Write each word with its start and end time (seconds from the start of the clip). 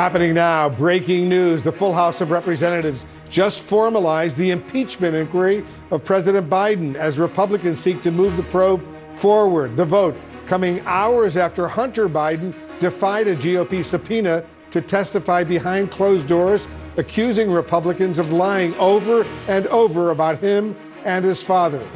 Happening 0.00 0.32
now, 0.32 0.66
breaking 0.66 1.28
news. 1.28 1.62
The 1.62 1.70
full 1.70 1.92
House 1.92 2.22
of 2.22 2.30
Representatives 2.30 3.04
just 3.28 3.60
formalized 3.60 4.34
the 4.38 4.48
impeachment 4.48 5.14
inquiry 5.14 5.62
of 5.90 6.06
President 6.06 6.48
Biden 6.48 6.94
as 6.94 7.18
Republicans 7.18 7.80
seek 7.80 8.00
to 8.00 8.10
move 8.10 8.38
the 8.38 8.42
probe 8.44 8.82
forward. 9.16 9.76
The 9.76 9.84
vote 9.84 10.16
coming 10.46 10.80
hours 10.86 11.36
after 11.36 11.68
Hunter 11.68 12.08
Biden 12.08 12.54
defied 12.78 13.28
a 13.28 13.36
GOP 13.36 13.84
subpoena 13.84 14.42
to 14.70 14.80
testify 14.80 15.44
behind 15.44 15.90
closed 15.90 16.26
doors, 16.26 16.66
accusing 16.96 17.52
Republicans 17.52 18.18
of 18.18 18.32
lying 18.32 18.74
over 18.76 19.26
and 19.48 19.66
over 19.66 20.12
about 20.12 20.38
him 20.38 20.74
and 21.04 21.26
his 21.26 21.42
father. 21.42 21.86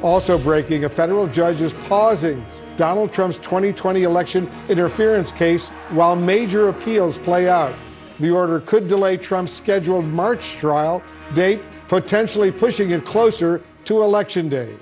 Also 0.00 0.38
breaking, 0.38 0.84
a 0.84 0.88
federal 0.88 1.26
judge 1.26 1.60
is 1.60 1.72
pausing 1.72 2.46
Donald 2.76 3.12
Trump's 3.12 3.38
2020 3.38 4.02
election 4.02 4.50
interference 4.68 5.32
case 5.32 5.68
while 5.90 6.16
major 6.16 6.68
appeals 6.68 7.18
play 7.18 7.48
out. 7.48 7.74
The 8.20 8.30
order 8.30 8.60
could 8.60 8.86
delay 8.86 9.16
Trump's 9.16 9.52
scheduled 9.52 10.04
March 10.04 10.52
trial 10.52 11.02
date, 11.34 11.60
potentially 11.88 12.52
pushing 12.52 12.90
it 12.90 13.04
closer 13.04 13.62
to 13.84 14.02
Election 14.02 14.48
Day. 14.48 14.76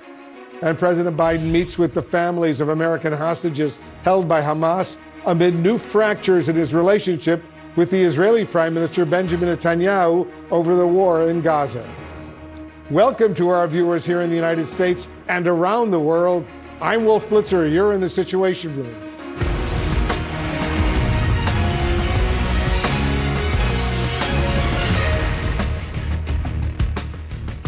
And 0.61 0.77
President 0.77 1.17
Biden 1.17 1.51
meets 1.51 1.77
with 1.77 1.93
the 1.93 2.01
families 2.01 2.61
of 2.61 2.69
American 2.69 3.13
hostages 3.13 3.79
held 4.03 4.27
by 4.27 4.41
Hamas 4.41 4.97
amid 5.25 5.55
new 5.55 5.77
fractures 5.77 6.49
in 6.49 6.55
his 6.55 6.73
relationship 6.73 7.43
with 7.75 7.89
the 7.89 8.01
Israeli 8.01 8.45
Prime 8.45 8.73
Minister 8.73 9.05
Benjamin 9.05 9.55
Netanyahu 9.55 10.29
over 10.51 10.75
the 10.75 10.85
war 10.85 11.29
in 11.29 11.41
Gaza. 11.41 11.87
Welcome 12.91 13.33
to 13.35 13.49
our 13.49 13.67
viewers 13.67 14.05
here 14.05 14.21
in 14.21 14.29
the 14.29 14.35
United 14.35 14.67
States 14.67 15.07
and 15.29 15.47
around 15.47 15.91
the 15.91 15.99
world. 15.99 16.45
I'm 16.81 17.05
Wolf 17.05 17.29
Blitzer. 17.29 17.71
You're 17.71 17.93
in 17.93 18.01
the 18.01 18.09
Situation 18.09 18.75
Room. 18.75 18.95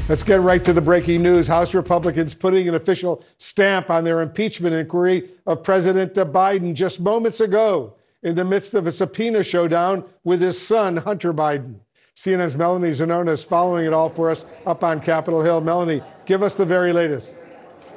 Let's 0.09 0.23
get 0.23 0.41
right 0.41 0.65
to 0.65 0.73
the 0.73 0.81
breaking 0.81 1.21
news. 1.21 1.45
House 1.45 1.75
Republicans 1.75 2.33
putting 2.33 2.67
an 2.67 2.73
official 2.73 3.23
stamp 3.37 3.91
on 3.91 4.03
their 4.03 4.21
impeachment 4.21 4.73
inquiry 4.73 5.29
of 5.45 5.61
President 5.61 6.15
Biden 6.15 6.73
just 6.73 6.99
moments 6.99 7.39
ago 7.39 7.93
in 8.23 8.33
the 8.33 8.43
midst 8.43 8.73
of 8.73 8.87
a 8.87 8.91
subpoena 8.91 9.43
showdown 9.43 10.05
with 10.23 10.41
his 10.41 10.59
son, 10.59 10.97
Hunter 10.97 11.31
Biden. 11.31 11.75
CNN's 12.15 12.55
Melanie 12.55 12.89
Zanona 12.89 13.29
is 13.29 13.43
following 13.43 13.85
it 13.85 13.93
all 13.93 14.09
for 14.09 14.31
us 14.31 14.45
up 14.65 14.83
on 14.83 14.99
Capitol 14.99 15.43
Hill. 15.43 15.61
Melanie, 15.61 16.01
give 16.25 16.41
us 16.41 16.55
the 16.55 16.65
very 16.65 16.91
latest. 16.91 17.35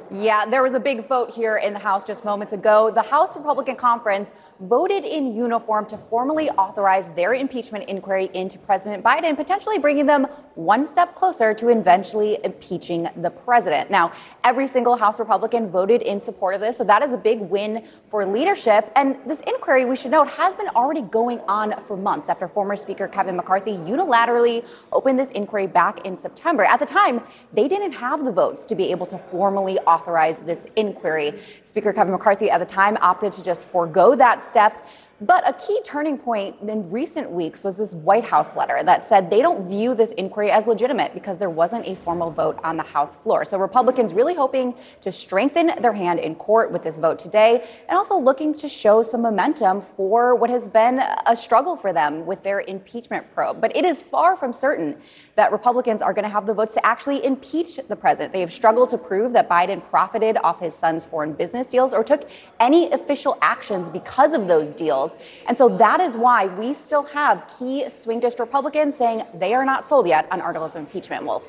Yeah, 0.09 0.45
there 0.45 0.63
was 0.63 0.73
a 0.73 0.79
big 0.79 1.05
vote 1.05 1.33
here 1.33 1.57
in 1.57 1.73
the 1.73 1.79
House 1.79 2.03
just 2.05 2.23
moments 2.23 2.53
ago. 2.53 2.89
The 2.89 3.01
House 3.01 3.35
Republican 3.35 3.75
Conference 3.75 4.31
voted 4.61 5.03
in 5.03 5.35
uniform 5.35 5.85
to 5.87 5.97
formally 5.97 6.49
authorize 6.51 7.09
their 7.09 7.33
impeachment 7.33 7.89
inquiry 7.89 8.29
into 8.33 8.57
President 8.57 9.03
Biden, 9.03 9.35
potentially 9.35 9.79
bringing 9.79 10.05
them 10.05 10.23
one 10.55 10.87
step 10.87 11.13
closer 11.13 11.53
to 11.53 11.67
eventually 11.67 12.39
impeaching 12.45 13.09
the 13.17 13.29
president. 13.29 13.91
Now, 13.91 14.13
every 14.45 14.65
single 14.67 14.95
House 14.95 15.19
Republican 15.19 15.69
voted 15.69 16.01
in 16.01 16.21
support 16.21 16.55
of 16.55 16.61
this, 16.61 16.77
so 16.77 16.85
that 16.85 17.03
is 17.03 17.11
a 17.11 17.17
big 17.17 17.41
win 17.41 17.85
for 18.09 18.25
leadership. 18.25 18.89
And 18.95 19.17
this 19.25 19.41
inquiry, 19.41 19.83
we 19.83 19.97
should 19.97 20.11
note, 20.11 20.29
has 20.29 20.55
been 20.55 20.69
already 20.69 21.01
going 21.01 21.41
on 21.49 21.83
for 21.85 21.97
months 21.97 22.29
after 22.29 22.47
former 22.47 22.77
Speaker 22.77 23.09
Kevin 23.09 23.35
McCarthy 23.35 23.73
unilaterally 23.73 24.65
opened 24.93 25.19
this 25.19 25.31
inquiry 25.31 25.67
back 25.67 26.05
in 26.05 26.15
September. 26.15 26.63
At 26.63 26.79
the 26.79 26.85
time, 26.85 27.21
they 27.51 27.67
didn't 27.67 27.91
have 27.91 28.23
the 28.23 28.31
votes 28.31 28.65
to 28.67 28.75
be 28.75 28.89
able 28.89 29.05
to 29.07 29.17
formally 29.17 29.77
authorize 29.79 29.96
authorize 29.97 30.41
this 30.41 30.67
inquiry. 30.75 31.39
Speaker 31.63 31.91
Kevin 31.91 32.11
McCarthy 32.11 32.51
at 32.51 32.59
the 32.59 32.65
time 32.65 32.97
opted 33.01 33.31
to 33.33 33.43
just 33.43 33.67
forego 33.67 34.15
that 34.15 34.43
step. 34.43 34.87
But 35.19 35.49
a 35.49 35.53
key 35.53 35.81
turning 35.83 36.19
point 36.19 36.57
in 36.61 36.91
recent 36.91 37.31
weeks 37.31 37.63
was 37.63 37.75
this 37.75 37.95
White 37.95 38.23
House 38.23 38.55
letter 38.55 38.83
that 38.83 39.03
said 39.03 39.31
they 39.31 39.41
don't 39.41 39.67
view 39.67 39.95
this 39.95 40.11
inquiry 40.11 40.51
as 40.51 40.67
legitimate 40.67 41.15
because 41.15 41.39
there 41.39 41.49
wasn't 41.49 41.87
a 41.87 41.95
formal 41.95 42.29
vote 42.29 42.59
on 42.63 42.77
the 42.77 42.83
House 42.83 43.15
floor. 43.15 43.43
So 43.43 43.57
Republicans 43.57 44.13
really 44.13 44.35
hoping 44.35 44.75
to 45.01 45.11
strengthen 45.11 45.71
their 45.81 45.93
hand 45.93 46.19
in 46.19 46.35
court 46.35 46.71
with 46.71 46.83
this 46.83 46.99
vote 46.99 47.17
today 47.17 47.67
and 47.89 47.97
also 47.97 48.15
looking 48.15 48.53
to 48.57 48.69
show 48.69 49.01
some 49.01 49.23
momentum 49.23 49.81
for 49.81 50.35
what 50.35 50.51
has 50.51 50.67
been 50.67 51.01
a 51.25 51.35
struggle 51.35 51.75
for 51.75 51.91
them 51.91 52.27
with 52.27 52.43
their 52.43 52.59
impeachment 52.59 53.25
probe. 53.33 53.59
But 53.59 53.75
it 53.75 53.85
is 53.85 54.03
far 54.03 54.35
from 54.37 54.53
certain 54.53 54.97
that 55.33 55.51
Republicans 55.51 56.03
are 56.03 56.13
going 56.13 56.25
to 56.25 56.29
have 56.29 56.45
the 56.45 56.53
votes 56.53 56.75
to 56.75 56.85
actually 56.85 57.25
impeach 57.25 57.77
the 57.77 57.95
president. 57.95 58.33
They 58.33 58.41
have 58.41 58.53
struggled 58.53 58.89
to 58.89 58.99
prove 58.99 59.33
that 59.33 59.49
Biden 59.49 59.83
profited 59.89 60.37
off 60.43 60.59
his 60.59 60.75
son's 60.75 61.05
foreign 61.05 61.33
business 61.33 61.65
deals 61.65 61.91
or 61.91 62.03
took 62.03 62.29
any 62.59 62.91
official 62.91 63.35
actions 63.41 63.89
because 63.89 64.33
of 64.33 64.47
those 64.47 64.75
deals. 64.75 65.06
And 65.47 65.57
so 65.57 65.69
that 65.77 66.01
is 66.01 66.17
why 66.17 66.47
we 66.47 66.73
still 66.73 67.03
have 67.03 67.49
key 67.57 67.89
swing 67.89 68.19
district 68.19 68.49
Republicans 68.49 68.95
saying 68.95 69.23
they 69.33 69.53
are 69.53 69.65
not 69.65 69.85
sold 69.85 70.07
yet 70.07 70.27
on 70.31 70.41
articles 70.41 70.75
of 70.75 70.81
impeachment, 70.81 71.25
Wolf. 71.25 71.47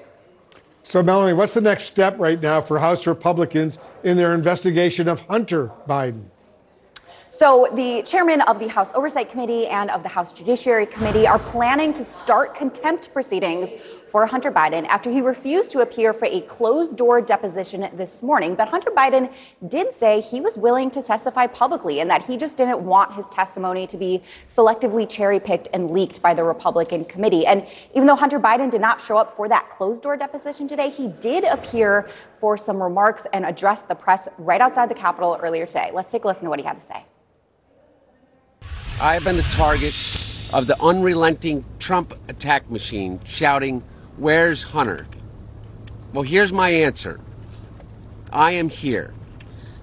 So, 0.82 1.02
Melanie, 1.02 1.34
what's 1.34 1.52
the 1.52 1.60
next 1.60 1.84
step 1.84 2.18
right 2.18 2.40
now 2.40 2.62
for 2.62 2.78
House 2.78 3.06
Republicans 3.06 3.78
in 4.04 4.16
their 4.16 4.32
investigation 4.32 5.06
of 5.06 5.20
Hunter 5.20 5.70
Biden? 5.86 6.24
So, 7.30 7.68
the 7.74 8.02
chairman 8.02 8.40
of 8.40 8.58
the 8.58 8.68
House 8.68 8.90
Oversight 8.94 9.28
Committee 9.28 9.66
and 9.66 9.90
of 9.90 10.02
the 10.02 10.08
House 10.08 10.32
Judiciary 10.32 10.86
Committee 10.86 11.26
are 11.26 11.38
planning 11.38 11.92
to 11.92 12.02
start 12.02 12.54
contempt 12.54 13.12
proceedings 13.12 13.74
for 14.08 14.26
Hunter 14.26 14.50
Biden 14.50 14.86
after 14.86 15.10
he 15.10 15.20
refused 15.20 15.70
to 15.72 15.80
appear 15.80 16.12
for 16.12 16.26
a 16.26 16.40
closed 16.42 16.96
door 16.96 17.20
deposition 17.20 17.88
this 17.94 18.22
morning. 18.22 18.54
But 18.54 18.68
Hunter 18.68 18.90
Biden 18.90 19.32
did 19.68 19.92
say 19.92 20.20
he 20.20 20.40
was 20.40 20.56
willing 20.56 20.90
to 20.92 21.02
testify 21.02 21.46
publicly 21.46 22.00
and 22.00 22.10
that 22.10 22.24
he 22.24 22.36
just 22.36 22.56
didn't 22.56 22.80
want 22.80 23.12
his 23.12 23.26
testimony 23.28 23.86
to 23.86 23.96
be 23.96 24.22
selectively 24.48 25.08
cherry 25.08 25.40
picked 25.40 25.68
and 25.72 25.90
leaked 25.90 26.22
by 26.22 26.34
the 26.34 26.44
Republican 26.44 27.04
committee. 27.04 27.46
And 27.46 27.66
even 27.94 28.06
though 28.06 28.16
Hunter 28.16 28.40
Biden 28.40 28.70
did 28.70 28.80
not 28.80 29.00
show 29.00 29.16
up 29.16 29.36
for 29.36 29.48
that 29.48 29.68
closed 29.70 30.02
door 30.02 30.16
deposition 30.16 30.66
today, 30.66 30.90
he 30.90 31.08
did 31.08 31.44
appear 31.44 32.08
for 32.40 32.56
some 32.56 32.82
remarks 32.82 33.26
and 33.32 33.44
address 33.44 33.82
the 33.82 33.94
press 33.94 34.28
right 34.38 34.60
outside 34.60 34.88
the 34.88 34.94
Capitol 34.94 35.38
earlier 35.42 35.66
today. 35.66 35.90
Let's 35.92 36.10
take 36.10 36.24
a 36.24 36.26
listen 36.26 36.44
to 36.44 36.50
what 36.50 36.58
he 36.58 36.64
had 36.64 36.76
to 36.76 36.82
say. 36.82 37.04
I've 39.00 39.24
been 39.24 39.36
the 39.36 39.42
target 39.54 39.94
of 40.52 40.66
the 40.66 40.76
unrelenting 40.82 41.64
Trump 41.78 42.14
attack 42.28 42.68
machine 42.70 43.20
shouting, 43.24 43.82
Where's 44.18 44.64
Hunter? 44.64 45.06
Well, 46.12 46.24
here's 46.24 46.52
my 46.52 46.70
answer 46.70 47.20
I 48.32 48.50
am 48.52 48.68
here. 48.68 49.14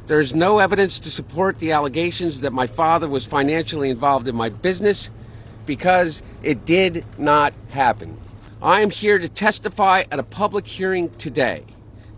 There 0.08 0.20
is 0.20 0.36
no 0.36 0.60
evidence 0.60 1.00
to 1.00 1.10
support 1.10 1.60
the 1.60 1.72
allegations 1.72 2.42
that 2.42 2.52
my 2.52 2.68
father 2.68 3.08
was 3.08 3.26
financially 3.26 3.90
involved 3.90 4.28
in 4.28 4.36
my 4.36 4.50
business 4.50 5.10
because 5.66 6.22
it 6.44 6.66
did 6.66 7.06
not 7.18 7.54
happen. 7.70 8.20
I 8.62 8.82
am 8.82 8.90
here 8.90 9.20
to 9.20 9.30
testify 9.30 10.04
at 10.12 10.20
a 10.20 10.24
public 10.24 10.68
hearing 10.68 11.12
today 11.12 11.64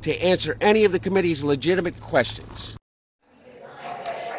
to 0.01 0.19
answer 0.19 0.57
any 0.59 0.85
of 0.85 0.91
the 0.91 0.99
committee's 0.99 1.43
legitimate 1.43 1.99
questions. 2.01 2.75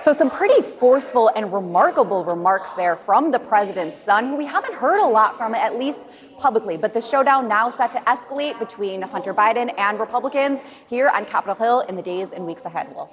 So, 0.08 0.14
some 0.14 0.30
pretty 0.30 0.62
forceful 0.62 1.30
and 1.36 1.52
remarkable 1.52 2.24
remarks 2.24 2.72
there 2.72 2.96
from 2.96 3.30
the 3.30 3.38
president's 3.38 3.94
son, 3.94 4.28
who 4.28 4.36
we 4.36 4.46
haven't 4.46 4.72
heard 4.72 5.02
a 5.02 5.06
lot 5.06 5.36
from, 5.36 5.54
at 5.54 5.78
least 5.78 5.98
publicly. 6.38 6.78
But 6.78 6.94
the 6.94 7.00
showdown 7.02 7.46
now 7.46 7.68
set 7.68 7.92
to 7.92 7.98
escalate 7.98 8.58
between 8.58 9.02
Hunter 9.02 9.34
Biden 9.34 9.70
and 9.76 10.00
Republicans 10.00 10.60
here 10.88 11.10
on 11.10 11.26
Capitol 11.26 11.54
Hill 11.56 11.80
in 11.80 11.94
the 11.94 12.00
days 12.00 12.32
and 12.32 12.46
weeks 12.46 12.64
ahead, 12.64 12.90
Wolf. 12.94 13.12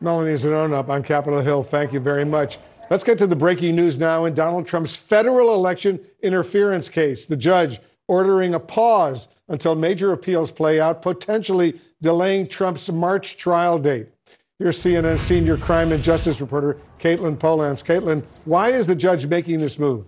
Melanie 0.00 0.32
Zanona 0.32 0.76
up 0.76 0.88
on 0.88 1.02
Capitol 1.02 1.42
Hill. 1.42 1.62
Thank 1.62 1.92
you 1.92 2.00
very 2.00 2.24
much. 2.24 2.58
Let's 2.88 3.04
get 3.04 3.18
to 3.18 3.26
the 3.26 3.36
breaking 3.36 3.76
news 3.76 3.98
now 3.98 4.24
in 4.24 4.32
Donald 4.32 4.66
Trump's 4.66 4.96
federal 4.96 5.52
election 5.52 6.00
interference 6.22 6.88
case. 6.88 7.26
The 7.26 7.36
judge 7.36 7.80
ordering 8.06 8.54
a 8.54 8.60
pause 8.60 9.28
until 9.48 9.74
major 9.74 10.14
appeals 10.14 10.50
play 10.50 10.80
out, 10.80 11.02
potentially 11.02 11.78
delaying 12.00 12.48
Trump's 12.48 12.88
March 12.88 13.36
trial 13.36 13.78
date. 13.78 14.08
Here's 14.60 14.82
CNN 14.82 15.20
senior 15.20 15.56
crime 15.56 15.92
and 15.92 16.02
justice 16.02 16.40
reporter 16.40 16.78
Katelyn 16.98 17.36
Polantz. 17.36 17.84
Katelyn, 17.84 18.24
why 18.44 18.70
is 18.70 18.88
the 18.88 18.96
judge 18.96 19.24
making 19.24 19.60
this 19.60 19.78
move? 19.78 20.06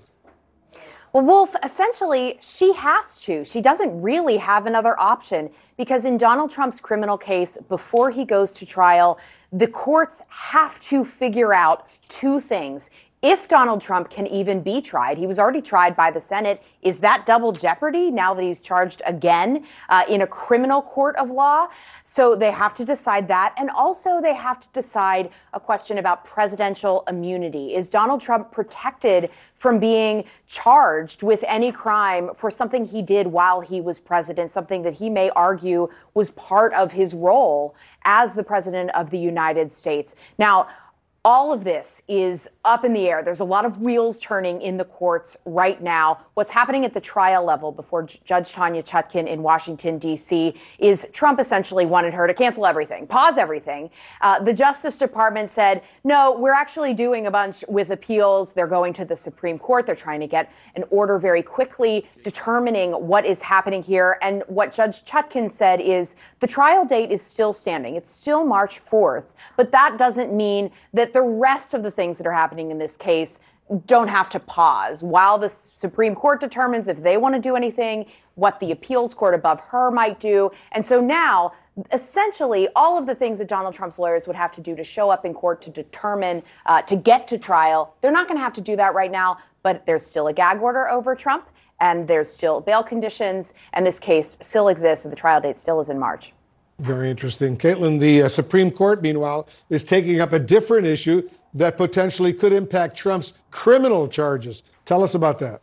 Well, 1.13 1.25
Wolf, 1.25 1.55
essentially, 1.63 2.37
she 2.41 2.73
has 2.73 3.17
to. 3.19 3.45
She 3.45 3.61
doesn't 3.61 4.01
really 4.01 4.39
have 4.39 4.67
another 4.67 4.99
option 4.99 5.51
because 5.77 6.05
in 6.05 6.19
Donald 6.19 6.51
Trump's 6.51 6.81
criminal 6.81 7.17
case, 7.17 7.59
before 7.69 8.11
he 8.11 8.25
goes 8.25 8.51
to 8.55 8.67
trial, 8.67 9.21
the 9.53 9.69
courts 9.69 10.25
have 10.31 10.81
to 10.81 11.05
figure 11.05 11.55
out 11.55 11.89
two 12.09 12.41
things 12.41 12.91
if 13.23 13.49
Donald 13.49 13.83
Trump 13.83 14.09
can 14.09 14.27
even 14.27 14.63
be 14.63 14.81
tried. 14.81 15.19
He 15.19 15.27
was 15.27 15.39
already 15.39 15.61
tried 15.61 15.95
by 15.95 16.11
the 16.11 16.21
Senate. 16.21 16.63
Is 16.81 17.01
that 17.01 17.27
double 17.27 17.53
jeopardy 17.53 18.11
now 18.11 18.33
that 18.33 18.43
he's 18.43 18.61
charged 18.61 19.03
again 19.07 19.67
uh, 19.91 20.05
in 20.09 20.23
a 20.23 20.27
criminal 20.27 20.81
court 20.81 21.17
of 21.17 21.31
law? 21.31 21.69
So 22.03 22.35
they 22.35 22.51
have 22.51 22.73
to 22.75 22.85
decide 22.85 23.29
that. 23.29 23.55
And 23.59 23.69
also, 23.71 24.23
they 24.23 24.35
have 24.35 24.59
to 24.61 24.69
decide 24.73 25.31
a 25.53 25.61
question 25.61 25.99
about 25.99 26.25
presidential 26.25 27.05
immunity. 27.09 27.75
Is 27.75 27.91
Donald 27.91 28.23
Trump 28.23 28.53
protected 28.53 29.31
from 29.55 29.79
being 29.79 30.25
charged 30.47 31.23
with 31.23 31.45
any 31.47 31.73
crime 31.73 32.31
for 32.35 32.51
something 32.51 32.85
he 32.85 33.03
did 33.03 33.27
while 33.27 33.61
he 33.61 33.83
was 33.83 33.99
president, 33.99 34.51
something 34.51 34.83
that 34.83 34.95
he 34.95 35.11
may 35.11 35.29
argue 35.31 35.89
was 36.15 36.31
part 36.31 36.73
of 36.73 36.93
his 36.93 37.13
role 37.13 37.75
as 38.07 38.35
the 38.35 38.43
president 38.43 38.91
of 38.95 39.11
the 39.11 39.19
United 39.19 39.71
States? 39.71 40.17
Now, 40.39 40.67
all 41.23 41.53
of 41.53 41.65
this 41.65 42.03
is 42.09 42.49
up 42.65 42.83
in 42.83 42.95
the 42.95 43.07
air. 43.07 43.23
There's 43.23 43.41
a 43.41 43.45
lot 43.45 43.67
of 43.67 43.83
wheels 43.83 44.19
turning 44.21 44.63
in 44.63 44.79
the 44.79 44.87
courts 44.87 45.37
right 45.45 45.81
now. 45.83 46.27
What's 46.33 46.51
happening 46.51 46.87
at 46.87 46.95
the 46.95 47.01
trial 47.01 47.45
level 47.45 47.73
before 47.73 48.05
Judge 48.05 48.53
Tanya 48.53 48.83
Chutkan 48.83 49.27
in 49.27 49.43
Washington, 49.43 49.99
D.C., 49.99 50.55
is 50.79 51.07
Trump 51.13 51.39
essentially 51.39 51.85
wanted 51.85 52.15
her 52.15 52.27
to 52.27 52.33
cancel 52.33 52.65
everything, 52.65 53.07
pause 53.07 53.37
everything. 53.37 53.91
Uh, 54.23 54.39
the 54.39 54.55
Justice 54.55 54.97
Department 54.97 55.51
said, 55.51 55.83
no, 56.05 56.35
we're 56.39 56.55
actually 56.55 56.95
doing 56.95 57.27
a 57.27 57.31
bunch 57.31 57.65
with 57.69 57.91
appeals. 57.91 58.55
They're 58.55 58.67
going 58.67 58.95
to 58.95 59.05
the 59.05 59.17
Supreme 59.17 59.59
Court. 59.59 59.85
They're 59.85 59.95
trying 59.95 60.21
to 60.21 60.27
get 60.27 60.51
an 60.75 60.85
order 60.89 61.19
very 61.19 61.43
quickly 61.43 62.07
determining 62.25 62.93
what 62.93 63.27
is 63.27 63.43
happening 63.43 63.83
here. 63.83 64.17
And 64.23 64.43
what 64.47 64.73
Judge 64.73 65.05
Chutkan 65.05 65.51
said 65.51 65.83
is 65.83 66.17
the 66.39 66.47
trial 66.47 66.87
date 66.87 67.11
is 67.11 67.21
still 67.21 67.53
standing. 67.53 67.97
It's 67.97 68.11
still 68.11 68.47
March 68.47 68.81
4th, 68.81 69.27
but 69.59 69.71
that 69.73 69.99
doesn't 69.99 70.33
mean 70.33 70.71
that 70.95 71.10
that 71.13 71.19
the 71.19 71.27
rest 71.27 71.75
of 71.75 71.83
the 71.83 71.91
things 71.91 72.19
that 72.19 72.27
are 72.27 72.33
happening 72.33 72.71
in 72.71 72.79
this 72.79 72.97
case 72.97 73.41
don't 73.87 74.09
have 74.09 74.29
to 74.29 74.41
pause 74.41 75.03
while 75.03 75.39
the 75.39 75.49
Supreme 75.49 76.15
Court 76.15 76.41
determines 76.41 76.89
if 76.89 77.03
they 77.03 77.17
want 77.17 77.37
to 77.37 77.41
do 77.41 77.55
anything, 77.55 78.07
what 78.35 78.59
the 78.59 78.73
appeals 78.73 79.15
court 79.15 79.33
above 79.33 79.61
her 79.61 79.93
might 79.93 80.19
do. 80.19 80.51
And 80.73 80.85
so 80.85 81.01
now, 81.01 81.53
essentially, 81.93 82.69
all 82.75 82.99
of 82.99 83.07
the 83.07 83.15
things 83.15 83.39
that 83.39 83.47
Donald 83.47 83.73
Trump's 83.73 83.99
lawyers 83.99 84.27
would 84.27 84.35
have 84.35 84.51
to 84.53 84.61
do 84.61 84.75
to 84.75 84.83
show 84.83 85.09
up 85.09 85.25
in 85.25 85.33
court 85.35 85.63
to 85.63 85.71
determine, 85.71 86.43
uh, 86.67 86.83
to 86.83 86.97
get 86.97 87.29
to 87.29 87.39
trial, 87.39 87.95
they're 88.01 88.11
not 88.11 88.27
going 88.27 88.39
to 88.39 88.43
have 88.43 88.55
to 88.55 88.61
do 88.61 88.75
that 88.75 88.93
right 88.93 89.11
now, 89.11 89.37
but 89.63 89.87
there's 89.87 90.05
still 90.05 90.27
a 90.27 90.33
gag 90.33 90.61
order 90.61 90.89
over 90.89 91.15
Trump, 91.15 91.49
and 91.79 92.09
there's 92.09 92.29
still 92.29 92.61
bail 92.61 92.83
conditions, 92.83 93.55
and 93.73 93.87
this 93.87 94.01
case 94.01 94.37
still 94.41 94.67
exists, 94.67 95.05
and 95.05 95.13
the 95.13 95.17
trial 95.17 95.41
date 95.41 95.57
still 95.57 95.79
is 95.79 95.91
in 95.91 95.99
March. 95.99 96.33
Very 96.81 97.11
interesting. 97.11 97.59
Katelyn, 97.59 98.01
the 98.01 98.23
uh, 98.23 98.29
Supreme 98.29 98.71
Court, 98.71 99.03
meanwhile, 99.03 99.47
is 99.69 99.85
taking 99.85 100.21
up 100.21 100.33
a 100.33 100.39
different 100.39 100.87
issue 100.87 101.29
that 101.53 101.77
potentially 101.77 102.33
could 102.33 102.55
impact 102.55 102.97
Trump's 102.97 103.35
criminal 103.51 104.09
charges. 104.09 104.63
Tell 104.87 105.03
us 105.03 105.15
about 105.15 105.39
that. 105.41 105.61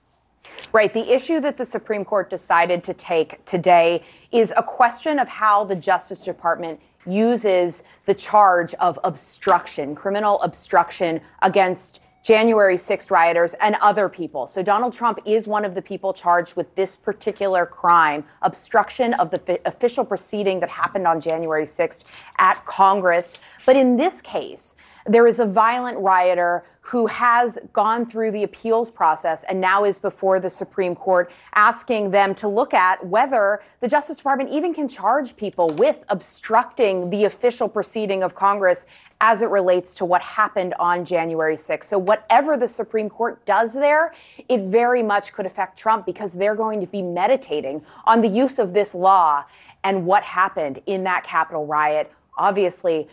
Right. 0.72 0.94
The 0.94 1.12
issue 1.12 1.40
that 1.40 1.58
the 1.58 1.66
Supreme 1.66 2.06
Court 2.06 2.30
decided 2.30 2.84
to 2.84 2.94
take 2.94 3.44
today 3.46 4.04
is 4.32 4.54
a 4.56 4.62
question 4.62 5.18
of 5.18 5.28
how 5.28 5.64
the 5.64 5.76
Justice 5.76 6.24
Department 6.24 6.80
uses 7.08 7.84
the 8.06 8.14
charge 8.14 8.76
of 8.76 9.00
obstruction, 9.04 9.96
criminal 9.96 10.40
obstruction 10.44 11.20
against 11.42 12.02
January 12.28 12.76
6th 12.76 13.10
rioters 13.10 13.54
and 13.54 13.78
other 13.82 14.10
people. 14.10 14.48
So 14.48 14.62
Donald 14.62 14.92
Trump 14.92 15.18
is 15.26 15.48
one 15.48 15.64
of 15.64 15.76
the 15.76 15.82
people 15.82 16.12
charged 16.12 16.58
with 16.58 16.76
this 16.76 16.94
particular 16.94 17.66
crime, 17.66 18.26
obstruction 18.42 19.14
of 19.14 19.32
the 19.32 19.40
fi- 19.40 19.60
official 19.64 20.04
proceeding 20.04 20.60
that 20.60 20.68
happened 20.68 21.08
on 21.08 21.22
January 21.22 21.64
6th 21.64 22.04
at 22.38 22.66
Congress. 22.66 23.40
But 23.66 23.78
in 23.78 23.96
this 23.96 24.22
case, 24.22 24.76
there 25.06 25.26
is 25.26 25.40
a 25.40 25.46
violent 25.46 26.00
rioter 26.00 26.66
who 26.88 27.08
has 27.08 27.60
gone 27.74 28.06
through 28.06 28.32
the 28.32 28.44
appeals 28.44 28.90
process 28.90 29.44
and 29.44 29.60
now 29.60 29.84
is 29.84 30.00
before 30.00 30.40
the 30.40 30.50
Supreme 30.50 30.96
Court 30.96 31.30
asking 31.54 32.12
them 32.12 32.34
to 32.36 32.48
look 32.48 32.74
at 32.74 33.06
whether 33.06 33.60
the 33.82 33.90
Justice 33.90 34.16
Department 34.16 34.50
even 34.52 34.74
can 34.74 34.88
charge 34.88 35.36
people 35.36 35.68
with 35.72 36.06
obstructing 36.08 37.10
the 37.10 37.26
official 37.26 37.68
proceeding 37.68 38.24
of 38.24 38.36
Congress 38.36 38.86
as 39.20 39.42
it 39.42 39.48
relates 39.48 39.94
to 39.96 40.06
what 40.06 40.22
happened 40.22 40.74
on 40.80 41.04
January 41.04 41.56
6th. 41.56 41.84
So, 41.84 42.00
whatever 42.00 42.56
the 42.56 42.70
Supreme 42.70 43.10
Court 43.10 43.44
does 43.46 43.74
there, 43.74 44.14
it 44.48 44.62
very 44.62 45.04
much 45.04 45.34
could 45.34 45.46
affect 45.46 45.78
Trump 45.78 46.06
because 46.06 46.36
they're 46.36 46.56
going 46.56 46.80
to 46.80 46.88
be 46.88 47.02
meditating 47.02 47.84
on 48.06 48.22
the 48.22 48.30
use 48.30 48.60
of 48.60 48.74
this 48.74 48.96
law 48.96 49.44
and 49.84 50.06
what 50.06 50.24
happened 50.24 50.80
in 50.86 51.04
that 51.04 51.26
Capitol 51.26 51.66
riot. 51.66 52.14
Obviously, 52.38 53.08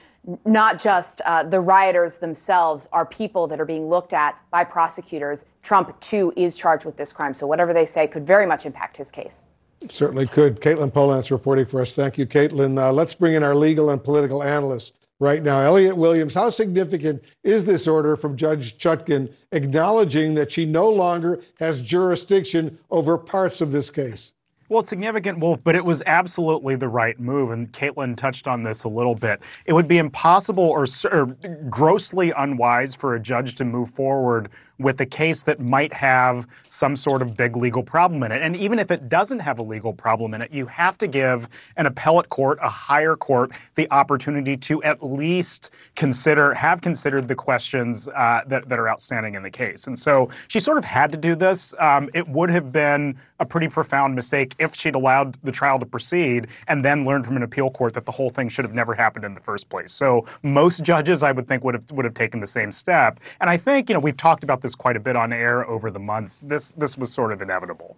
not 0.45 0.81
just 0.81 1.21
uh, 1.27 1.43
the 1.43 1.61
rioters 1.61 2.19
themselves 2.19 2.89
are 2.93 3.05
people 3.05 3.47
that 3.47 3.61
are 3.61 3.65
being 3.65 3.87
looked 3.89 4.13
at 4.13 4.39
by 4.51 4.65
prosecutors. 4.65 5.45
Trump, 5.63 5.99
too, 6.01 6.33
is 6.37 6.57
charged 6.57 6.85
with 6.85 6.97
this 6.97 7.13
crime. 7.13 7.35
So 7.35 7.47
whatever 7.47 7.73
they 7.73 7.87
say 7.87 8.07
could 8.07 8.27
very 8.27 8.47
much 8.47 8.65
impact 8.65 8.97
his 8.97 9.11
case. 9.11 9.45
Certainly 9.89 10.29
could. 10.29 10.61
Katelyn 10.61 10.91
Polantz 10.91 11.31
reporting 11.31 11.67
for 11.67 11.81
us. 11.81 11.93
Thank 11.93 12.17
you, 12.17 12.27
Katelyn. 12.27 12.79
Uh, 12.79 12.93
let's 12.93 13.15
bring 13.15 13.35
in 13.35 13.43
our 13.43 13.55
legal 13.55 13.91
and 13.91 14.03
political 14.03 14.43
analyst 14.43 14.95
right 15.21 15.43
now. 15.43 15.61
Elliot 15.61 15.97
Williams, 15.97 16.35
how 16.35 16.51
significant 16.51 17.23
is 17.43 17.65
this 17.65 17.87
order 17.87 18.17
from 18.17 18.37
Judge 18.37 18.79
Chutkan 18.79 19.33
acknowledging 19.53 20.35
that 20.35 20.53
she 20.53 20.65
no 20.65 20.91
longer 20.91 21.43
has 21.59 21.81
jurisdiction 21.81 22.79
over 22.91 23.17
parts 23.19 23.61
of 23.61 23.73
this 23.73 23.91
case? 23.91 24.34
Well, 24.75 24.81
it's 24.81 24.91
significant, 24.91 25.39
Wolf, 25.39 25.63
but 25.63 25.77
it 25.77 25.85
was 25.85 26.03
absolutely 26.05 26.75
the 26.75 26.89
right 26.89 27.17
move. 27.21 27.53
And 27.53 27.71
Katelyn 27.71 28.17
touched 28.17 28.49
on 28.49 28.65
this 28.65 28.83
a 28.83 28.89
little 28.89 29.15
bit. 29.15 29.41
It 29.67 29.73
would 29.73 29.87
be 29.87 29.99
impossible 29.99 30.65
or, 30.65 30.85
or, 31.13 31.27
grossly 31.71 32.33
unwise 32.37 32.97
for 32.97 33.15
a 33.15 33.21
judge 33.21 33.55
to 33.55 33.65
move 33.65 33.91
forward 33.91 34.49
with 34.79 35.01
a 35.01 35.07
case 35.07 35.43
that 35.43 35.61
might 35.61 35.93
have 35.93 36.47
some 36.67 36.97
sort 36.97 37.23
of 37.23 37.37
big 37.37 37.57
legal 37.57 37.83
problem 37.83 38.23
in 38.23 38.33
it. 38.33 38.43
And 38.43 38.57
even 38.57 38.79
if 38.79 38.91
it 38.91 39.09
doesn't 39.09 39.41
have 39.41 39.59
a 39.59 39.63
legal 39.63 39.93
problem 39.93 40.35
in 40.35 40.43
it, 40.43 40.53
you 40.53 40.67
have 40.67 40.99
to 40.99 41.07
give 41.07 41.49
an 41.77 41.87
appellate 41.87 42.29
court, 42.29 42.59
a 42.63 42.69
higher 42.69 43.17
court, 43.17 43.53
the 43.75 43.91
opportunity 43.91 44.57
to 44.57 44.83
at 44.83 45.03
least 45.03 45.71
consider, 45.95 46.55
have 46.55 46.81
considered 46.81 47.29
the 47.29 47.35
questions 47.35 48.09
uh, 48.09 48.43
that, 48.47 48.69
that 48.69 48.79
are 48.79 48.89
outstanding 48.89 49.35
in 49.35 49.43
the 49.43 49.51
case. 49.51 49.87
And 49.87 49.99
so 49.99 50.29
she 50.49 50.61
sort 50.61 50.79
of 50.79 50.85
had 50.85 51.11
to 51.13 51.17
do 51.17 51.35
this. 51.35 51.75
Um, 51.79 52.11
it 52.15 52.29
would 52.29 52.51
have 52.51 52.73
been 52.73 53.17
a 53.41 53.47
pretty 53.47 53.69
profound 53.69 54.15
mistake 54.15 54.55
if 54.59 54.75
she'd 54.75 54.95
allowed 54.95 55.37
the 55.43 55.53
trial 55.53 55.79
to 55.79 55.87
proceed 55.87 56.47
and 56.69 56.85
then 56.85 57.05
learned 57.05 57.27
from 57.27 57.37
an 57.37 57.43
appeal 57.43 57.71
court 57.71 57.93
that 57.95 58.05
the 58.05 58.13
whole 58.13 58.31
thing 58.31 58.49
should 58.49 58.65
have 58.65 58.75
never 58.75 58.95
happened 58.95 59.25
in 59.25 59.35
the 59.35 59.41
first 59.41 59.69
place. 59.69 59.93
So 59.93 60.27
most 60.43 60.85
judges, 60.85 61.23
I 61.23 61.33
would 61.33 61.47
think, 61.47 61.65
would 61.65 61.75
have 61.75 61.91
would 61.91 62.05
have 62.05 62.15
taken 62.15 62.41
the 62.41 62.47
same 62.47 62.71
step. 62.71 63.21
And 63.41 63.51
I 63.51 63.57
think, 63.57 63.89
you 63.89 63.95
know, 63.95 64.01
we've 64.01 64.17
talked 64.17 64.45
about 64.45 64.63
this 64.65 64.75
quite 64.75 64.97
a 64.97 65.01
bit 65.01 65.15
on 65.15 65.33
air 65.33 65.69
over 65.69 65.91
the 65.91 66.01
months. 66.01 66.41
This 66.41 66.73
this 66.73 66.97
was 66.97 67.13
sort 67.13 67.33
of 67.33 67.43
inevitable. 67.43 67.97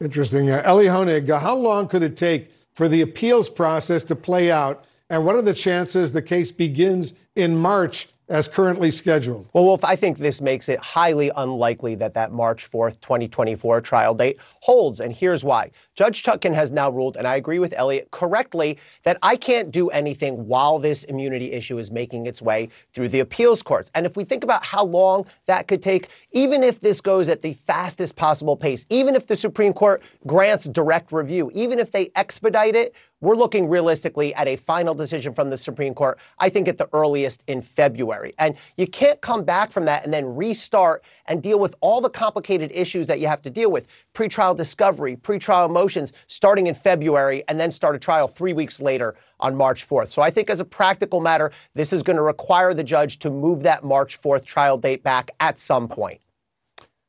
Interesting. 0.00 0.50
Uh, 0.50 0.60
Elie 0.64 0.86
Honig, 0.86 1.30
uh, 1.30 1.38
how 1.38 1.56
long 1.56 1.88
could 1.88 2.02
it 2.02 2.16
take 2.16 2.50
for 2.74 2.88
the 2.88 3.00
appeals 3.00 3.48
process 3.48 4.02
to 4.04 4.16
play 4.16 4.50
out? 4.50 4.84
And 5.08 5.24
what 5.24 5.36
are 5.36 5.42
the 5.42 5.54
chances 5.54 6.12
the 6.12 6.20
case 6.20 6.50
begins 6.50 7.14
in 7.36 7.56
March 7.56 8.08
as 8.28 8.48
currently 8.48 8.90
scheduled? 8.90 9.48
Well, 9.52 9.64
Wolf, 9.64 9.84
I 9.84 9.94
think 9.94 10.18
this 10.18 10.40
makes 10.40 10.68
it 10.68 10.80
highly 10.80 11.30
unlikely 11.36 11.94
that 11.94 12.14
that 12.14 12.32
March 12.32 12.68
4th, 12.68 13.00
2024 13.00 13.80
trial 13.80 14.14
date 14.14 14.38
holds. 14.60 14.98
And 14.98 15.14
here's 15.14 15.44
why. 15.44 15.70
Judge 15.96 16.22
Chutkan 16.22 16.54
has 16.54 16.70
now 16.70 16.90
ruled, 16.90 17.16
and 17.16 17.26
I 17.26 17.36
agree 17.36 17.58
with 17.58 17.72
Elliot 17.72 18.10
correctly, 18.10 18.78
that 19.04 19.16
I 19.22 19.36
can't 19.36 19.70
do 19.70 19.88
anything 19.88 20.46
while 20.46 20.78
this 20.78 21.04
immunity 21.04 21.52
issue 21.52 21.78
is 21.78 21.90
making 21.90 22.26
its 22.26 22.42
way 22.42 22.68
through 22.92 23.08
the 23.08 23.20
appeals 23.20 23.62
courts. 23.62 23.90
And 23.94 24.04
if 24.04 24.14
we 24.14 24.22
think 24.22 24.44
about 24.44 24.62
how 24.62 24.84
long 24.84 25.24
that 25.46 25.68
could 25.68 25.80
take, 25.80 26.08
even 26.32 26.62
if 26.62 26.80
this 26.80 27.00
goes 27.00 27.30
at 27.30 27.40
the 27.40 27.54
fastest 27.54 28.14
possible 28.14 28.56
pace, 28.56 28.84
even 28.90 29.16
if 29.16 29.26
the 29.26 29.36
Supreme 29.36 29.72
Court 29.72 30.02
grants 30.26 30.66
direct 30.66 31.12
review, 31.12 31.50
even 31.54 31.78
if 31.78 31.90
they 31.92 32.10
expedite 32.14 32.76
it, 32.76 32.94
we're 33.22 33.34
looking 33.34 33.66
realistically 33.66 34.34
at 34.34 34.46
a 34.46 34.56
final 34.56 34.94
decision 34.94 35.32
from 35.32 35.48
the 35.48 35.56
Supreme 35.56 35.94
Court, 35.94 36.18
I 36.38 36.50
think 36.50 36.68
at 36.68 36.76
the 36.76 36.90
earliest 36.92 37.42
in 37.46 37.62
February. 37.62 38.34
And 38.38 38.54
you 38.76 38.86
can't 38.86 39.18
come 39.22 39.44
back 39.44 39.72
from 39.72 39.86
that 39.86 40.04
and 40.04 40.12
then 40.12 40.36
restart 40.36 41.02
and 41.28 41.42
deal 41.42 41.58
with 41.58 41.74
all 41.80 42.00
the 42.00 42.10
complicated 42.10 42.70
issues 42.72 43.06
that 43.06 43.20
you 43.20 43.26
have 43.26 43.42
to 43.42 43.50
deal 43.50 43.70
with 43.70 43.86
pretrial 44.14 44.56
discovery, 44.56 45.16
pretrial 45.16 45.70
motions 45.70 46.12
starting 46.26 46.66
in 46.66 46.74
February, 46.74 47.42
and 47.48 47.58
then 47.58 47.70
start 47.70 47.96
a 47.96 47.98
trial 47.98 48.28
three 48.28 48.52
weeks 48.52 48.80
later 48.80 49.14
on 49.40 49.56
March 49.56 49.88
4th. 49.88 50.08
So 50.08 50.22
I 50.22 50.30
think 50.30 50.50
as 50.50 50.60
a 50.60 50.64
practical 50.64 51.20
matter, 51.20 51.52
this 51.74 51.92
is 51.92 52.02
going 52.02 52.16
to 52.16 52.22
require 52.22 52.74
the 52.74 52.84
judge 52.84 53.18
to 53.20 53.30
move 53.30 53.62
that 53.62 53.84
March 53.84 54.20
4th 54.20 54.44
trial 54.44 54.78
date 54.78 55.02
back 55.02 55.30
at 55.40 55.58
some 55.58 55.88
point. 55.88 56.20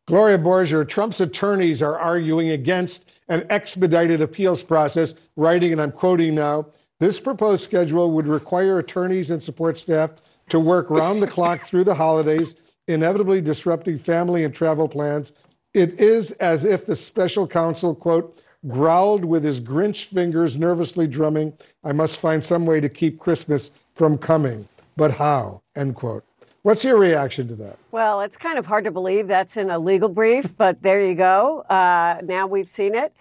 Gloria 0.08 0.38
Borger, 0.38 0.88
Trump's 0.88 1.20
attorneys 1.20 1.82
are 1.82 1.98
arguing 1.98 2.50
against 2.50 3.10
an 3.28 3.46
expedited 3.50 4.22
appeals 4.22 4.64
process, 4.64 5.16
writing, 5.36 5.74
and 5.74 5.82
I'm 5.82 5.92
quoting 5.92 6.34
now 6.34 6.68
this 7.00 7.20
proposed 7.20 7.64
schedule 7.64 8.12
would 8.12 8.28
require 8.28 8.80
attorneys 8.80 9.30
and 9.30 9.42
support 9.42 9.78
staff 9.78 10.12
to 10.50 10.60
work 10.60 10.90
round 10.90 11.22
the 11.22 11.28
clock 11.28 11.62
through 11.62 11.84
the 11.84 11.94
holidays, 11.94 12.56
inevitably 12.88 13.42
disrupting 13.42 13.98
family 13.98 14.44
and 14.44 14.54
travel 14.54 14.88
plans. 14.88 15.34
It 15.74 16.00
is 16.00 16.32
as 16.34 16.66
if 16.66 16.86
the 16.86 16.96
special 16.96 17.48
counsel, 17.48 17.94
quote, 17.94 18.42
growled 18.68 19.26
with 19.26 19.44
his 19.44 19.62
Grinch 19.62 20.06
fingers 20.06 20.58
nervously 20.58 21.08
drumming, 21.08 21.54
I 21.84 21.92
must 21.92 22.18
find 22.20 22.44
some 22.44 22.66
way 22.66 22.80
to 22.80 22.90
keep 22.90 23.20
Christmas 23.20 23.72
from 23.94 24.18
coming. 24.18 24.68
But 24.96 25.12
how? 25.12 25.62
End 25.76 25.96
quote. 25.96 26.24
What's 26.64 26.84
your 26.84 26.98
reaction 26.98 27.48
to 27.50 27.56
that? 27.56 27.78
Well, 27.92 28.22
it's 28.22 28.36
kind 28.36 28.58
of 28.60 28.66
hard 28.66 28.84
to 28.86 28.92
believe 28.92 29.28
that's 29.28 29.56
in 29.56 29.70
a 29.70 29.80
legal 29.80 30.10
brief, 30.10 30.58
but 30.58 30.82
there 30.82 31.06
you 31.06 31.16
go. 31.16 31.62
Uh, 31.62 32.20
now 32.24 32.48
we've 32.48 32.70
seen 32.70 32.96
it. 32.96 33.14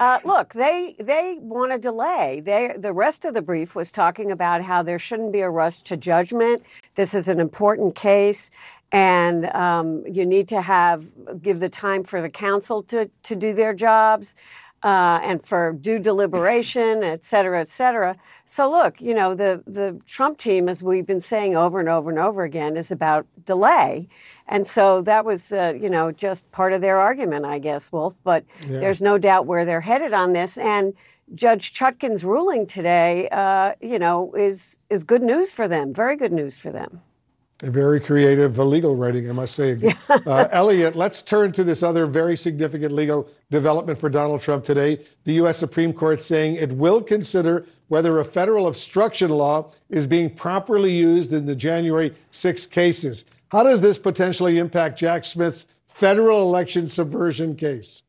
Uh, 0.00 0.18
look, 0.24 0.54
they 0.54 0.96
they 0.98 1.36
want 1.40 1.70
to 1.70 1.78
delay. 1.78 2.42
They 2.44 2.74
the 2.76 2.92
rest 2.92 3.24
of 3.24 3.32
the 3.32 3.42
brief 3.42 3.76
was 3.76 3.92
talking 3.92 4.32
about 4.32 4.62
how 4.62 4.82
there 4.82 4.98
shouldn't 4.98 5.32
be 5.32 5.40
a 5.40 5.50
rush 5.50 5.82
to 5.82 5.96
judgment. 5.96 6.64
This 6.96 7.14
is 7.14 7.28
an 7.28 7.38
important 7.38 7.94
case, 7.94 8.50
and 8.94 9.38
um, 9.64 9.86
you 10.16 10.24
need 10.34 10.46
to 10.48 10.60
have 10.60 10.98
give 11.42 11.58
the 11.60 11.68
time 11.68 12.02
for 12.02 12.22
the 12.22 12.30
counsel 12.30 12.82
to 12.82 13.10
to 13.28 13.34
do 13.36 13.50
their 13.52 13.74
jobs. 13.74 14.34
uh, 14.84 15.18
and 15.22 15.42
for 15.42 15.72
due 15.72 15.98
deliberation, 15.98 17.02
et 17.02 17.24
cetera, 17.24 17.58
et 17.58 17.68
cetera. 17.68 18.14
So 18.44 18.70
look, 18.70 19.00
you 19.00 19.14
know, 19.14 19.34
the, 19.34 19.62
the 19.66 19.98
Trump 20.04 20.36
team, 20.36 20.68
as 20.68 20.82
we've 20.82 21.06
been 21.06 21.22
saying 21.22 21.56
over 21.56 21.80
and 21.80 21.88
over 21.88 22.10
and 22.10 22.18
over 22.18 22.44
again, 22.44 22.76
is 22.76 22.92
about 22.92 23.26
delay. 23.46 24.08
And 24.46 24.66
so 24.66 25.00
that 25.02 25.24
was, 25.24 25.52
uh, 25.52 25.72
you 25.80 25.88
know, 25.88 26.12
just 26.12 26.52
part 26.52 26.74
of 26.74 26.82
their 26.82 26.98
argument, 26.98 27.46
I 27.46 27.58
guess, 27.60 27.90
Wolf. 27.90 28.18
But 28.22 28.44
yeah. 28.68 28.80
there's 28.80 29.00
no 29.00 29.16
doubt 29.16 29.46
where 29.46 29.64
they're 29.64 29.80
headed 29.80 30.12
on 30.12 30.34
this. 30.34 30.58
And 30.58 30.92
Judge 31.34 31.72
Chutkan's 31.72 32.22
ruling 32.22 32.66
today, 32.66 33.30
uh, 33.32 33.72
you 33.80 33.98
know, 33.98 34.34
is 34.34 34.76
is 34.90 35.02
good 35.02 35.22
news 35.22 35.50
for 35.50 35.66
them. 35.66 35.94
Very 35.94 36.16
good 36.16 36.32
news 36.32 36.58
for 36.58 36.70
them. 36.70 37.00
A 37.62 37.70
very 37.70 38.00
creative 38.00 38.58
legal 38.58 38.96
writing, 38.96 39.28
I 39.28 39.32
must 39.32 39.54
say. 39.54 39.76
uh, 40.08 40.48
Elliot, 40.50 40.96
let's 40.96 41.22
turn 41.22 41.52
to 41.52 41.64
this 41.64 41.82
other 41.82 42.04
very 42.06 42.36
significant 42.36 42.92
legal 42.92 43.28
development 43.50 43.98
for 43.98 44.08
Donald 44.08 44.42
Trump 44.42 44.64
today. 44.64 45.04
The 45.24 45.34
U.S. 45.34 45.58
Supreme 45.58 45.92
Court 45.92 46.20
saying 46.20 46.56
it 46.56 46.72
will 46.72 47.02
consider 47.02 47.66
whether 47.88 48.18
a 48.18 48.24
federal 48.24 48.66
obstruction 48.66 49.30
law 49.30 49.70
is 49.88 50.06
being 50.06 50.34
properly 50.34 50.92
used 50.92 51.32
in 51.32 51.46
the 51.46 51.54
January 51.54 52.14
6 52.30 52.66
cases. 52.66 53.24
How 53.48 53.62
does 53.62 53.80
this 53.80 53.98
potentially 53.98 54.58
impact 54.58 54.98
Jack 54.98 55.24
Smith's 55.24 55.66
federal 55.86 56.42
election 56.42 56.88
subversion 56.88 57.54
case? 57.56 58.03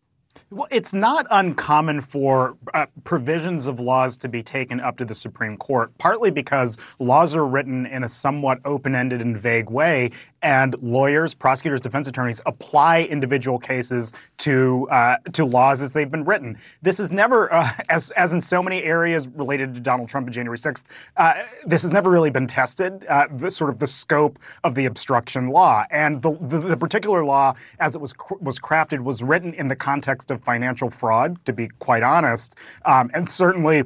Well, 0.52 0.68
it's 0.72 0.94
not 0.94 1.26
uncommon 1.32 2.02
for 2.02 2.56
uh, 2.74 2.86
provisions 3.04 3.68
of 3.68 3.80
laws 3.80 4.16
to 4.18 4.30
be 4.30 4.44
taken 4.44 4.80
up 4.80 4.98
to 4.98 5.06
the 5.06 5.16
Supreme 5.16 5.58
Court, 5.58 5.92
partly 5.98 6.32
because 6.32 6.78
laws 7.00 7.36
are 7.36 7.46
written 7.46 7.86
in 7.86 8.04
a 8.04 8.08
somewhat 8.08 8.60
open 8.64 8.96
ended 8.96 9.22
and 9.22 9.38
vague 9.38 9.70
way, 9.70 10.12
and 10.42 10.76
lawyers, 10.82 11.34
prosecutors, 11.34 11.82
defense 11.82 12.08
attorneys 12.08 12.40
apply 12.46 13.04
individual 13.04 13.58
cases 13.58 14.14
to 14.38 14.88
uh, 14.92 15.18
to 15.34 15.44
laws 15.44 15.82
as 15.82 15.94
they've 15.94 16.12
been 16.12 16.24
written. 16.24 16.58
This 16.84 17.00
is 17.00 17.12
never, 17.12 17.52
uh, 17.52 17.72
as 17.90 18.12
as 18.12 18.32
in 18.32 18.40
so 18.40 18.62
many 18.62 18.84
areas 18.84 19.28
related 19.28 19.74
to 19.74 19.80
Donald 19.80 20.08
Trump 20.08 20.28
and 20.28 20.34
January 20.34 20.58
6th, 20.58 20.84
uh, 21.18 21.42
this 21.66 21.82
has 21.82 21.92
never 21.92 22.12
really 22.12 22.30
been 22.30 22.46
tested. 22.46 23.06
Uh, 23.10 23.28
the 23.32 23.50
sort 23.50 23.72
of 23.72 23.80
the 23.80 23.88
scope 23.88 24.38
of 24.64 24.76
the 24.76 24.86
obstruction 24.86 25.50
law 25.50 25.86
and 25.90 26.22
the, 26.22 26.38
the, 26.40 26.60
the 26.60 26.78
particular 26.78 27.26
law, 27.26 27.56
as 27.80 27.96
it 27.96 28.02
was 28.02 28.14
was 28.40 28.60
crafted, 28.60 29.00
was 29.00 29.24
written 29.24 29.54
in 29.54 29.68
the 29.68 29.76
context 29.76 30.25
of 30.32 30.44
financial 30.44 30.90
fraud. 30.90 31.44
To 31.46 31.54
be 31.54 31.70
quite 31.80 32.04
honest, 32.04 32.56
um, 32.86 33.10
and 33.14 33.30
certainly 33.30 33.84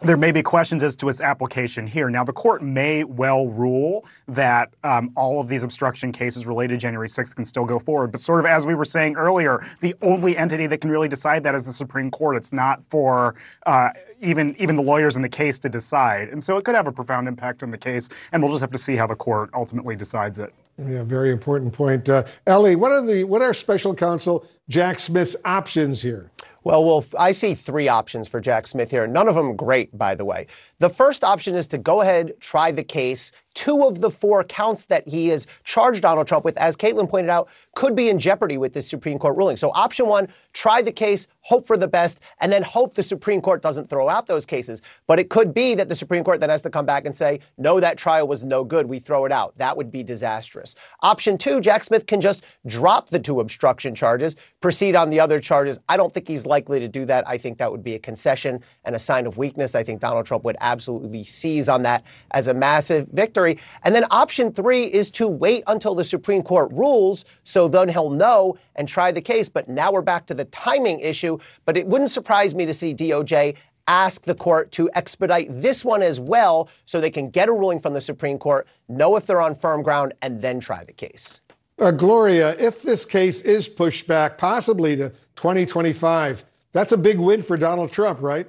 there 0.00 0.16
may 0.16 0.32
be 0.32 0.42
questions 0.42 0.82
as 0.82 0.96
to 0.96 1.08
its 1.08 1.20
application 1.20 1.86
here. 1.86 2.10
Now, 2.10 2.24
the 2.24 2.32
court 2.32 2.62
may 2.62 3.04
well 3.04 3.46
rule 3.46 4.04
that 4.26 4.74
um, 4.82 5.10
all 5.16 5.40
of 5.40 5.48
these 5.48 5.62
obstruction 5.62 6.12
cases 6.12 6.46
related 6.46 6.74
to 6.74 6.78
January 6.78 7.08
6th 7.08 7.34
can 7.34 7.44
still 7.44 7.64
go 7.64 7.78
forward. 7.78 8.10
But, 8.12 8.20
sort 8.20 8.40
of 8.40 8.46
as 8.46 8.66
we 8.66 8.74
were 8.74 8.84
saying 8.84 9.16
earlier, 9.16 9.64
the 9.80 9.94
only 10.02 10.36
entity 10.36 10.66
that 10.66 10.80
can 10.80 10.90
really 10.90 11.08
decide 11.08 11.42
that 11.44 11.54
is 11.54 11.64
the 11.64 11.72
Supreme 11.72 12.10
Court. 12.10 12.36
It's 12.36 12.52
not 12.52 12.84
for 12.84 13.34
uh, 13.66 13.90
even 14.20 14.54
even 14.58 14.76
the 14.76 14.82
lawyers 14.82 15.16
in 15.16 15.22
the 15.22 15.28
case 15.28 15.58
to 15.60 15.68
decide. 15.68 16.28
And 16.28 16.42
so 16.42 16.56
it 16.56 16.64
could 16.64 16.74
have 16.74 16.86
a 16.86 16.92
profound 16.92 17.28
impact 17.28 17.62
on 17.62 17.70
the 17.70 17.78
case, 17.78 18.08
and 18.32 18.42
we'll 18.42 18.52
just 18.52 18.62
have 18.62 18.72
to 18.72 18.78
see 18.78 18.96
how 18.96 19.06
the 19.06 19.16
court 19.16 19.50
ultimately 19.54 19.96
decides 19.96 20.38
it. 20.38 20.52
Yeah, 20.76 21.04
very 21.04 21.30
important 21.30 21.72
point. 21.72 22.08
Uh, 22.08 22.24
Elie, 22.46 22.74
what 22.76 22.90
are 22.90 23.04
the 23.04 23.24
what 23.24 23.42
are 23.42 23.54
special 23.54 23.94
counsel 23.94 24.46
Jack 24.68 24.98
Smith's 24.98 25.36
options 25.44 26.02
here? 26.02 26.30
Well, 26.64 26.82
Wolf, 26.82 27.14
I 27.18 27.32
see 27.32 27.54
three 27.54 27.88
options 27.88 28.26
for 28.26 28.40
Jack 28.40 28.66
Smith 28.66 28.90
here. 28.90 29.06
None 29.06 29.28
of 29.28 29.34
them 29.34 29.54
great, 29.54 29.96
by 29.96 30.14
the 30.14 30.24
way. 30.24 30.46
The 30.78 30.88
first 30.88 31.22
option 31.22 31.54
is 31.54 31.68
to 31.68 31.78
go 31.78 32.00
ahead, 32.00 32.32
try 32.40 32.72
the 32.72 32.82
case. 32.82 33.32
Two 33.54 33.84
of 33.84 34.00
the 34.00 34.10
four 34.10 34.44
counts 34.44 34.86
that 34.86 35.08
he 35.08 35.28
has 35.28 35.46
charged 35.62 36.02
Donald 36.02 36.26
Trump 36.26 36.44
with, 36.44 36.56
as 36.56 36.76
Katelyn 36.76 37.08
pointed 37.08 37.30
out, 37.30 37.48
could 37.74 37.94
be 37.96 38.08
in 38.08 38.18
jeopardy 38.18 38.58
with 38.58 38.72
this 38.72 38.88
Supreme 38.88 39.18
Court 39.18 39.36
ruling. 39.36 39.56
So, 39.56 39.70
option 39.72 40.06
one, 40.06 40.28
try 40.52 40.82
the 40.82 40.92
case, 40.92 41.28
hope 41.40 41.66
for 41.66 41.76
the 41.76 41.88
best, 41.88 42.20
and 42.40 42.52
then 42.52 42.62
hope 42.62 42.94
the 42.94 43.02
Supreme 43.02 43.40
Court 43.40 43.62
doesn't 43.62 43.88
throw 43.90 44.08
out 44.08 44.26
those 44.26 44.46
cases. 44.46 44.82
But 45.06 45.18
it 45.18 45.30
could 45.30 45.54
be 45.54 45.74
that 45.74 45.88
the 45.88 45.94
Supreme 45.94 46.24
Court 46.24 46.40
then 46.40 46.50
has 46.50 46.62
to 46.62 46.70
come 46.70 46.86
back 46.86 47.06
and 47.06 47.16
say, 47.16 47.40
no, 47.58 47.80
that 47.80 47.98
trial 47.98 48.26
was 48.26 48.44
no 48.44 48.64
good. 48.64 48.88
We 48.88 48.98
throw 48.98 49.24
it 49.24 49.32
out. 49.32 49.56
That 49.58 49.76
would 49.76 49.92
be 49.92 50.02
disastrous. 50.02 50.74
Option 51.00 51.36
two, 51.38 51.60
Jack 51.60 51.84
Smith 51.84 52.06
can 52.06 52.20
just 52.20 52.42
drop 52.66 53.10
the 53.10 53.18
two 53.18 53.40
obstruction 53.40 53.94
charges, 53.94 54.36
proceed 54.60 54.96
on 54.96 55.10
the 55.10 55.20
other 55.20 55.38
charges. 55.40 55.78
I 55.88 55.96
don't 55.96 56.12
think 56.12 56.26
he's 56.26 56.46
likely 56.46 56.80
to 56.80 56.88
do 56.88 57.04
that. 57.06 57.28
I 57.28 57.38
think 57.38 57.58
that 57.58 57.70
would 57.70 57.84
be 57.84 57.94
a 57.94 57.98
concession 57.98 58.62
and 58.84 58.96
a 58.96 58.98
sign 58.98 59.26
of 59.26 59.36
weakness. 59.36 59.74
I 59.74 59.82
think 59.82 60.00
Donald 60.00 60.26
Trump 60.26 60.44
would 60.44 60.56
absolutely 60.60 61.24
seize 61.24 61.68
on 61.68 61.82
that 61.82 62.02
as 62.30 62.48
a 62.48 62.54
massive 62.54 63.08
victory. 63.08 63.43
And 63.82 63.94
then 63.94 64.04
option 64.10 64.52
three 64.52 64.84
is 64.84 65.10
to 65.12 65.28
wait 65.28 65.64
until 65.66 65.94
the 65.94 66.04
Supreme 66.04 66.42
Court 66.42 66.72
rules 66.72 67.24
so 67.44 67.68
then 67.68 67.88
he'll 67.88 68.10
know 68.10 68.56
and 68.76 68.88
try 68.88 69.12
the 69.12 69.20
case. 69.20 69.48
But 69.48 69.68
now 69.68 69.92
we're 69.92 70.02
back 70.02 70.26
to 70.26 70.34
the 70.34 70.46
timing 70.46 71.00
issue. 71.00 71.38
But 71.64 71.76
it 71.76 71.86
wouldn't 71.86 72.10
surprise 72.10 72.54
me 72.54 72.66
to 72.66 72.74
see 72.74 72.94
DOJ 72.94 73.56
ask 73.86 74.24
the 74.24 74.34
court 74.34 74.72
to 74.72 74.90
expedite 74.94 75.48
this 75.50 75.84
one 75.84 76.02
as 76.02 76.18
well 76.18 76.68
so 76.86 77.00
they 77.00 77.10
can 77.10 77.30
get 77.30 77.48
a 77.48 77.52
ruling 77.52 77.80
from 77.80 77.94
the 77.94 78.00
Supreme 78.00 78.38
Court, 78.38 78.66
know 78.88 79.16
if 79.16 79.26
they're 79.26 79.42
on 79.42 79.54
firm 79.54 79.82
ground, 79.82 80.14
and 80.22 80.40
then 80.40 80.60
try 80.60 80.84
the 80.84 80.92
case. 80.92 81.40
Uh, 81.78 81.90
Gloria, 81.90 82.56
if 82.58 82.82
this 82.82 83.04
case 83.04 83.42
is 83.42 83.68
pushed 83.68 84.06
back 84.06 84.38
possibly 84.38 84.96
to 84.96 85.10
2025, 85.36 86.44
that's 86.72 86.92
a 86.92 86.96
big 86.96 87.18
win 87.18 87.42
for 87.42 87.56
Donald 87.56 87.90
Trump, 87.92 88.20
right? 88.22 88.46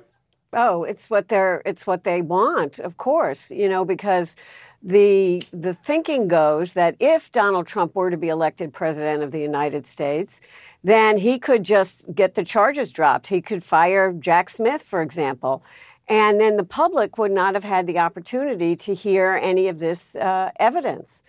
Oh, 0.54 0.84
it's 0.84 1.10
what 1.10 1.28
they're 1.28 1.62
it's 1.66 1.86
what 1.86 2.06
they 2.06 2.22
want, 2.22 2.80
of 2.80 2.98
course, 2.98 3.52
you 3.52 3.68
know, 3.68 3.84
because 3.84 4.38
the 4.86 5.44
the 5.52 5.74
thinking 5.74 6.28
goes 6.28 6.74
that 6.74 6.96
if 7.00 7.32
Donald 7.32 7.66
Trump 7.66 7.96
were 7.96 8.12
to 8.12 8.18
be 8.18 8.30
elected 8.30 8.72
president 8.72 9.24
of 9.24 9.32
the 9.32 9.42
United 9.42 9.88
States, 9.88 10.42
then 10.84 11.18
he 11.18 11.40
could 11.40 11.64
just 11.64 12.14
get 12.14 12.36
the 12.36 12.44
charges 12.44 12.92
dropped. 12.92 13.28
He 13.28 13.42
could 13.42 13.64
fire 13.64 14.14
Jack 14.14 14.48
Smith, 14.48 14.84
for 14.84 15.02
example. 15.02 15.64
And 16.08 16.40
then 16.40 16.56
the 16.56 16.64
public 16.64 17.18
would 17.18 17.32
not 17.32 17.56
have 17.56 17.64
had 17.64 17.88
the 17.88 17.98
opportunity 17.98 18.76
to 18.76 18.94
hear 18.94 19.40
any 19.42 19.68
of 19.68 19.80
this 19.80 20.16
uh, 20.18 20.52
evidence. 20.60 21.24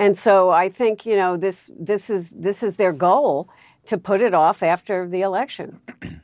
And 0.00 0.18
so 0.18 0.50
I 0.50 0.68
think 0.68 1.06
you 1.06 1.14
know 1.14 1.36
this 1.36 1.70
this 1.78 2.10
is 2.10 2.32
this 2.32 2.64
is 2.64 2.74
their 2.74 2.92
goal 2.92 3.48
to 3.84 3.96
put 3.96 4.20
it 4.20 4.34
off 4.34 4.64
after 4.64 5.08
the 5.08 5.22
election. 5.22 5.80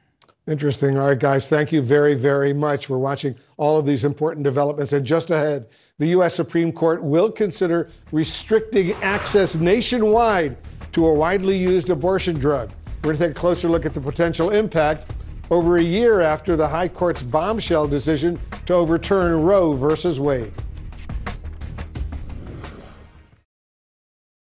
Interesting. 0.49 0.99
All 0.99 1.07
right, 1.07 1.19
guys, 1.19 1.47
thank 1.47 1.71
you 1.71 1.81
very, 1.81 2.15
very 2.15 2.53
much. 2.53 2.89
We're 2.89 2.99
watching 2.99 3.37
all 3.59 3.79
of 3.79 3.87
these 3.87 4.05
important 4.05 4.43
developments. 4.43 4.93
And 4.93 5.07
just 5.07 5.31
ahead, 5.31 5.69
the 5.99 6.09
U.S. 6.09 6.35
Supreme 6.35 6.73
Court 6.73 7.03
will 7.03 7.31
consider 7.31 7.91
restricting 8.11 8.93
access 9.03 9.55
nationwide 9.55 10.57
to 10.93 11.07
a 11.07 11.15
widely 11.15 11.57
used 11.57 11.91
abortion 11.91 12.39
drug. 12.39 12.71
We're 13.03 13.15
going 13.15 13.19
to 13.19 13.25
take 13.29 13.37
a 13.37 13.41
closer 13.41 13.69
look 13.69 13.87
at 13.87 13.95
the 13.95 14.01
potential 14.01 14.51
impact 14.51 15.13
over 15.51 15.77
a 15.77 15.83
year 15.83 16.21
after 16.21 16.57
the 16.57 16.67
High 16.67 16.89
Court's 16.89 17.23
bombshell 17.23 17.87
decision 17.87 18.41
to 18.67 18.75
overturn 18.75 19.43
Roe 19.43 19.75
versus 19.75 20.19
Wade. 20.19 20.53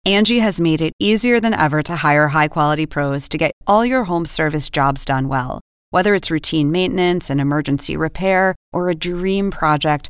Angie 0.05 0.39
has 0.39 0.59
made 0.59 0.81
it 0.81 0.93
easier 0.99 1.39
than 1.39 1.53
ever 1.53 1.83
to 1.83 1.97
hire 1.97 2.29
high 2.29 2.47
quality 2.47 2.87
pros 2.87 3.29
to 3.29 3.37
get 3.37 3.51
all 3.67 3.85
your 3.85 4.05
home 4.05 4.25
service 4.25 4.69
jobs 4.69 5.05
done 5.05 5.27
well. 5.27 5.61
Whether 5.91 6.15
it's 6.15 6.31
routine 6.31 6.71
maintenance, 6.71 7.29
and 7.29 7.39
emergency 7.39 7.95
repair, 7.97 8.55
or 8.73 8.89
a 8.89 8.95
dream 8.95 9.51
project, 9.51 10.09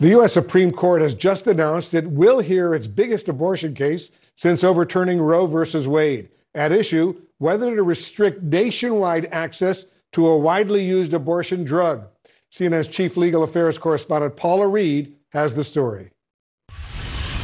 The 0.00 0.08
U.S. 0.08 0.32
Supreme 0.32 0.72
Court 0.72 1.02
has 1.02 1.14
just 1.14 1.46
announced 1.46 1.94
it 1.94 2.10
will 2.10 2.40
hear 2.40 2.74
its 2.74 2.88
biggest 2.88 3.28
abortion 3.28 3.74
case 3.74 4.10
since 4.34 4.64
overturning 4.64 5.20
Roe 5.20 5.46
v. 5.46 5.86
Wade. 5.86 6.30
At 6.54 6.72
issue, 6.72 7.20
whether 7.38 7.74
to 7.76 7.82
restrict 7.82 8.42
nationwide 8.42 9.26
access 9.26 9.86
to 10.12 10.26
a 10.26 10.36
widely 10.36 10.84
used 10.84 11.14
abortion 11.14 11.64
drug. 11.64 12.08
CNN's 12.50 12.88
chief 12.88 13.16
legal 13.16 13.44
affairs 13.44 13.78
correspondent 13.78 14.36
Paula 14.36 14.68
Reed 14.68 15.16
has 15.30 15.54
the 15.54 15.64
story. 15.64 16.10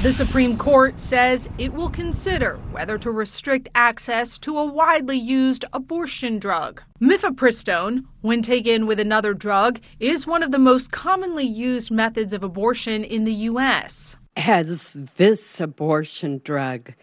The 0.03 0.15
Supreme 0.15 0.57
Court 0.57 0.99
says 0.99 1.47
it 1.59 1.75
will 1.75 1.91
consider 1.91 2.57
whether 2.73 2.97
to 2.97 3.11
restrict 3.11 3.69
access 3.75 4.39
to 4.39 4.57
a 4.57 4.65
widely 4.65 5.19
used 5.19 5.67
abortion 5.75 6.39
drug. 6.39 6.83
Mifepristone, 7.03 8.05
when 8.23 8.41
taken 8.41 8.87
with 8.87 8.99
another 8.99 9.35
drug, 9.35 9.79
is 9.99 10.27
one 10.27 10.43
of 10.43 10.53
the 10.53 10.59
most 10.59 10.91
commonly 10.91 11.45
used 11.45 11.91
methods 11.91 12.33
of 12.33 12.43
abortion 12.43 13.05
in 13.05 13.25
the 13.25 13.35
U.S. 13.51 14.17
Has 14.39 14.97
this 15.17 15.61
abortion 15.61 16.41
drug 16.43 16.95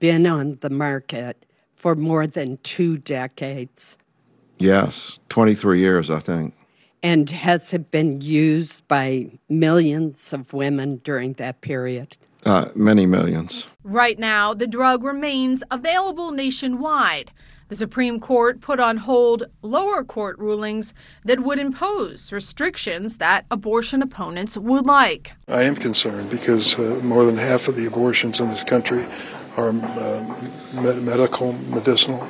been 0.00 0.26
on 0.26 0.52
the 0.62 0.70
market 0.70 1.44
for 1.76 1.94
more 1.94 2.26
than 2.26 2.56
two 2.62 2.96
decades? 2.96 3.98
Yes, 4.58 5.18
23 5.28 5.80
years, 5.80 6.08
I 6.08 6.20
think. 6.20 6.54
And 7.02 7.28
has 7.28 7.74
it 7.74 7.90
been 7.90 8.22
used 8.22 8.88
by 8.88 9.38
millions 9.50 10.32
of 10.32 10.54
women 10.54 11.02
during 11.04 11.34
that 11.34 11.60
period? 11.60 12.16
Uh, 12.44 12.66
many 12.74 13.04
millions. 13.06 13.66
Right 13.82 14.18
now, 14.18 14.54
the 14.54 14.66
drug 14.66 15.02
remains 15.02 15.62
available 15.70 16.30
nationwide. 16.30 17.32
The 17.68 17.74
Supreme 17.76 18.18
Court 18.18 18.62
put 18.62 18.80
on 18.80 18.96
hold 18.98 19.44
lower 19.60 20.02
court 20.02 20.38
rulings 20.38 20.94
that 21.24 21.40
would 21.40 21.58
impose 21.58 22.32
restrictions 22.32 23.18
that 23.18 23.44
abortion 23.50 24.00
opponents 24.00 24.56
would 24.56 24.86
like. 24.86 25.32
I 25.48 25.64
am 25.64 25.76
concerned 25.76 26.30
because 26.30 26.78
uh, 26.78 26.98
more 27.02 27.26
than 27.26 27.36
half 27.36 27.68
of 27.68 27.76
the 27.76 27.86
abortions 27.86 28.40
in 28.40 28.48
this 28.48 28.64
country 28.64 29.04
are 29.58 29.68
uh, 29.68 31.00
medical, 31.02 31.52
medicinal. 31.52 32.26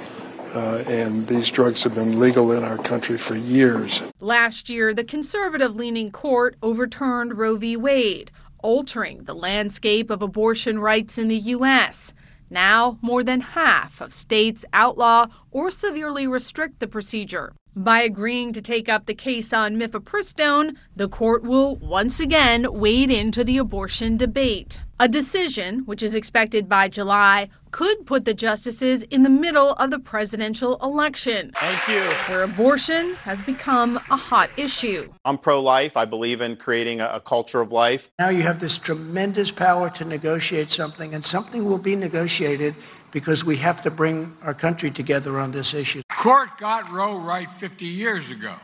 Uh, 0.54 0.82
and 0.88 1.26
these 1.26 1.50
drugs 1.50 1.84
have 1.84 1.94
been 1.94 2.18
legal 2.18 2.50
in 2.50 2.64
our 2.64 2.78
country 2.78 3.18
for 3.18 3.36
years. 3.36 4.02
Last 4.18 4.68
year, 4.68 4.94
the 4.94 5.04
conservative 5.04 5.76
leaning 5.76 6.10
court 6.10 6.56
overturned 6.62 7.36
Roe 7.36 7.56
v. 7.56 7.76
Wade, 7.76 8.32
altering 8.60 9.24
the 9.24 9.34
landscape 9.34 10.10
of 10.10 10.22
abortion 10.22 10.78
rights 10.78 11.18
in 11.18 11.28
the 11.28 11.36
U.S. 11.36 12.14
Now, 12.50 12.98
more 13.02 13.22
than 13.22 13.40
half 13.40 14.00
of 14.00 14.14
states 14.14 14.64
outlaw 14.72 15.26
or 15.50 15.70
severely 15.70 16.26
restrict 16.26 16.80
the 16.80 16.86
procedure. 16.86 17.52
By 17.74 18.00
agreeing 18.00 18.52
to 18.54 18.62
take 18.62 18.88
up 18.88 19.06
the 19.06 19.14
case 19.14 19.52
on 19.52 19.76
mifepristone, 19.76 20.76
the 20.96 21.08
court 21.08 21.42
will 21.42 21.76
once 21.76 22.18
again 22.18 22.66
wade 22.72 23.10
into 23.10 23.44
the 23.44 23.58
abortion 23.58 24.16
debate. 24.16 24.80
A 25.00 25.06
decision, 25.06 25.80
which 25.86 26.02
is 26.02 26.16
expected 26.16 26.68
by 26.68 26.88
July, 26.88 27.50
could 27.70 28.04
put 28.04 28.24
the 28.24 28.34
justices 28.34 29.04
in 29.04 29.22
the 29.22 29.28
middle 29.30 29.74
of 29.74 29.92
the 29.92 30.00
presidential 30.00 30.76
election. 30.82 31.52
Thank 31.54 31.88
you. 31.88 32.02
Where 32.26 32.42
abortion 32.42 33.14
has 33.14 33.40
become 33.40 33.98
a 34.10 34.16
hot 34.16 34.50
issue. 34.56 35.12
I'm 35.24 35.38
pro 35.38 35.62
life. 35.62 35.96
I 35.96 36.04
believe 36.04 36.40
in 36.40 36.56
creating 36.56 37.00
a, 37.00 37.06
a, 37.10 37.20
culture 37.20 37.60
of 37.60 37.70
life. 37.70 38.10
Now 38.18 38.30
you 38.30 38.42
have 38.42 38.58
this 38.58 38.76
tremendous 38.76 39.52
power 39.52 39.88
to 39.90 40.04
negotiate 40.04 40.68
something, 40.68 41.14
and 41.14 41.24
something 41.24 41.64
will 41.64 41.78
be 41.78 41.94
negotiated 41.94 42.74
because 43.12 43.44
we 43.44 43.56
have 43.58 43.80
to 43.82 43.92
bring 43.92 44.36
our 44.42 44.54
country 44.54 44.90
together 44.90 45.38
on 45.38 45.52
this 45.52 45.74
issue. 45.74 46.02
Court 46.10 46.58
got 46.58 46.90
Roe 46.90 47.20
right 47.20 47.48
50 47.48 47.86
years 47.86 48.32
ago. 48.32 48.56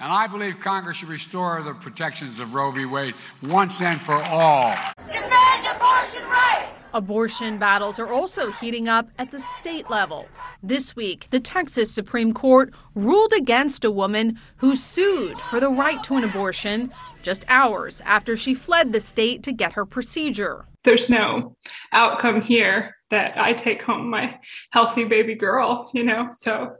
And 0.00 0.12
I 0.12 0.28
believe 0.28 0.60
Congress 0.60 0.98
should 0.98 1.08
restore 1.08 1.60
the 1.62 1.74
protections 1.74 2.38
of 2.38 2.54
Roe 2.54 2.70
v. 2.70 2.84
Wade 2.84 3.14
once 3.42 3.80
and 3.80 4.00
for 4.00 4.14
all. 4.14 4.72
Defend 5.06 5.66
abortion 5.66 6.22
rights! 6.24 6.76
Abortion 6.94 7.58
battles 7.58 7.98
are 7.98 8.06
also 8.06 8.52
heating 8.52 8.86
up 8.86 9.08
at 9.18 9.32
the 9.32 9.40
state 9.40 9.90
level. 9.90 10.28
This 10.62 10.94
week, 10.94 11.26
the 11.30 11.40
Texas 11.40 11.90
Supreme 11.90 12.32
Court 12.32 12.72
ruled 12.94 13.32
against 13.32 13.84
a 13.84 13.90
woman 13.90 14.38
who 14.58 14.76
sued 14.76 15.40
for 15.40 15.58
the 15.58 15.68
right 15.68 16.02
to 16.04 16.14
an 16.14 16.24
abortion 16.24 16.92
just 17.22 17.44
hours 17.48 18.00
after 18.02 18.36
she 18.36 18.54
fled 18.54 18.92
the 18.92 19.00
state 19.00 19.42
to 19.42 19.52
get 19.52 19.72
her 19.72 19.84
procedure. 19.84 20.66
There's 20.84 21.08
no 21.08 21.56
outcome 21.92 22.40
here 22.40 22.94
that 23.10 23.36
I 23.36 23.52
take 23.52 23.82
home 23.82 24.10
my 24.10 24.38
healthy 24.70 25.04
baby 25.04 25.34
girl, 25.34 25.90
you 25.92 26.04
know? 26.04 26.28
So, 26.30 26.76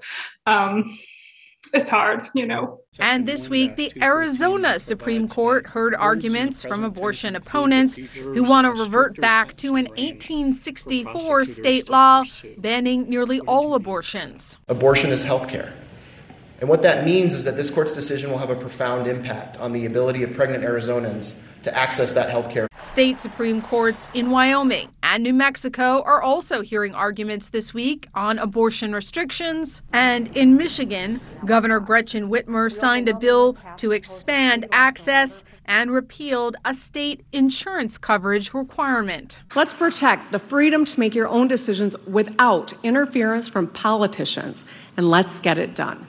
um, 0.46 0.96
it's 1.72 1.88
hard, 1.88 2.28
you 2.34 2.46
know. 2.46 2.80
And 2.98 3.26
this 3.26 3.48
week, 3.48 3.76
the 3.76 3.92
Arizona 4.02 4.78
Supreme 4.78 5.28
Court 5.28 5.68
heard 5.68 5.94
arguments 5.94 6.64
from 6.64 6.84
abortion 6.84 7.37
opponents 7.37 7.96
who 7.96 8.42
want 8.42 8.64
to 8.66 8.83
revert 8.83 9.20
back 9.20 9.57
to 9.59 9.76
an 9.76 9.87
1864 9.87 11.44
state 11.44 11.88
law 11.88 12.24
banning 12.57 13.09
nearly 13.09 13.40
all 13.40 13.74
abortions. 13.74 14.59
Abortion 14.68 15.11
is 15.11 15.24
health 15.24 15.48
care. 15.48 15.72
And 16.61 16.68
what 16.68 16.83
that 16.83 17.04
means 17.04 17.35
is 17.35 17.44
that 17.44 17.57
this 17.57 17.70
court's 17.70 17.92
decision 17.92 18.31
will 18.31 18.38
have 18.38 18.50
a 18.50 18.57
profound 18.57 19.07
impact 19.07 19.59
on 19.61 19.72
the 19.72 19.87
ability 19.87 20.24
of 20.24 20.35
pregnant 20.35 20.64
Arizonans 20.64 21.47
to 21.62 21.77
access 21.77 22.12
that 22.12 22.31
health 22.31 22.51
care. 22.51 22.68
State 22.81 23.21
Supreme 23.21 23.61
Courts 23.61 24.09
in 24.14 24.31
Wyoming 24.31 24.88
and 25.03 25.23
New 25.23 25.35
Mexico 25.35 26.03
are 26.03 26.23
also 26.23 26.62
hearing 26.62 26.94
arguments 26.94 27.51
this 27.51 27.75
week 27.75 28.09
on 28.14 28.38
abortion 28.38 28.92
restrictions. 28.92 29.83
And 29.92 30.35
in 30.37 30.57
Michigan, 30.57 31.21
Governor 31.44 31.81
Gretchen 31.81 32.31
Whitmer 32.31 32.73
signed 32.73 33.09
a 33.09 33.16
bill 33.16 33.57
to 33.79 33.92
expand 33.92 34.66
access 34.73 35.44
and 35.68 35.90
repealed 35.90 36.57
a 36.64 36.73
state 36.73 37.25
insurance 37.33 37.99
coverage 37.99 38.55
requirement. 38.55 39.40
Let's 39.55 39.75
protect 39.75 40.33
the 40.33 40.38
freedom 40.38 40.85
to 40.87 40.99
make 40.99 41.14
your 41.14 41.29
own 41.29 41.47
decisions 41.47 41.94
without 42.07 42.73
interference 42.83 43.49
from 43.49 43.68
politicians, 43.68 44.64
and 44.97 45.11
let's 45.11 45.38
get 45.38 45.59
it 45.59 45.75
done. 45.75 46.08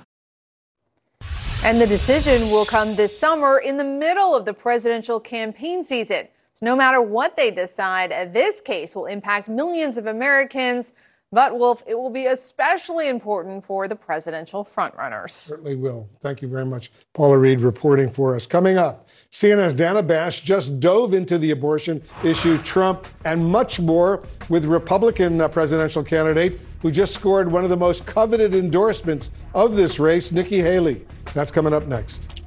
And 1.66 1.80
the 1.80 1.88
decision 1.88 2.44
will 2.44 2.64
come 2.64 2.96
this 2.96 3.18
summer 3.18 3.60
in 3.60 3.76
the 3.76 3.84
middle 3.84 4.34
of 4.34 4.46
the 4.46 4.54
presidential 4.54 5.20
campaign 5.20 5.84
season. 5.84 6.30
So 6.54 6.66
no 6.66 6.74
matter 6.74 7.02
what 7.02 7.36
they 7.36 7.52
decide, 7.52 8.12
this 8.34 8.62
case 8.62 8.96
will 8.96 9.08
impact 9.08 9.50
millions 9.50 9.98
of 9.98 10.08
Americans. 10.08 10.94
But, 11.34 11.60
Wolf, 11.60 11.84
it 11.86 11.96
will 11.96 12.10
be 12.10 12.28
especially 12.28 13.10
important 13.10 13.66
for 13.66 13.90
the 13.90 13.96
presidential 13.96 14.64
frontrunners. 14.64 15.32
Certainly 15.32 15.76
will. 15.76 16.10
Thank 16.22 16.42
you 16.42 16.48
very 16.48 16.66
much. 16.66 16.94
Paula 17.14 17.38
Reed 17.38 17.60
reporting 17.60 18.10
for 18.10 18.36
us. 18.36 18.48
Coming 18.48 18.78
up, 18.78 19.10
CNN's 19.30 19.74
Dana 19.74 20.02
Bash 20.02 20.42
just 20.42 20.80
dove 20.80 21.14
into 21.14 21.38
the 21.38 21.52
abortion 21.52 22.02
issue, 22.24 22.58
Trump, 22.60 23.06
and 23.26 23.46
much 23.46 23.82
more 23.82 24.24
with 24.48 24.64
Republican 24.64 25.42
uh, 25.42 25.50
presidential 25.50 26.04
candidate 26.04 26.60
who 26.82 26.90
just 26.90 27.14
scored 27.14 27.52
one 27.52 27.66
of 27.66 27.70
the 27.70 27.78
most 27.78 28.06
coveted 28.06 28.56
endorsements 28.56 29.30
of 29.54 29.76
this 29.76 30.00
race, 30.00 30.32
Nikki 30.32 30.62
Haley. 30.62 31.06
That's 31.34 31.52
coming 31.52 31.74
up 31.74 31.88
next. 31.88 32.42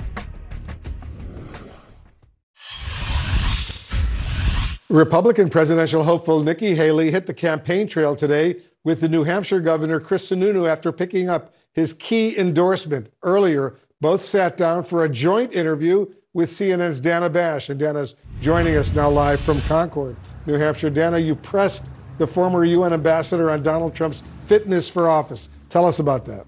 Republican 4.89 5.49
presidential 5.49 6.05
hopeful 6.05 6.43
Nikki 6.43 6.75
Haley 6.75 7.11
hit 7.11 7.27
the 7.27 7.33
campaign 7.33 7.87
trail 7.87 8.15
today 8.15 8.61
with 8.85 9.01
the 9.01 9.09
New 9.09 9.25
Hampshire 9.25 9.61
governor 9.61 9.99
Chris 9.99 10.31
Sununu 10.31 10.69
after 10.69 10.93
picking 10.93 11.31
up 11.31 11.55
his 11.73 11.95
key 11.95 12.37
endorsement. 12.39 13.11
Earlier, 13.23 13.79
both 14.03 14.25
sat 14.25 14.59
down 14.59 14.85
for 14.85 15.05
a 15.05 15.09
joint 15.09 15.55
interview 15.55 16.07
with 16.35 16.51
CNN's 16.51 17.01
Dana 17.01 17.31
Bash. 17.31 17.71
And 17.71 17.81
Dana's 17.81 18.17
joining 18.41 18.77
us 18.77 18.93
now 18.93 19.09
live 19.09 19.41
from 19.41 19.63
Concord, 19.63 20.17
New 20.45 20.55
Hampshire. 20.55 20.91
Dana, 20.91 21.19
you 21.19 21.37
pressed 21.37 21.85
the 22.19 22.27
former 22.27 22.65
UN 22.65 22.93
ambassador 22.93 23.51
on 23.51 23.63
Donald 23.63 23.95
Trump's 23.95 24.23
fitness 24.47 24.89
for 24.89 25.09
office. 25.09 25.49
Tell 25.71 25.87
us 25.87 26.01
about 26.01 26.27
that. 26.27 26.47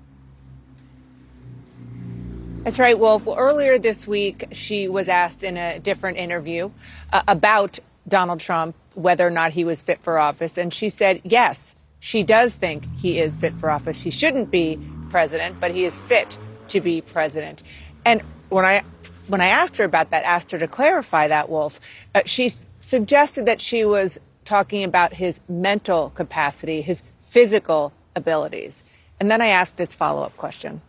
That's 2.64 2.78
right, 2.78 2.98
Wolf. 2.98 3.26
Well, 3.26 3.36
earlier 3.36 3.78
this 3.78 4.08
week, 4.08 4.46
she 4.52 4.88
was 4.88 5.10
asked 5.10 5.44
in 5.44 5.58
a 5.58 5.78
different 5.78 6.16
interview 6.16 6.70
uh, 7.12 7.22
about 7.28 7.78
Donald 8.08 8.40
Trump, 8.40 8.74
whether 8.94 9.26
or 9.26 9.30
not 9.30 9.52
he 9.52 9.64
was 9.64 9.82
fit 9.82 10.02
for 10.02 10.18
office. 10.18 10.56
And 10.56 10.72
she 10.72 10.88
said, 10.88 11.20
yes, 11.24 11.76
she 12.00 12.22
does 12.22 12.54
think 12.54 12.86
he 12.96 13.18
is 13.18 13.36
fit 13.36 13.54
for 13.56 13.70
office. 13.70 14.00
He 14.00 14.10
shouldn't 14.10 14.50
be 14.50 14.78
president, 15.10 15.60
but 15.60 15.72
he 15.72 15.84
is 15.84 15.98
fit 15.98 16.38
to 16.68 16.80
be 16.80 17.02
president. 17.02 17.62
And 18.06 18.22
when 18.48 18.64
I 18.64 18.82
when 19.26 19.42
I 19.42 19.46
asked 19.48 19.76
her 19.76 19.84
about 19.84 20.10
that, 20.10 20.24
asked 20.24 20.50
her 20.52 20.58
to 20.58 20.66
clarify 20.68 21.28
that, 21.28 21.48
Wolf, 21.50 21.80
uh, 22.14 22.22
she 22.26 22.46
s- 22.46 22.66
suggested 22.78 23.46
that 23.46 23.60
she 23.60 23.84
was 23.84 24.18
talking 24.44 24.84
about 24.84 25.14
his 25.14 25.40
mental 25.48 26.10
capacity, 26.10 26.82
his 26.82 27.02
physical 27.20 27.92
abilities. 28.16 28.84
And 29.20 29.30
then 29.30 29.40
I 29.40 29.46
asked 29.46 29.76
this 29.78 29.94
follow 29.94 30.22
up 30.22 30.36
question. 30.36 30.82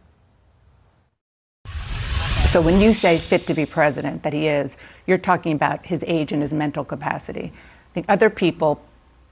So 2.56 2.62
when 2.62 2.80
you 2.80 2.94
say 2.94 3.18
fit 3.18 3.48
to 3.48 3.54
be 3.54 3.66
president, 3.66 4.24
that 4.24 4.32
he 4.32 4.48
is, 4.48 4.78
you're 5.08 5.18
talking 5.18 5.52
about 5.52 5.88
his 5.88 6.06
age 6.08 6.32
and 6.32 6.42
his 6.42 6.54
mental 6.54 6.86
capacity. 6.86 7.52
I 7.52 7.94
think 7.94 8.06
other 8.08 8.30
people, 8.30 8.82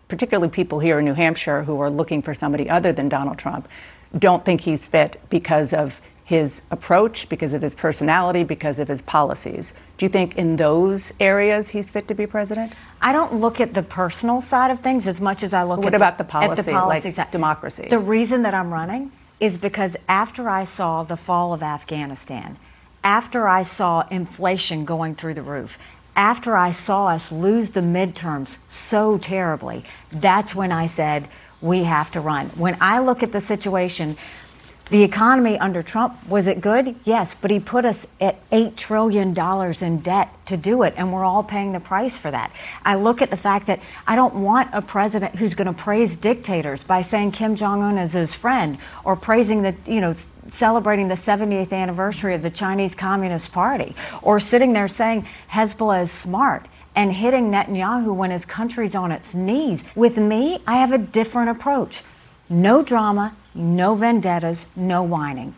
particularly 0.10 0.50
people 0.50 0.82
here 0.82 1.00
in 1.00 1.06
New 1.06 1.14
Hampshire 1.14 1.64
who 1.64 1.80
are 1.80 1.90
looking 1.90 2.22
for 2.22 2.34
somebody 2.34 2.70
other 2.70 2.92
than 2.92 3.08
Donald 3.08 3.38
Trump, 3.38 3.70
don't 4.20 4.44
think 4.44 4.60
he's 4.60 4.86
fit 4.86 5.22
because 5.30 5.72
of 5.72 6.02
his 6.26 6.64
approach, 6.70 7.30
because 7.30 7.54
of 7.54 7.62
his 7.62 7.74
personality, 7.74 8.44
because 8.44 8.78
of 8.78 8.90
his 8.90 9.02
policies. 9.02 9.74
Do 9.98 10.06
you 10.06 10.10
think 10.10 10.36
in 10.36 10.58
those 10.58 11.14
areas 11.22 11.70
he's 11.70 11.90
fit 11.90 12.10
to 12.10 12.14
be 12.14 12.28
president? 12.28 12.74
I 13.02 13.14
don't 13.14 13.36
look 13.36 13.62
at 13.62 13.74
the 13.74 13.84
personal 13.84 14.42
side 14.42 14.70
of 14.70 14.82
things 14.82 15.08
as 15.08 15.22
much 15.22 15.44
as 15.44 15.54
I 15.54 15.64
look 15.64 15.78
what 15.78 15.88
at 15.88 15.96
about 15.96 16.18
the, 16.18 16.26
the 16.26 16.30
policy, 16.30 16.60
at 16.60 16.66
the 16.66 16.72
policy 16.74 17.08
like 17.08 17.16
side. 17.16 17.32
democracy? 17.32 17.88
The 17.90 18.00
reason 18.00 18.42
that 18.42 18.54
I'm 18.54 18.74
running 18.74 19.14
is 19.40 19.58
because 19.58 19.96
after 20.10 20.50
I 20.50 20.66
saw 20.66 21.04
the 21.04 21.16
fall 21.16 21.54
of 21.54 21.64
Afghanistan, 21.64 22.58
after 23.04 23.48
I 23.48 23.64
saw 23.64 24.08
inflation 24.10 24.86
going 24.86 25.14
through 25.14 25.34
the 25.34 25.42
roof, 25.42 25.78
after 26.16 26.56
I 26.56 26.72
saw 26.72 27.08
us 27.08 27.32
lose 27.32 27.72
the 27.72 27.82
midterms 27.82 28.58
so 28.70 29.18
terribly, 29.18 29.84
that's 30.12 30.54
when 30.56 30.72
I 30.72 30.86
said, 30.86 31.28
we 31.62 31.84
have 31.84 32.12
to 32.12 32.20
run. 32.20 32.50
When 32.50 32.78
I 32.82 33.00
look 33.00 33.24
at 33.24 33.32
the 33.32 33.40
situation, 33.40 34.18
the 34.94 35.02
economy 35.02 35.58
under 35.58 35.82
Trump, 35.82 36.16
was 36.30 36.48
it 36.48 36.62
good? 36.62 36.94
Yes, 37.04 37.34
but 37.34 37.50
he 37.50 37.60
put 37.60 37.84
us 37.84 38.06
at 38.22 38.48
$8 38.52 38.76
trillion 38.76 39.34
in 39.82 40.00
debt 40.02 40.30
to 40.46 40.56
do 40.56 40.84
it, 40.84 40.94
and 40.96 41.12
we're 41.12 41.24
all 41.24 41.42
paying 41.42 41.72
the 41.72 41.80
price 41.80 42.20
for 42.20 42.30
that. 42.30 42.52
I 42.86 42.94
look 42.94 43.20
at 43.20 43.32
the 43.32 43.36
fact 43.36 43.66
that 43.66 43.80
I 44.06 44.16
don't 44.16 44.36
want 44.36 44.70
a 44.72 44.84
president 44.84 45.38
who's 45.38 45.56
going 45.56 45.66
to 45.66 45.74
praise 45.74 46.16
dictators 46.16 46.84
by 46.84 47.02
saying 47.02 47.32
Kim 47.32 47.56
Jong 47.56 47.82
un 47.82 47.98
is 47.98 48.14
his 48.14 48.36
friend 48.36 48.78
or 49.04 49.16
praising 49.16 49.64
the, 49.64 49.76
you 49.88 50.00
know, 50.00 50.14
celebrating 50.50 51.08
the 51.08 51.16
70th 51.16 51.74
anniversary 51.74 52.36
of 52.36 52.44
the 52.44 52.52
Chinese 52.52 52.94
Communist 52.94 53.52
Party 53.52 53.96
or 54.22 54.40
sitting 54.40 54.74
there 54.74 54.88
saying 54.88 55.28
Hezbollah 55.50 56.04
is 56.04 56.12
smart 56.12 56.68
and 56.96 57.14
hitting 57.14 57.50
Netanyahu 57.50 58.14
when 58.14 58.30
his 58.30 58.46
country's 58.46 58.94
on 58.94 59.12
its 59.12 59.34
knees. 59.34 59.84
With 59.96 60.20
me, 60.20 60.60
I 60.68 60.76
have 60.76 60.92
a 60.92 61.00
different 61.00 61.50
approach. 61.50 62.04
No 62.48 62.84
drama, 62.84 63.36
no 63.56 63.96
vendettas, 63.96 64.68
no 64.76 65.04
whining. 65.04 65.56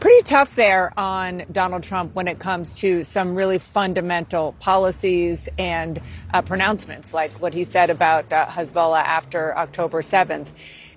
Pretty 0.00 0.22
tough 0.22 0.56
there 0.56 0.94
on 0.96 1.42
Donald 1.52 1.82
Trump 1.82 2.14
when 2.14 2.26
it 2.26 2.38
comes 2.38 2.78
to 2.78 3.04
some 3.04 3.34
really 3.34 3.58
fundamental 3.58 4.52
policies 4.58 5.46
and 5.58 6.00
uh, 6.32 6.40
pronouncements, 6.40 7.12
like 7.12 7.30
what 7.32 7.52
he 7.52 7.64
said 7.64 7.90
about 7.90 8.32
uh, 8.32 8.46
Hezbollah 8.46 9.02
after 9.02 9.54
October 9.58 10.00
7th. 10.00 10.48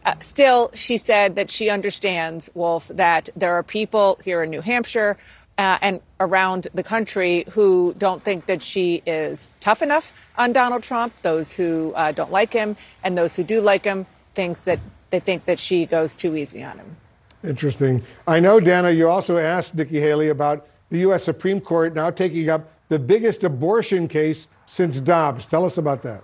Uh, 0.06 0.16
still, 0.22 0.72
she 0.74 0.98
said 0.98 1.36
that 1.36 1.50
she 1.50 1.70
understands, 1.70 2.50
Wolf, 2.54 2.88
that 2.88 3.28
there 3.36 3.54
are 3.56 3.64
people 3.64 4.20
here 4.24 4.44
in 4.44 4.50
New 4.50 4.62
Hampshire 4.62 5.18
uh, 5.64 5.78
and 5.82 6.02
around 6.20 6.68
the 6.74 6.84
country 6.84 7.46
who 7.52 7.96
don't 7.98 8.24
think 8.24 8.46
that 8.48 8.62
she 8.62 9.02
is 9.06 9.48
tough 9.62 9.82
enough 9.82 10.14
on 10.38 10.52
Donald 10.52 10.84
Trump, 10.84 11.14
those 11.22 11.54
who 11.54 11.94
uh, 11.96 12.12
don't 12.12 12.32
like 12.32 12.52
him, 12.52 12.76
and 13.04 13.18
those 13.18 13.36
who 13.36 13.44
do 13.44 13.62
like 13.62 13.86
him 13.86 14.06
thinks 14.36 14.62
that 14.62 14.80
they 15.10 15.20
think 15.20 15.46
that 15.46 15.60
she 15.60 15.86
goes 15.86 16.16
too 16.16 16.36
easy 16.36 16.64
on 16.64 16.78
him. 16.80 16.98
Interesting. 17.44 18.04
I 18.28 18.40
know, 18.40 18.60
Dana, 18.60 18.92
you 18.92 19.10
also 19.10 19.38
asked 19.38 19.76
Nikki 19.76 20.00
Haley 20.00 20.30
about 20.30 20.68
the 20.90 21.00
U.S. 21.00 21.24
Supreme 21.24 21.62
Court 21.62 21.96
now 21.96 22.10
taking 22.10 22.50
up 22.50 22.70
the 22.90 23.00
biggest 23.00 23.44
abortion 23.44 24.08
case 24.08 24.48
since 24.66 25.00
Dobbs. 25.00 25.46
Tell 25.46 25.66
us 25.66 25.78
about 25.78 26.02
that. 26.04 26.24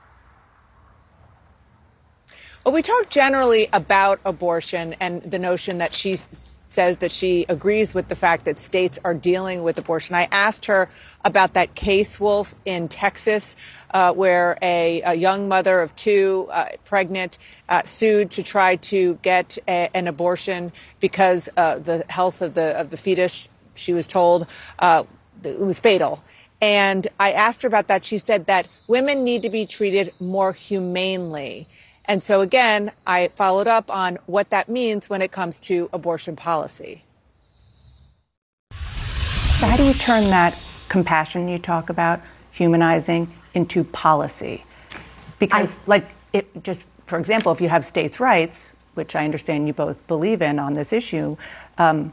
Well, 2.65 2.73
we 2.73 2.81
talk 2.81 3.09
generally 3.09 3.69
about 3.71 4.19
abortion 4.25 4.93
and 4.99 5.23
the 5.23 5.39
notion 5.39 5.77
that 5.77 5.93
she 5.93 6.17
says 6.17 6.97
that 6.97 7.09
she 7.09 7.45
agrees 7.47 7.95
with 7.95 8.09
the 8.09 8.15
fact 8.15 8.43
that 8.45 8.59
states 8.59 8.99
are 9.05 9.13
dealing 9.13 9.63
with 9.63 9.77
abortion. 9.77 10.13
I 10.13 10.27
asked 10.29 10.65
her 10.65 10.89
about 11.23 11.53
that 11.53 11.73
case, 11.73 12.19
Wolf, 12.19 12.53
in 12.65 12.89
Texas, 12.89 13.55
uh, 13.93 14.11
where 14.11 14.57
a, 14.61 15.01
a, 15.03 15.13
young 15.13 15.47
mother 15.47 15.79
of 15.79 15.95
two, 15.95 16.49
uh, 16.51 16.65
pregnant, 16.83 17.37
uh, 17.69 17.83
sued 17.85 18.31
to 18.31 18.43
try 18.43 18.75
to 18.75 19.17
get 19.21 19.57
a, 19.65 19.89
an 19.93 20.07
abortion 20.07 20.73
because 20.99 21.47
uh, 21.55 21.79
the 21.79 22.03
health 22.09 22.41
of 22.41 22.55
the 22.55 22.77
of 22.77 22.89
the 22.89 22.97
fetus, 22.97 23.47
she 23.75 23.93
was 23.93 24.05
told, 24.05 24.47
uh, 24.79 25.05
it 25.43 25.59
was 25.59 25.79
fatal. 25.79 26.21
And 26.61 27.07
I 27.17 27.31
asked 27.31 27.61
her 27.61 27.69
about 27.69 27.87
that. 27.87 28.03
She 28.03 28.17
said 28.17 28.47
that 28.47 28.67
women 28.89 29.23
need 29.23 29.43
to 29.43 29.49
be 29.49 29.65
treated 29.65 30.11
more 30.19 30.51
humanely. 30.51 31.65
And 32.09 32.23
so 32.23 32.41
again, 32.41 32.91
I 33.05 33.27
followed 33.27 33.67
up 33.67 33.91
on 33.91 34.17
what 34.25 34.49
that 34.49 34.67
means 34.67 35.11
when 35.11 35.21
it 35.21 35.31
comes 35.31 35.59
to 35.61 35.91
abortion 35.93 36.35
policy. 36.35 37.03
So 38.71 39.67
how 39.67 39.77
do 39.77 39.83
you 39.83 39.93
turn 39.93 40.23
that 40.31 40.59
compassion 40.89 41.47
you 41.47 41.59
talk 41.59 41.87
about, 41.87 42.19
humanizing, 42.51 43.31
into 43.53 43.83
policy? 43.83 44.65
Because, 45.37 45.81
I, 45.81 45.83
like, 45.85 46.07
it 46.33 46.63
just, 46.63 46.87
for 47.05 47.19
example, 47.19 47.51
if 47.51 47.61
you 47.61 47.69
have 47.69 47.85
states' 47.85 48.19
rights, 48.19 48.73
which 48.95 49.15
I 49.15 49.23
understand 49.23 49.67
you 49.67 49.73
both 49.73 50.05
believe 50.07 50.41
in 50.41 50.57
on 50.57 50.73
this 50.73 50.91
issue, 50.91 51.37
um, 51.77 52.11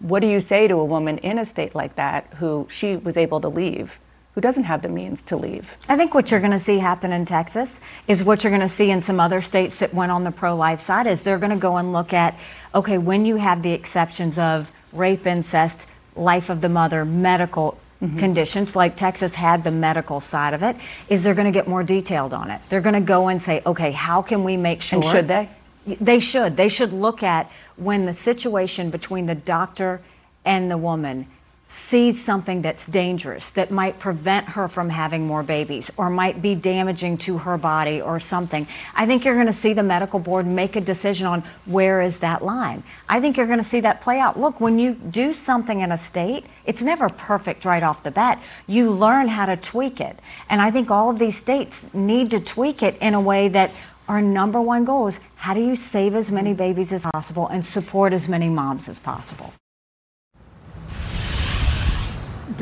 what 0.00 0.20
do 0.20 0.26
you 0.26 0.40
say 0.40 0.68
to 0.68 0.74
a 0.74 0.84
woman 0.84 1.16
in 1.18 1.38
a 1.38 1.46
state 1.46 1.74
like 1.74 1.94
that 1.94 2.26
who 2.34 2.66
she 2.70 2.96
was 2.96 3.16
able 3.16 3.40
to 3.40 3.48
leave? 3.48 3.98
Who 4.34 4.40
doesn't 4.40 4.64
have 4.64 4.82
the 4.82 4.88
means 4.88 5.22
to 5.22 5.36
leave. 5.36 5.76
I 5.88 5.96
think 5.96 6.14
what 6.14 6.30
you're 6.30 6.40
going 6.40 6.52
to 6.52 6.58
see 6.58 6.78
happen 6.78 7.12
in 7.12 7.24
Texas 7.26 7.80
is 8.08 8.24
what 8.24 8.42
you're 8.42 8.50
going 8.50 8.62
to 8.62 8.68
see 8.68 8.90
in 8.90 9.00
some 9.00 9.20
other 9.20 9.40
states 9.40 9.78
that 9.80 9.92
went 9.92 10.10
on 10.10 10.24
the 10.24 10.30
pro 10.30 10.56
life 10.56 10.80
side 10.80 11.06
is 11.06 11.22
they're 11.22 11.38
going 11.38 11.50
to 11.50 11.56
go 11.56 11.76
and 11.76 11.92
look 11.92 12.12
at 12.12 12.38
okay, 12.74 12.96
when 12.96 13.26
you 13.26 13.36
have 13.36 13.62
the 13.62 13.72
exceptions 13.72 14.38
of 14.38 14.72
rape, 14.92 15.26
incest, 15.26 15.86
life 16.16 16.48
of 16.48 16.60
the 16.62 16.68
mother, 16.68 17.04
medical 17.04 17.78
Mm-hmm. 18.02 18.18
conditions 18.18 18.74
like 18.74 18.96
Texas 18.96 19.36
had 19.36 19.62
the 19.62 19.70
medical 19.70 20.18
side 20.18 20.54
of 20.54 20.64
it 20.64 20.74
is 21.08 21.22
they're 21.22 21.36
going 21.36 21.46
to 21.46 21.56
get 21.56 21.68
more 21.68 21.84
detailed 21.84 22.34
on 22.34 22.50
it. 22.50 22.60
They're 22.68 22.80
going 22.80 22.96
to 22.96 23.00
go 23.00 23.28
and 23.28 23.40
say, 23.40 23.62
okay, 23.64 23.92
how 23.92 24.22
can 24.22 24.42
we 24.42 24.56
make 24.56 24.82
sure? 24.82 25.00
And 25.00 25.08
should 25.08 25.28
they? 25.28 25.48
They 25.86 26.18
should. 26.18 26.56
They 26.56 26.68
should 26.68 26.92
look 26.92 27.22
at 27.22 27.48
when 27.76 28.06
the 28.06 28.12
situation 28.12 28.90
between 28.90 29.26
the 29.26 29.36
doctor 29.36 30.00
and 30.44 30.68
the 30.68 30.76
woman 30.76 31.28
sees 31.72 32.22
something 32.22 32.60
that's 32.60 32.86
dangerous 32.86 33.48
that 33.50 33.70
might 33.70 33.98
prevent 33.98 34.50
her 34.50 34.68
from 34.68 34.90
having 34.90 35.26
more 35.26 35.42
babies 35.42 35.90
or 35.96 36.10
might 36.10 36.42
be 36.42 36.54
damaging 36.54 37.16
to 37.16 37.38
her 37.38 37.56
body 37.56 38.00
or 38.00 38.18
something 38.18 38.66
i 38.94 39.06
think 39.06 39.24
you're 39.24 39.34
going 39.34 39.46
to 39.46 39.52
see 39.52 39.72
the 39.72 39.82
medical 39.82 40.18
board 40.18 40.46
make 40.46 40.76
a 40.76 40.80
decision 40.80 41.26
on 41.26 41.42
where 41.64 42.02
is 42.02 42.18
that 42.18 42.44
line. 42.44 42.82
I 43.08 43.20
think 43.20 43.36
you're 43.36 43.46
going 43.46 43.58
to 43.58 43.64
see 43.64 43.80
that 43.80 44.00
play 44.00 44.18
out. 44.18 44.38
Look 44.38 44.60
when 44.60 44.78
you 44.78 44.94
do 44.94 45.32
something 45.32 45.80
in 45.80 45.92
a 45.92 45.98
state 45.98 46.44
it's 46.64 46.82
never 46.82 47.08
perfect 47.08 47.64
right 47.64 47.82
off 47.82 48.04
the 48.04 48.12
bat. 48.12 48.40
You 48.68 48.90
learn 48.92 49.26
how 49.26 49.46
to 49.46 49.56
tweak 49.56 50.00
it. 50.00 50.18
And 50.48 50.60
i 50.60 50.70
think 50.70 50.90
all 50.90 51.10
of 51.10 51.18
these 51.18 51.36
states 51.36 51.84
need 51.92 52.30
to 52.30 52.40
tweak 52.40 52.82
it 52.82 52.96
in 53.00 53.14
a 53.14 53.20
way 53.20 53.48
that 53.48 53.70
our 54.08 54.20
number 54.20 54.60
one 54.60 54.84
goal 54.84 55.06
is 55.06 55.20
how 55.36 55.54
do 55.54 55.60
you 55.60 55.76
save 55.76 56.14
as 56.14 56.30
many 56.30 56.52
babies 56.52 56.92
as 56.92 57.06
possible 57.12 57.48
and 57.48 57.64
support 57.64 58.12
as 58.12 58.28
many 58.28 58.48
moms 58.48 58.88
as 58.88 58.98
possible 58.98 59.52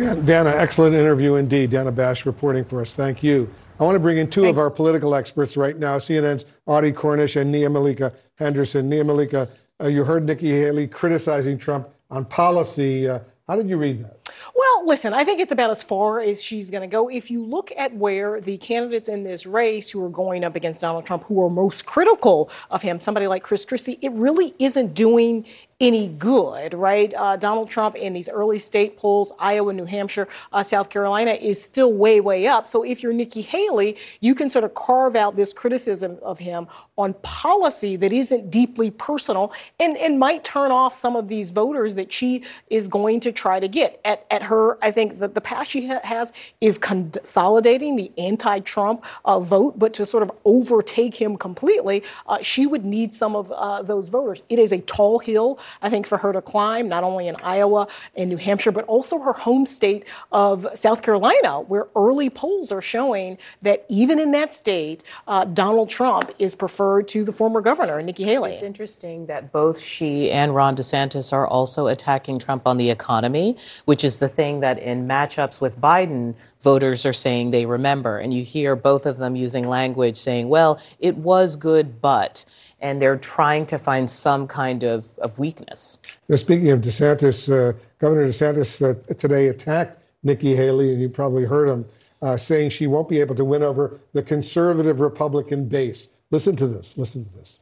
Dan, 0.01 0.25
Dana, 0.25 0.49
excellent 0.57 0.95
interview 0.95 1.35
indeed. 1.35 1.69
Dana 1.69 1.93
Bash 1.93 2.25
reporting 2.25 2.65
for 2.65 2.81
us. 2.81 2.95
Thank 2.95 3.23
you. 3.23 3.53
I 3.79 3.85
want 3.85 3.97
to 3.97 4.01
bring 4.01 4.17
in 4.17 4.31
two 4.31 4.41
Thanks. 4.41 4.59
of 4.59 4.65
our 4.65 4.71
political 4.71 5.15
experts 5.15 5.59
right 5.59 5.79
now 5.79 5.99
CNN's 5.99 6.47
Audie 6.65 6.91
Cornish 6.91 7.37
and 7.37 7.53
Nia 7.53 7.69
Malika 7.69 8.15
Henderson. 8.37 8.89
Nia 8.89 9.05
Malika, 9.05 9.47
uh, 9.79 9.89
you 9.89 10.05
heard 10.05 10.25
Nikki 10.25 10.53
Haley 10.53 10.87
criticizing 10.87 11.59
Trump 11.59 11.87
on 12.11 12.25
policy. 12.25 13.11
Uh, 13.11 13.19
how 13.47 13.57
did 13.57 13.69
you 13.69 13.77
read 13.77 14.03
that? 14.03 14.21
Well, 14.55 14.87
listen, 14.87 15.13
I 15.13 15.23
think 15.23 15.39
it's 15.39 15.53
about 15.53 15.71
as 15.71 15.83
far 15.83 16.21
as 16.21 16.43
she's 16.43 16.71
going 16.71 16.81
to 16.81 16.87
go. 16.87 17.11
If 17.11 17.31
you 17.31 17.45
look 17.45 17.71
at 17.77 17.95
where 17.95 18.41
the 18.41 18.57
candidates 18.57 19.11
in 19.11 19.23
this 19.23 19.45
race 19.45 19.91
who 19.91 20.03
are 20.03 20.09
going 20.09 20.45
up 20.45 20.57
against 20.57 20.81
Donald 20.81 21.05
Trump, 21.05 21.25
who 21.25 21.43
are 21.45 21.51
most 21.51 21.85
critical 21.85 22.51
of 22.71 22.81
him, 22.81 23.01
somebody 23.01 23.27
like 23.27 23.43
Chris 23.43 23.67
Christie, 23.67 23.99
it 24.01 24.13
really 24.13 24.55
isn't 24.59 24.95
doing 24.95 25.45
any 25.81 26.09
good, 26.09 26.75
right? 26.75 27.13
Uh, 27.17 27.37
Donald 27.37 27.71
Trump 27.71 27.97
in 27.97 28.13
these 28.13 28.29
early 28.29 28.59
state 28.59 28.99
polls, 28.99 29.33
Iowa, 29.39 29.73
New 29.73 29.87
Hampshire, 29.87 30.29
uh, 30.53 30.63
South 30.63 30.91
Carolina, 30.91 31.33
is 31.33 31.63
still 31.63 31.93
way, 31.93 32.21
way 32.21 32.47
up. 32.47 32.69
So 32.69 32.83
if 32.83 33.03
you're 33.03 33.15
Nikki 33.15 33.41
Haley, 33.41 33.97
you 34.21 34.35
can 34.35 34.51
sort 34.51 34.65
of 34.65 34.75
carve 34.75 35.17
out 35.17 35.37
this 35.37 35.55
criticism 35.55 36.19
of 36.23 36.39
him 36.39 36.69
on 36.99 37.15
policy 37.23 37.97
that 37.97 38.13
isn't 38.13 38.51
deeply 38.51 38.91
personal 38.91 39.55
and, 39.79 39.97
and 39.97 40.19
might 40.19 40.45
turn 40.45 40.71
off 40.71 40.95
some 40.95 41.17
of 41.17 41.29
these 41.29 41.51
voters 41.51 41.95
that 41.95 42.13
she 42.13 42.45
is 42.69 42.87
going 42.87 43.19
to 43.21 43.33
try 43.33 43.59
to 43.59 43.67
get. 43.67 43.99
At, 44.05 44.27
at 44.31 44.43
her, 44.43 44.77
I 44.85 44.91
think 44.91 45.19
that 45.21 45.35
the 45.35 45.41
path 45.41 45.69
she 45.69 45.87
ha- 45.89 46.01
has 46.05 46.35
is 46.61 46.77
consolidating 46.77 47.97
the 47.97 48.13
anti 48.19 48.61
Trump 48.61 49.03
uh, 49.25 49.41
vote, 49.41 49.79
but 49.79 49.95
to 49.95 50.05
sort 50.05 50.23
of 50.23 50.31
overtake 50.45 51.15
him 51.15 51.39
completely, 51.39 52.03
uh, 52.27 52.43
she 52.43 52.67
would 52.67 52.85
need 52.85 53.15
some 53.15 53.35
of 53.35 53.51
uh, 53.53 53.81
those 53.81 54.11
voters. 54.11 54.43
It 54.51 54.59
is 54.59 54.73
a 54.73 54.81
tall 54.83 55.21
hill. 55.21 55.59
I 55.83 55.91
think, 55.91 56.07
for 56.07 56.19
her 56.19 56.33
to 56.33 56.43
climb, 56.43 56.89
not 56.89 57.05
only 57.05 57.29
in 57.29 57.37
Iowa 57.43 57.89
and 58.17 58.31
New 58.31 58.37
Hampshire, 58.37 58.73
but 58.73 58.85
also 58.87 59.19
her 59.19 59.33
home 59.33 59.67
state 59.67 60.05
of 60.33 60.67
South 60.75 61.03
Carolina, 61.03 61.61
where 61.61 61.89
early 61.97 62.31
polls 62.31 62.73
are 62.73 62.83
showing 62.83 63.39
that 63.63 63.85
even 63.89 64.19
in 64.19 64.33
that 64.33 64.53
state, 64.53 65.05
uh, 65.27 65.45
Donald 65.45 65.91
Trump 65.91 66.31
is 66.39 66.55
preferred 66.55 67.09
to 67.09 67.25
the 67.25 67.33
former 67.33 67.61
governor, 67.61 68.03
Nikki 68.03 68.25
Haley. 68.25 68.53
It's 68.53 68.63
interesting 68.63 69.27
that 69.27 69.53
both 69.53 69.81
she 69.81 70.31
and 70.31 70.55
Ron 70.55 70.77
DeSantis 70.77 71.33
are 71.33 71.47
also 71.47 71.87
attacking 71.87 72.39
Trump 72.39 72.67
on 72.67 72.77
the 72.77 72.91
economy, 72.91 73.57
which 73.85 74.05
is 74.05 74.19
the 74.19 74.29
thing 74.29 74.61
that 74.61 74.79
in 74.79 75.07
matchups 75.07 75.61
with 75.61 75.81
Biden, 75.81 76.35
voters 76.61 77.07
are 77.07 77.13
saying 77.13 77.51
they 77.51 77.67
remember. 77.67 78.19
And 78.19 78.33
you 78.33 78.45
hear 78.45 78.77
both 78.77 79.07
of 79.07 79.17
them 79.17 79.37
using 79.37 79.69
language 79.69 80.17
saying, 80.17 80.49
well, 80.49 80.81
it 80.99 81.17
was 81.17 81.57
good, 81.57 82.01
but 82.01 82.45
and 82.81 83.01
they're 83.01 83.17
trying 83.17 83.67
to 83.67 83.79
find 83.79 84.11
some 84.11 84.47
kind 84.47 84.85
of, 84.85 85.05
of 85.19 85.39
weakness. 85.39 85.99
Now, 86.29 86.37
speaking 86.37 86.71
of 86.71 86.81
DeSantis, 86.81 87.49
uh, 87.49 87.77
Governor 87.99 88.29
DeSantis 88.29 88.83
uh, 88.83 89.15
today 89.15 89.49
attacked 89.49 89.99
Nikki 90.23 90.57
Haley, 90.57 90.93
and 90.93 91.01
you 91.01 91.09
probably 91.09 91.45
heard 91.45 91.69
him 91.69 91.85
uh, 92.23 92.37
saying 92.37 92.71
she 92.71 92.87
won't 92.87 93.09
be 93.09 93.21
able 93.21 93.35
to 93.35 93.45
win 93.45 93.63
over 93.63 94.01
the 94.13 94.23
conservative 94.23 95.01
Republican 95.01 95.69
base. 95.69 96.09
Listen 96.31 96.57
to 96.57 96.67
this. 96.67 96.97
Listen 96.99 97.25
to 97.25 97.33
this. 97.33 97.61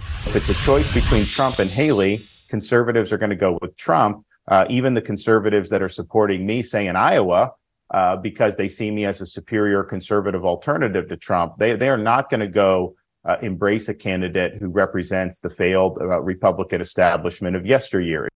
If 0.00 0.36
it's 0.36 0.48
a 0.48 0.64
choice 0.64 0.92
between 0.94 1.24
Trump 1.24 1.58
and 1.58 1.70
Haley, 1.70 2.20
conservatives 2.48 3.12
are 3.12 3.18
going 3.18 3.30
to 3.30 3.36
go 3.36 3.58
with 3.60 3.76
Trump. 3.76 4.24
uh, 4.50 4.66
even 4.68 4.94
the 4.94 5.00
conservatives 5.00 5.70
that 5.70 5.80
are 5.80 5.88
supporting 5.88 6.44
me, 6.44 6.62
say 6.62 6.88
in 6.88 6.96
Iowa, 6.96 7.52
uh, 7.92 8.16
because 8.16 8.56
they 8.56 8.68
see 8.68 8.90
me 8.90 9.04
as 9.04 9.20
a 9.20 9.26
superior 9.26 9.82
conservative 9.82 10.44
alternative 10.44 11.08
to 11.08 11.16
Trump, 11.16 11.54
they, 11.58 11.74
they 11.76 11.88
are 11.88 11.96
not 11.96 12.28
going 12.30 12.40
to 12.40 12.48
go 12.48 12.94
uh, 13.24 13.36
embrace 13.42 13.88
a 13.88 13.94
candidate 13.94 14.54
who 14.54 14.68
represents 14.68 15.40
the 15.40 15.50
failed 15.50 15.98
uh, 16.00 16.20
Republican 16.20 16.80
establishment 16.80 17.56
of 17.56 17.66
yesteryear. 17.66 18.28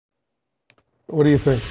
What 1.08 1.24
do 1.24 1.30
you 1.30 1.38
think? 1.38 1.62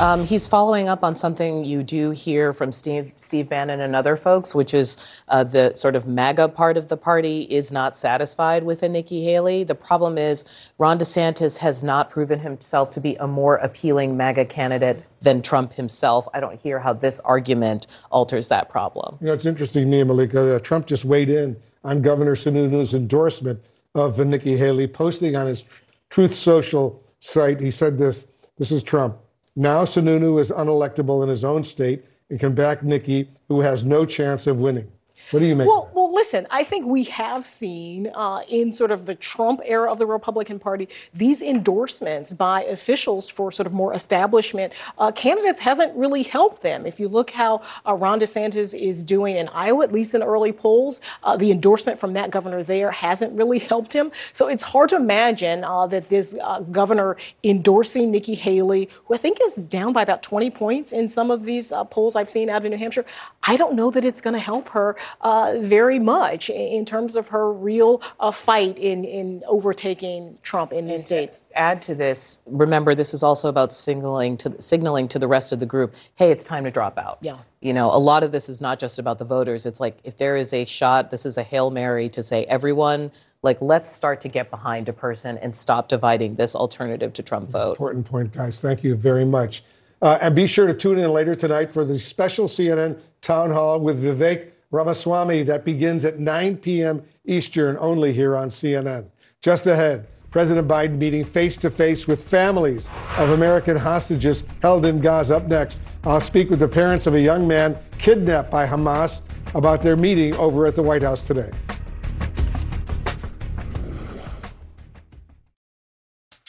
Um, 0.00 0.26
he's 0.26 0.48
following 0.48 0.88
up 0.88 1.04
on 1.04 1.14
something 1.14 1.64
you 1.64 1.84
do 1.84 2.10
hear 2.10 2.52
from 2.52 2.72
Steve, 2.72 3.12
Steve 3.14 3.48
Bannon 3.48 3.80
and 3.80 3.94
other 3.94 4.16
folks, 4.16 4.52
which 4.52 4.74
is 4.74 4.96
uh, 5.28 5.44
the 5.44 5.72
sort 5.74 5.94
of 5.94 6.04
MAGA 6.04 6.48
part 6.48 6.76
of 6.76 6.88
the 6.88 6.96
party 6.96 7.42
is 7.42 7.70
not 7.70 7.96
satisfied 7.96 8.64
with 8.64 8.82
a 8.82 8.88
Nikki 8.88 9.22
Haley. 9.22 9.62
The 9.62 9.76
problem 9.76 10.18
is 10.18 10.44
Ron 10.78 10.98
DeSantis 10.98 11.58
has 11.58 11.84
not 11.84 12.10
proven 12.10 12.40
himself 12.40 12.90
to 12.90 13.00
be 13.00 13.14
a 13.16 13.28
more 13.28 13.56
appealing 13.58 14.16
MAGA 14.16 14.46
candidate 14.46 15.04
than 15.20 15.42
Trump 15.42 15.74
himself. 15.74 16.26
I 16.34 16.40
don't 16.40 16.60
hear 16.60 16.80
how 16.80 16.92
this 16.92 17.20
argument 17.20 17.86
alters 18.10 18.48
that 18.48 18.68
problem. 18.68 19.16
You 19.20 19.28
know, 19.28 19.32
it's 19.32 19.46
interesting, 19.46 19.88
Nia 19.88 20.04
Malika. 20.04 20.56
Uh, 20.56 20.58
Trump 20.58 20.86
just 20.86 21.04
weighed 21.04 21.30
in 21.30 21.56
on 21.84 22.02
Governor 22.02 22.34
Sununu's 22.34 22.94
endorsement 22.94 23.62
of 23.94 24.18
Nikki 24.18 24.56
Haley, 24.56 24.86
posting 24.86 25.36
on 25.36 25.46
his 25.46 25.64
Truth 26.10 26.34
Social 26.34 27.02
site. 27.20 27.60
He 27.60 27.70
said 27.70 27.98
this. 27.98 28.26
This 28.58 28.72
is 28.72 28.82
Trump. 28.82 29.16
Now 29.56 29.84
Sununu 29.84 30.40
is 30.40 30.50
unelectable 30.50 31.22
in 31.22 31.28
his 31.28 31.44
own 31.44 31.62
state 31.64 32.04
and 32.30 32.40
can 32.40 32.54
back 32.54 32.82
Nikki, 32.82 33.28
who 33.48 33.60
has 33.60 33.84
no 33.84 34.04
chance 34.04 34.46
of 34.46 34.60
winning. 34.60 34.90
What 35.30 35.40
do 35.40 35.46
you 35.46 35.54
make? 35.54 35.68
Well, 35.68 35.90
listen. 36.14 36.46
I 36.50 36.64
think 36.64 36.86
we 36.86 37.04
have 37.04 37.44
seen 37.44 38.10
uh, 38.14 38.42
in 38.48 38.72
sort 38.72 38.90
of 38.90 39.06
the 39.06 39.14
Trump 39.14 39.60
era 39.64 39.90
of 39.90 39.98
the 39.98 40.06
Republican 40.06 40.58
Party 40.58 40.88
these 41.12 41.42
endorsements 41.42 42.32
by 42.32 42.62
officials 42.64 43.28
for 43.28 43.50
sort 43.50 43.66
of 43.66 43.72
more 43.72 43.92
establishment 43.92 44.72
uh, 44.98 45.10
candidates 45.12 45.60
hasn't 45.60 45.94
really 45.96 46.22
helped 46.22 46.62
them. 46.62 46.86
If 46.86 47.00
you 47.00 47.08
look 47.08 47.30
how 47.30 47.62
uh, 47.86 47.94
Ron 47.94 48.20
DeSantis 48.20 48.78
is 48.78 49.02
doing 49.02 49.36
in 49.36 49.48
Iowa, 49.48 49.84
at 49.84 49.92
least 49.92 50.14
in 50.14 50.22
early 50.22 50.52
polls, 50.52 51.00
uh, 51.24 51.36
the 51.36 51.50
endorsement 51.50 51.98
from 51.98 52.12
that 52.12 52.30
governor 52.30 52.62
there 52.62 52.90
hasn't 52.92 53.32
really 53.32 53.58
helped 53.58 53.92
him. 53.92 54.12
So 54.32 54.46
it's 54.46 54.62
hard 54.62 54.90
to 54.90 54.96
imagine 54.96 55.64
uh, 55.64 55.86
that 55.88 56.08
this 56.08 56.38
uh, 56.42 56.60
governor 56.60 57.16
endorsing 57.42 58.10
Nikki 58.10 58.34
Haley, 58.34 58.88
who 59.06 59.14
I 59.14 59.18
think 59.18 59.38
is 59.42 59.56
down 59.56 59.92
by 59.92 60.02
about 60.02 60.22
20 60.22 60.50
points 60.50 60.92
in 60.92 61.08
some 61.08 61.30
of 61.30 61.44
these 61.44 61.72
polls 61.90 62.14
I've 62.14 62.30
seen 62.30 62.48
out 62.48 62.64
in 62.64 62.70
New 62.70 62.78
Hampshire, 62.78 63.04
I 63.42 63.56
don't 63.56 63.74
know 63.74 63.90
that 63.90 64.04
it's 64.04 64.20
going 64.20 64.34
to 64.34 64.40
help 64.40 64.68
her 64.70 64.96
uh, 65.20 65.54
very 65.58 65.98
much 66.04 66.50
in 66.50 66.84
terms 66.84 67.16
of 67.16 67.28
her 67.28 67.52
real 67.52 68.02
uh, 68.20 68.30
fight 68.30 68.76
in, 68.78 69.04
in 69.04 69.42
overtaking 69.46 70.38
Trump 70.42 70.72
in 70.72 70.86
these 70.86 71.04
states. 71.04 71.44
Add 71.54 71.80
to 71.82 71.94
this, 71.94 72.40
remember 72.46 72.94
this 72.94 73.14
is 73.14 73.22
also 73.22 73.48
about 73.48 73.72
signaling 73.72 74.36
to 74.36 74.60
signaling 74.60 75.08
to 75.08 75.18
the 75.18 75.28
rest 75.28 75.52
of 75.52 75.60
the 75.60 75.66
group, 75.66 75.94
hey, 76.16 76.30
it's 76.30 76.44
time 76.44 76.64
to 76.64 76.70
drop 76.70 76.98
out. 76.98 77.18
Yeah. 77.22 77.38
You 77.60 77.72
know, 77.72 77.90
a 77.90 77.98
lot 77.98 78.22
of 78.22 78.30
this 78.30 78.48
is 78.48 78.60
not 78.60 78.78
just 78.78 78.98
about 78.98 79.18
the 79.18 79.24
voters. 79.24 79.64
It's 79.64 79.80
like 79.80 79.98
if 80.04 80.18
there 80.18 80.36
is 80.36 80.52
a 80.52 80.66
shot, 80.66 81.10
this 81.10 81.24
is 81.24 81.38
a 81.38 81.42
hail 81.42 81.70
mary 81.70 82.08
to 82.10 82.22
say 82.22 82.44
everyone 82.44 83.10
like 83.42 83.60
let's 83.60 83.94
start 83.94 84.20
to 84.22 84.28
get 84.28 84.50
behind 84.50 84.88
a 84.88 84.92
person 84.92 85.38
and 85.38 85.54
stop 85.54 85.88
dividing 85.88 86.34
this 86.34 86.54
alternative 86.54 87.12
to 87.12 87.22
Trump 87.22 87.50
vote. 87.50 87.72
Important 87.72 88.06
point, 88.06 88.32
guys. 88.32 88.60
Thank 88.60 88.82
you 88.82 88.94
very 88.96 89.24
much. 89.24 89.62
Uh, 90.02 90.18
and 90.20 90.34
be 90.34 90.46
sure 90.46 90.66
to 90.66 90.74
tune 90.74 90.98
in 90.98 91.10
later 91.10 91.34
tonight 91.34 91.70
for 91.70 91.84
the 91.84 91.98
special 91.98 92.46
CNN 92.46 92.98
town 93.20 93.50
hall 93.50 93.80
with 93.80 94.02
Vivek 94.02 94.50
Ramaswamy 94.74 95.44
that 95.44 95.64
begins 95.64 96.04
at 96.04 96.18
9 96.18 96.56
p.m. 96.56 97.04
Eastern 97.24 97.76
only 97.78 98.12
here 98.12 98.36
on 98.36 98.48
CNN. 98.48 99.08
Just 99.40 99.68
ahead, 99.68 100.08
President 100.32 100.66
Biden 100.66 100.98
meeting 100.98 101.24
face 101.24 101.56
to 101.58 101.70
face 101.70 102.08
with 102.08 102.20
families 102.20 102.90
of 103.16 103.30
American 103.30 103.76
hostages 103.76 104.42
held 104.62 104.84
in 104.84 105.00
Gaza. 105.00 105.36
Up 105.36 105.46
next, 105.46 105.80
I'll 106.02 106.20
speak 106.20 106.50
with 106.50 106.58
the 106.58 106.66
parents 106.66 107.06
of 107.06 107.14
a 107.14 107.20
young 107.20 107.46
man 107.46 107.78
kidnapped 107.98 108.50
by 108.50 108.66
Hamas 108.66 109.22
about 109.54 109.80
their 109.80 109.96
meeting 109.96 110.34
over 110.36 110.66
at 110.66 110.74
the 110.74 110.82
White 110.82 111.04
House 111.04 111.22
today. 111.22 111.52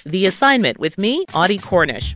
The 0.04 0.26
assignment 0.26 0.80
with 0.80 0.98
me, 0.98 1.26
Audie 1.34 1.60
Cornish. 1.60 2.16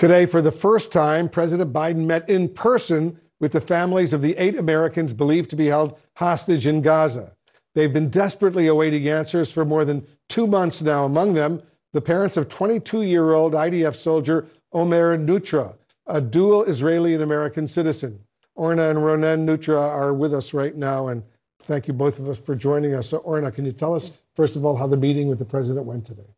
Today, 0.00 0.24
for 0.24 0.40
the 0.40 0.50
first 0.50 0.92
time, 0.92 1.28
President 1.28 1.74
Biden 1.74 2.06
met 2.06 2.26
in 2.26 2.48
person 2.48 3.20
with 3.38 3.52
the 3.52 3.60
families 3.60 4.14
of 4.14 4.22
the 4.22 4.34
eight 4.38 4.56
Americans 4.56 5.12
believed 5.12 5.50
to 5.50 5.56
be 5.56 5.66
held 5.66 5.94
hostage 6.16 6.66
in 6.66 6.80
Gaza. 6.80 7.36
They've 7.74 7.92
been 7.92 8.08
desperately 8.08 8.66
awaiting 8.66 9.06
answers 9.10 9.52
for 9.52 9.62
more 9.66 9.84
than 9.84 10.06
two 10.26 10.46
months 10.46 10.80
now. 10.80 11.04
Among 11.04 11.34
them, 11.34 11.60
the 11.92 12.00
parents 12.00 12.38
of 12.38 12.48
22 12.48 13.02
year 13.02 13.32
old 13.32 13.52
IDF 13.52 13.94
soldier 13.94 14.46
Omer 14.72 15.18
Neutra, 15.18 15.76
a 16.06 16.22
dual 16.22 16.64
Israeli 16.64 17.12
and 17.12 17.22
American 17.22 17.68
citizen. 17.68 18.20
Orna 18.54 18.88
and 18.88 19.00
Ronen 19.00 19.44
Neutra 19.44 19.78
are 19.78 20.14
with 20.14 20.32
us 20.32 20.54
right 20.54 20.74
now, 20.74 21.08
and 21.08 21.22
thank 21.60 21.86
you 21.86 21.92
both 21.92 22.18
of 22.18 22.26
us 22.26 22.40
for 22.40 22.54
joining 22.54 22.94
us. 22.94 23.10
So, 23.10 23.18
Orna, 23.18 23.52
can 23.52 23.66
you 23.66 23.72
tell 23.72 23.94
us, 23.94 24.12
first 24.34 24.56
of 24.56 24.64
all, 24.64 24.76
how 24.76 24.86
the 24.86 24.96
meeting 24.96 25.28
with 25.28 25.38
the 25.38 25.44
president 25.44 25.84
went 25.84 26.06
today? 26.06 26.30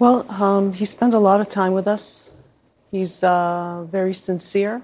Well, 0.00 0.28
um, 0.32 0.72
he 0.72 0.84
spent 0.84 1.14
a 1.14 1.20
lot 1.20 1.40
of 1.40 1.48
time 1.48 1.70
with 1.70 1.86
us. 1.86 2.35
He's 2.90 3.24
uh, 3.24 3.84
very 3.90 4.14
sincere 4.14 4.82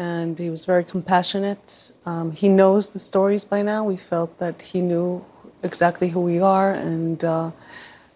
and 0.00 0.38
he 0.38 0.48
was 0.48 0.64
very 0.64 0.82
compassionate. 0.82 1.92
Um, 2.06 2.32
he 2.32 2.48
knows 2.48 2.90
the 2.90 2.98
stories 2.98 3.44
by 3.44 3.62
now. 3.62 3.84
We 3.84 3.96
felt 3.96 4.38
that 4.38 4.62
he 4.62 4.80
knew 4.80 5.24
exactly 5.62 6.08
who 6.08 6.20
we 6.20 6.40
are 6.40 6.72
and 6.72 7.22
uh, 7.22 7.50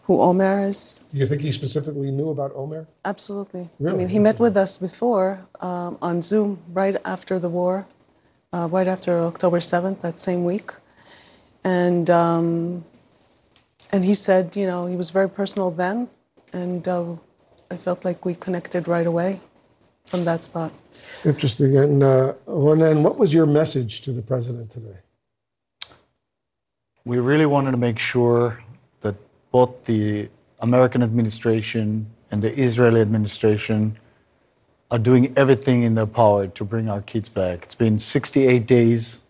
who 0.04 0.20
Omer 0.20 0.64
is. 0.64 1.04
Do 1.12 1.18
you 1.18 1.26
think 1.26 1.42
he 1.42 1.52
specifically 1.52 2.10
knew 2.10 2.30
about 2.30 2.52
Omer? 2.54 2.86
Absolutely. 3.04 3.68
Really? 3.78 3.94
I 3.94 3.98
mean, 3.98 4.08
he 4.08 4.18
met 4.18 4.38
with 4.38 4.56
us 4.56 4.78
before 4.78 5.46
um, 5.60 5.98
on 6.00 6.22
Zoom 6.22 6.58
right 6.72 6.96
after 7.04 7.38
the 7.38 7.50
war, 7.50 7.86
uh, 8.52 8.68
right 8.70 8.88
after 8.88 9.20
October 9.20 9.58
7th, 9.58 10.00
that 10.00 10.18
same 10.18 10.44
week. 10.44 10.70
And, 11.64 12.08
um, 12.08 12.84
and 13.92 14.04
he 14.06 14.14
said, 14.14 14.56
you 14.56 14.66
know, 14.66 14.86
he 14.86 14.96
was 14.96 15.10
very 15.10 15.28
personal 15.28 15.70
then. 15.70 16.08
And 16.52 16.86
uh, 16.88 17.16
I 17.74 17.76
felt 17.76 18.04
like 18.04 18.24
we 18.24 18.36
connected 18.36 18.86
right 18.86 19.04
away 19.04 19.40
from 20.06 20.24
that 20.26 20.44
spot. 20.44 20.72
Interesting. 21.24 21.76
And 21.76 22.04
uh, 22.04 22.34
Ronen, 22.46 23.02
what 23.02 23.18
was 23.18 23.34
your 23.34 23.46
message 23.46 24.02
to 24.02 24.12
the 24.12 24.22
president 24.22 24.70
today? 24.70 24.98
We 27.04 27.18
really 27.18 27.46
wanted 27.46 27.72
to 27.72 27.76
make 27.76 27.98
sure 27.98 28.62
that 29.00 29.16
both 29.50 29.86
the 29.86 30.28
American 30.60 31.02
administration 31.02 32.06
and 32.30 32.40
the 32.40 32.56
Israeli 32.56 33.00
administration 33.00 33.98
are 34.92 35.02
doing 35.10 35.32
everything 35.36 35.82
in 35.82 35.96
their 35.96 36.06
power 36.06 36.46
to 36.46 36.64
bring 36.64 36.88
our 36.88 37.02
kids 37.02 37.28
back. 37.28 37.64
It's 37.64 37.74
been 37.74 37.98
68 37.98 38.68
days, 38.68 39.24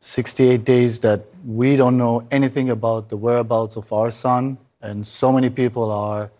68 0.00 0.64
days 0.64 1.00
that 1.00 1.24
we 1.46 1.76
don't 1.76 1.96
know 1.96 2.26
anything 2.30 2.68
about 2.68 3.08
the 3.08 3.16
whereabouts 3.16 3.76
of 3.76 3.90
our 3.90 4.10
son, 4.10 4.58
and 4.82 5.06
so 5.06 5.32
many 5.32 5.48
people 5.48 5.90
are 5.90 6.30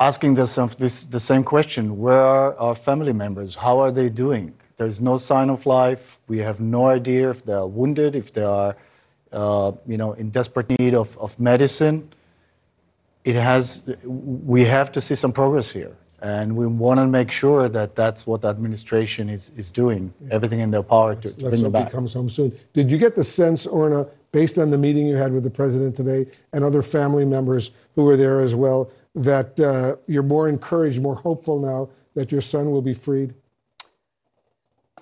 asking 0.00 0.34
themselves 0.34 0.74
this, 0.76 1.04
the 1.04 1.20
same 1.20 1.44
question 1.44 1.98
where 1.98 2.20
are 2.20 2.56
our 2.56 2.74
family 2.74 3.12
members? 3.12 3.54
How 3.54 3.78
are 3.78 3.92
they 3.92 4.08
doing? 4.08 4.54
There's 4.76 5.00
no 5.00 5.18
sign 5.18 5.50
of 5.50 5.66
life. 5.66 6.18
We 6.26 6.38
have 6.38 6.58
no 6.58 6.86
idea 6.86 7.30
if 7.30 7.44
they 7.44 7.52
are 7.52 7.66
wounded, 7.66 8.16
if 8.16 8.32
they 8.32 8.42
are 8.42 8.74
uh, 9.30 9.72
you 9.86 9.98
know, 9.98 10.12
in 10.14 10.30
desperate 10.30 10.70
need 10.78 10.94
of, 10.94 11.16
of 11.18 11.38
medicine. 11.38 12.08
It 13.24 13.36
has, 13.36 13.84
we 14.06 14.64
have 14.64 14.90
to 14.92 15.00
see 15.00 15.14
some 15.14 15.32
progress 15.32 15.70
here. 15.70 15.96
And 16.22 16.56
we 16.56 16.66
want 16.66 17.00
to 17.00 17.06
make 17.06 17.30
sure 17.30 17.68
that 17.68 17.94
that's 17.94 18.26
what 18.26 18.42
the 18.42 18.48
administration 18.48 19.30
is, 19.30 19.50
is 19.56 19.70
doing, 19.70 20.12
yeah. 20.20 20.34
everything 20.34 20.60
in 20.60 20.70
their 20.70 20.82
power 20.82 21.14
to, 21.14 21.30
to 21.30 21.48
bring 21.48 21.62
them 21.62 21.72
back. 21.72 21.90
comes 21.90 22.12
home 22.12 22.28
soon. 22.28 22.52
Did 22.74 22.90
you 22.90 22.98
get 22.98 23.16
the 23.16 23.24
sense, 23.24 23.66
Orna, 23.66 24.06
based 24.32 24.58
on 24.58 24.70
the 24.70 24.76
meeting 24.76 25.06
you 25.06 25.16
had 25.16 25.32
with 25.32 25.44
the 25.44 25.50
president 25.50 25.96
today 25.96 26.30
and 26.52 26.62
other 26.62 26.82
family 26.82 27.24
members 27.24 27.70
who 27.94 28.04
were 28.04 28.16
there 28.16 28.40
as 28.40 28.54
well, 28.54 28.90
that 29.14 29.58
uh, 29.58 29.96
you're 30.06 30.22
more 30.22 30.48
encouraged, 30.48 31.00
more 31.00 31.16
hopeful 31.16 31.58
now 31.58 31.88
that 32.14 32.30
your 32.30 32.40
son 32.40 32.70
will 32.70 32.82
be 32.82 32.94
freed? 32.94 33.34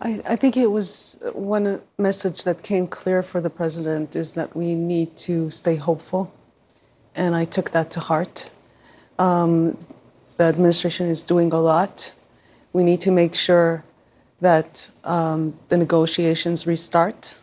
I, 0.00 0.20
I, 0.28 0.36
think 0.36 0.56
it 0.56 0.70
was 0.70 1.20
one 1.34 1.82
message 1.98 2.44
that 2.44 2.62
came 2.62 2.86
clear 2.86 3.22
for 3.22 3.40
the 3.40 3.50
president 3.50 4.14
is 4.14 4.34
that 4.34 4.54
we 4.54 4.74
need 4.76 5.16
to 5.28 5.50
stay 5.50 5.74
hopeful. 5.74 6.32
And 7.16 7.34
I 7.34 7.44
took 7.44 7.70
that 7.70 7.90
to 7.92 8.00
heart. 8.00 8.50
Um, 9.18 9.76
the 10.36 10.44
administration 10.44 11.08
is 11.08 11.24
doing 11.24 11.52
a 11.52 11.58
lot. 11.58 12.14
We 12.72 12.84
need 12.84 13.00
to 13.00 13.10
make 13.10 13.34
sure 13.34 13.82
that 14.40 14.90
um, 15.02 15.58
the 15.66 15.76
negotiations 15.76 16.64
restart 16.64 17.38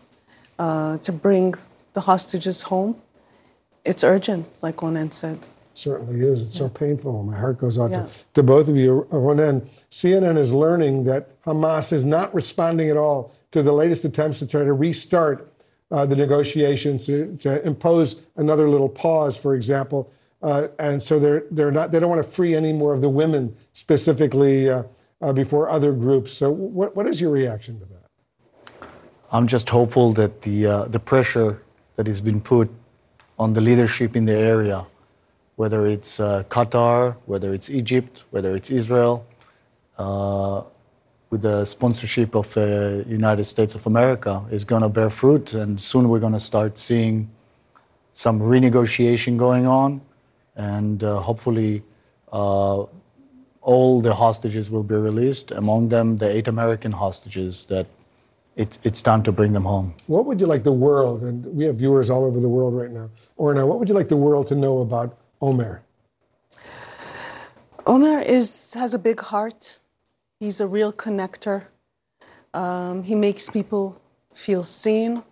uh, 0.57 0.97
to 0.99 1.11
bring 1.11 1.55
the 1.91 2.01
hostages 2.01 2.63
home. 2.63 3.01
It's 3.83 4.03
urgent, 4.03 4.47
like 4.63 4.81
Onan 4.81 5.11
said. 5.11 5.47
Certainly 5.77 6.21
is. 6.21 6.41
It's 6.41 6.57
so 6.57 6.69
painful. 6.69 7.23
My 7.23 7.35
heart 7.37 7.59
goes 7.59 7.77
out 7.77 7.91
Yeah. 7.91 8.03
to, 8.05 8.09
to 8.35 8.43
both 8.43 8.67
of 8.67 8.77
you. 8.77 9.07
Ronen, 9.11 9.67
CNN 9.91 10.37
is 10.37 10.53
learning 10.53 11.03
that 11.05 11.41
Hamas 11.43 11.91
is 11.91 12.05
not 12.05 12.33
responding 12.33 12.89
at 12.89 12.97
all 12.97 13.33
to 13.51 13.61
the 13.61 13.73
latest 13.73 14.05
attempts 14.05 14.39
to 14.39 14.47
try 14.47 14.63
to 14.63 14.73
restart 14.73 15.51
uh, 15.91 16.05
the 16.05 16.15
negotiations 16.15 17.05
to, 17.05 17.35
to 17.37 17.65
impose 17.65 18.21
another 18.37 18.69
little 18.69 18.89
pause, 18.89 19.37
for 19.37 19.53
example. 19.55 20.09
Uh, 20.41 20.67
and 20.79 21.01
so 21.01 21.19
they're 21.19 21.43
they're 21.51 21.71
not 21.71 21.91
they 21.91 21.99
don't 21.99 22.09
want 22.09 22.23
to 22.23 22.29
free 22.29 22.53
any 22.55 22.71
more 22.73 22.93
of 22.93 23.01
the 23.01 23.09
women 23.09 23.55
specifically 23.73 24.69
uh, 24.69 24.83
uh, 25.21 25.33
before 25.33 25.69
other 25.69 25.91
groups. 25.93 26.33
So 26.33 26.51
what 26.51 26.95
what 26.95 27.07
is 27.07 27.19
your 27.21 27.31
reaction 27.31 27.79
to 27.79 27.85
that? 27.87 28.05
I'm 29.31 29.47
just 29.47 29.69
hopeful 29.69 30.13
that 30.13 30.41
the, 30.43 30.65
uh, 30.67 30.85
the 30.85 30.99
pressure 30.99 31.61
that 31.95 32.07
has 32.07 32.21
been 32.21 32.39
put 32.39 32.69
on 33.37 33.53
the 33.53 33.61
leadership 33.61 34.15
in 34.15 34.25
the 34.25 34.33
area, 34.37 34.85
whether 35.55 35.87
it's 35.87 36.19
uh, 36.19 36.43
Qatar, 36.49 37.15
whether 37.25 37.53
it's 37.53 37.69
Egypt, 37.69 38.25
whether 38.31 38.55
it's 38.55 38.71
Israel, 38.71 39.25
uh, 39.97 40.63
with 41.29 41.41
the 41.41 41.65
sponsorship 41.65 42.35
of 42.35 42.55
uh, 42.57 43.03
United 43.07 43.45
States 43.45 43.75
of 43.75 43.87
America, 43.87 44.43
is 44.51 44.63
going 44.63 44.81
to 44.81 44.89
bear 44.89 45.09
fruit, 45.09 45.53
and 45.53 45.79
soon 45.79 46.09
we're 46.09 46.19
going 46.19 46.33
to 46.33 46.39
start 46.39 46.77
seeing 46.77 47.29
some 48.13 48.39
renegotiation 48.39 49.37
going 49.37 49.65
on, 49.65 50.01
and 50.55 51.03
uh, 51.03 51.19
hopefully 51.19 51.83
uh, 52.31 52.83
all 53.61 54.01
the 54.01 54.13
hostages 54.13 54.69
will 54.69 54.83
be 54.83 54.95
released. 54.95 55.51
Among 55.51 55.89
them, 55.89 56.17
the 56.17 56.29
eight 56.29 56.47
American 56.47 56.91
hostages 56.91 57.65
that 57.65 57.87
it's, 58.55 58.79
it's 58.83 59.01
time 59.01 59.23
to 59.23 59.31
bring 59.31 59.51
them 59.51 59.63
home. 59.63 59.93
What 60.07 60.25
would 60.25 60.39
you 60.39 60.47
like 60.47 60.63
the 60.63 60.71
world, 60.71 61.23
and 61.23 61.45
we 61.45 61.65
have 61.65 61.77
viewers 61.77 62.09
all 62.09 62.23
over 62.23 62.39
the 62.39 62.49
world 62.49 62.75
right 62.75 62.91
now, 62.91 63.09
or 63.35 63.53
now, 63.53 63.65
what 63.65 63.79
would 63.79 63.89
you 63.89 63.95
like 63.95 64.09
the 64.09 64.17
world 64.17 64.47
to 64.47 64.55
know 64.55 64.79
about 64.79 65.17
Omer? 65.45 65.83
Omer 67.85 68.19
is 68.19 68.73
has 68.73 68.95
a 68.95 68.99
big 68.99 69.19
heart. 69.31 69.77
He's 70.39 70.59
a 70.59 70.65
real 70.65 70.91
connector. 70.91 71.65
Um, 72.53 73.03
he 73.03 73.13
makes 73.13 73.49
people 73.51 74.01
feel 74.33 74.63
seen. 74.63 75.23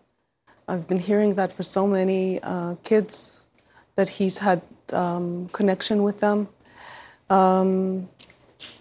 I've 0.68 0.88
been 0.88 1.00
hearing 1.00 1.34
that 1.40 1.52
for 1.52 1.64
so 1.64 1.88
many 1.88 2.40
uh, 2.44 2.76
kids 2.84 3.48
that 3.96 4.10
he's 4.18 4.38
had 4.38 4.62
um, 4.92 5.50
connection 5.52 6.04
with 6.04 6.20
them. 6.20 6.48
Um, 7.30 8.08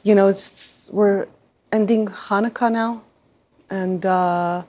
you 0.05 0.15
know, 0.15 0.29
it's 0.29 0.91
we're 0.93 1.29
ending 1.71 2.09
Hanukkah 2.09 2.71
now, 2.71 3.03
and 3.71 4.05
uh, 4.05 4.65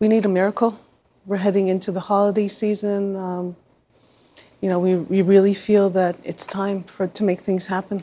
we 0.00 0.08
need 0.08 0.24
a 0.24 0.32
miracle. 0.40 0.80
We're 1.26 1.44
heading 1.44 1.68
into 1.68 1.92
the 1.92 2.00
holiday 2.00 2.48
season. 2.48 3.14
Um, 3.16 3.56
you 4.60 4.68
know, 4.68 4.78
we, 4.78 4.96
we 4.96 5.22
really 5.22 5.54
feel 5.54 5.90
that 5.90 6.16
it's 6.22 6.46
time 6.46 6.82
for 6.84 7.06
to 7.06 7.24
make 7.24 7.40
things 7.40 7.68
happen. 7.68 8.02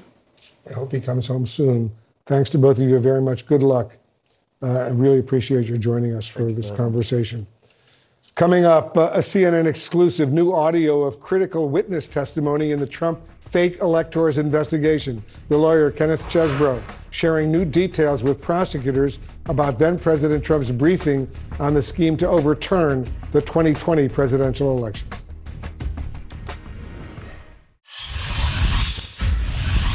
I 0.69 0.73
hope 0.73 0.91
he 0.91 0.99
comes 0.99 1.27
home 1.27 1.45
soon. 1.45 1.91
Thanks 2.25 2.49
to 2.51 2.57
both 2.57 2.77
of 2.77 2.89
you 2.89 2.99
very 2.99 3.21
much. 3.21 3.45
Good 3.45 3.63
luck. 3.63 3.97
Uh, 4.61 4.79
I 4.79 4.89
really 4.89 5.19
appreciate 5.19 5.67
your 5.67 5.77
joining 5.77 6.13
us 6.15 6.27
for 6.27 6.51
this 6.51 6.71
conversation. 6.71 7.45
Coming 8.35 8.65
up, 8.65 8.97
uh, 8.97 9.11
a 9.13 9.19
CNN 9.19 9.65
exclusive 9.65 10.31
new 10.31 10.51
audio 10.51 11.03
of 11.03 11.19
critical 11.19 11.69
witness 11.69 12.07
testimony 12.07 12.71
in 12.71 12.79
the 12.79 12.87
Trump 12.87 13.19
fake 13.39 13.79
electors 13.79 14.37
investigation. 14.37 15.23
The 15.49 15.57
lawyer 15.57 15.89
Kenneth 15.89 16.23
Chesebro 16.23 16.81
sharing 17.11 17.51
new 17.51 17.65
details 17.65 18.23
with 18.23 18.41
prosecutors 18.41 19.19
about 19.45 19.79
then 19.79 19.97
President 19.97 20.43
Trump's 20.43 20.69
briefing 20.69 21.29
on 21.59 21.73
the 21.73 21.81
scheme 21.81 22.17
to 22.17 22.27
overturn 22.27 23.07
the 23.31 23.41
2020 23.41 24.09
presidential 24.09 24.77
election. 24.77 25.07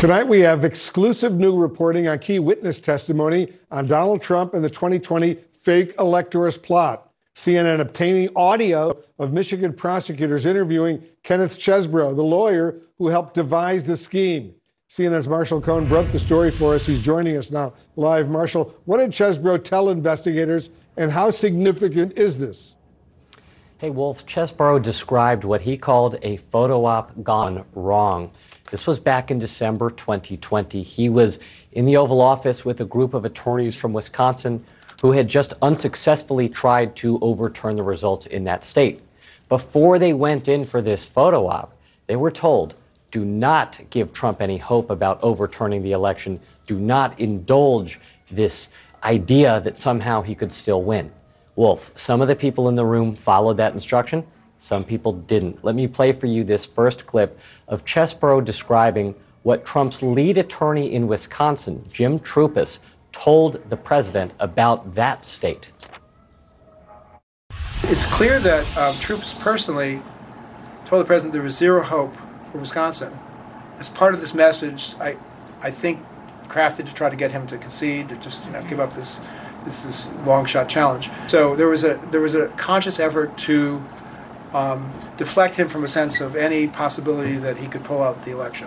Tonight, 0.02 0.24
we 0.24 0.40
have 0.40 0.64
exclusive 0.64 1.38
new 1.38 1.56
reporting 1.56 2.08
on 2.08 2.18
key 2.18 2.40
witness 2.40 2.80
testimony 2.80 3.52
on 3.70 3.86
Donald 3.86 4.20
Trump 4.20 4.52
and 4.52 4.64
the 4.64 4.68
2020 4.68 5.34
fake 5.52 5.94
electors 5.96 6.56
plot. 6.56 7.12
CNN 7.36 7.78
obtaining 7.78 8.28
audio 8.34 9.00
of 9.20 9.32
Michigan 9.32 9.72
prosecutors 9.72 10.44
interviewing 10.44 11.04
Kenneth 11.22 11.56
Chesebro, 11.56 12.16
the 12.16 12.24
lawyer 12.24 12.80
who 12.98 13.06
helped 13.10 13.34
devise 13.34 13.84
the 13.84 13.96
scheme. 13.96 14.52
CNN's 14.88 15.28
Marshall 15.28 15.60
Cohen 15.60 15.86
broke 15.86 16.10
the 16.10 16.18
story 16.18 16.50
for 16.50 16.74
us. 16.74 16.84
He's 16.84 16.98
joining 16.98 17.36
us 17.36 17.52
now 17.52 17.72
live. 17.94 18.28
Marshall, 18.28 18.74
what 18.86 18.96
did 18.96 19.12
Chesebro 19.12 19.62
tell 19.62 19.88
investigators, 19.88 20.70
and 20.96 21.12
how 21.12 21.30
significant 21.30 22.18
is 22.18 22.38
this? 22.38 22.74
Hey, 23.78 23.90
Wolf, 23.90 24.26
Chesebro 24.26 24.82
described 24.82 25.44
what 25.44 25.60
he 25.60 25.76
called 25.76 26.18
a 26.22 26.38
photo 26.38 26.86
op 26.86 27.22
gone 27.22 27.64
wrong. 27.76 28.32
This 28.72 28.86
was 28.86 28.98
back 28.98 29.30
in 29.30 29.38
December 29.38 29.90
2020. 29.90 30.82
He 30.82 31.10
was 31.10 31.38
in 31.72 31.84
the 31.84 31.98
Oval 31.98 32.22
Office 32.22 32.64
with 32.64 32.80
a 32.80 32.86
group 32.86 33.12
of 33.12 33.26
attorneys 33.26 33.76
from 33.76 33.92
Wisconsin 33.92 34.64
who 35.02 35.12
had 35.12 35.28
just 35.28 35.52
unsuccessfully 35.60 36.48
tried 36.48 36.96
to 36.96 37.18
overturn 37.20 37.76
the 37.76 37.82
results 37.82 38.24
in 38.24 38.44
that 38.44 38.64
state. 38.64 39.02
Before 39.50 39.98
they 39.98 40.14
went 40.14 40.48
in 40.48 40.64
for 40.64 40.80
this 40.80 41.04
photo 41.04 41.48
op, 41.48 41.76
they 42.06 42.16
were 42.16 42.30
told 42.30 42.74
do 43.10 43.26
not 43.26 43.78
give 43.90 44.10
Trump 44.10 44.40
any 44.40 44.56
hope 44.56 44.88
about 44.88 45.22
overturning 45.22 45.82
the 45.82 45.92
election. 45.92 46.40
Do 46.66 46.80
not 46.80 47.20
indulge 47.20 48.00
this 48.30 48.70
idea 49.04 49.60
that 49.60 49.76
somehow 49.76 50.22
he 50.22 50.34
could 50.34 50.50
still 50.50 50.82
win. 50.82 51.12
Wolf, 51.56 51.92
some 51.94 52.22
of 52.22 52.28
the 52.28 52.36
people 52.36 52.70
in 52.70 52.76
the 52.76 52.86
room 52.86 53.16
followed 53.16 53.58
that 53.58 53.74
instruction, 53.74 54.26
some 54.62 54.84
people 54.84 55.12
didn't. 55.12 55.64
Let 55.64 55.74
me 55.74 55.88
play 55.88 56.12
for 56.12 56.28
you 56.28 56.44
this 56.44 56.64
first 56.64 57.04
clip 57.04 57.36
of 57.66 57.84
Chesebro 57.84 58.44
describing 58.44 59.16
what 59.42 59.66
Trump's 59.66 60.04
lead 60.04 60.38
attorney 60.38 60.92
in 60.92 61.08
Wisconsin, 61.08 61.84
Jim 61.92 62.20
Troupis, 62.20 62.78
told 63.10 63.68
the 63.68 63.76
president 63.76 64.32
about 64.38 64.94
that 64.94 65.26
state. 65.26 65.72
It's 67.50 68.06
clear 68.14 68.38
that 68.38 68.60
um, 68.76 68.94
Troupis 68.94 69.38
personally 69.40 70.00
told 70.84 71.00
the 71.00 71.06
president 71.06 71.32
there 71.32 71.42
was 71.42 71.56
zero 71.56 71.82
hope 71.82 72.14
for 72.52 72.58
Wisconsin. 72.58 73.12
As 73.78 73.88
part 73.88 74.14
of 74.14 74.20
this 74.20 74.32
message, 74.32 74.94
I, 75.00 75.16
I 75.60 75.72
think, 75.72 75.98
crafted 76.46 76.86
to 76.86 76.94
try 76.94 77.10
to 77.10 77.16
get 77.16 77.32
him 77.32 77.48
to 77.48 77.58
concede 77.58 78.12
or 78.12 78.16
just 78.16 78.46
you 78.46 78.52
know 78.52 78.62
give 78.62 78.78
up 78.78 78.94
this 78.94 79.18
this, 79.64 79.82
this 79.82 80.08
long 80.24 80.44
shot 80.44 80.68
challenge. 80.68 81.10
So 81.26 81.56
there 81.56 81.68
was 81.68 81.82
a 81.82 81.94
there 82.12 82.20
was 82.20 82.36
a 82.36 82.46
conscious 82.50 83.00
effort 83.00 83.36
to 83.38 83.82
um, 84.54 84.92
deflect 85.16 85.54
him 85.54 85.68
from 85.68 85.84
a 85.84 85.88
sense 85.88 86.20
of 86.20 86.36
any 86.36 86.68
possibility 86.68 87.36
that 87.36 87.56
he 87.56 87.66
could 87.66 87.84
pull 87.84 88.02
out 88.02 88.24
the 88.24 88.30
election. 88.30 88.66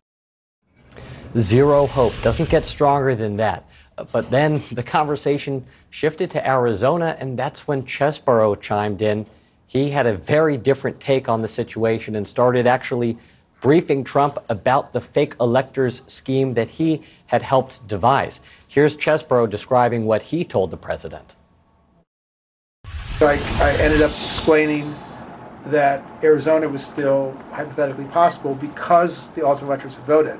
Zero 1.37 1.85
hope. 1.85 2.13
Doesn't 2.21 2.49
get 2.49 2.63
stronger 2.63 3.13
than 3.15 3.37
that. 3.37 3.65
But 4.11 4.29
then 4.29 4.61
the 4.71 4.83
conversation 4.83 5.65
shifted 5.89 6.31
to 6.31 6.47
Arizona, 6.47 7.17
and 7.19 7.37
that's 7.37 7.67
when 7.67 7.83
Chesebro 7.83 8.59
chimed 8.59 9.01
in. 9.01 9.25
He 9.67 9.89
had 9.89 10.05
a 10.05 10.15
very 10.15 10.57
different 10.57 10.99
take 10.99 11.27
on 11.27 11.41
the 11.41 11.47
situation 11.47 12.15
and 12.15 12.27
started 12.27 12.67
actually 12.67 13.17
briefing 13.61 14.03
Trump 14.03 14.37
about 14.49 14.93
the 14.93 15.01
fake 15.01 15.35
electors 15.39 16.03
scheme 16.07 16.53
that 16.53 16.69
he 16.69 17.01
had 17.27 17.41
helped 17.41 17.87
devise. 17.87 18.41
Here's 18.67 18.95
Chesebro 18.95 19.49
describing 19.49 20.05
what 20.05 20.21
he 20.21 20.43
told 20.43 20.71
the 20.71 20.77
president. 20.77 21.35
I, 23.21 23.39
I 23.61 23.75
ended 23.79 24.01
up 24.01 24.11
explaining 24.11 24.93
that 25.67 26.03
Arizona 26.23 26.69
was 26.69 26.85
still 26.85 27.35
hypothetically 27.51 28.05
possible 28.05 28.53
because 28.53 29.27
the 29.29 29.45
alternate 29.45 29.67
electors 29.67 29.95
had 29.95 30.05
voted. 30.05 30.39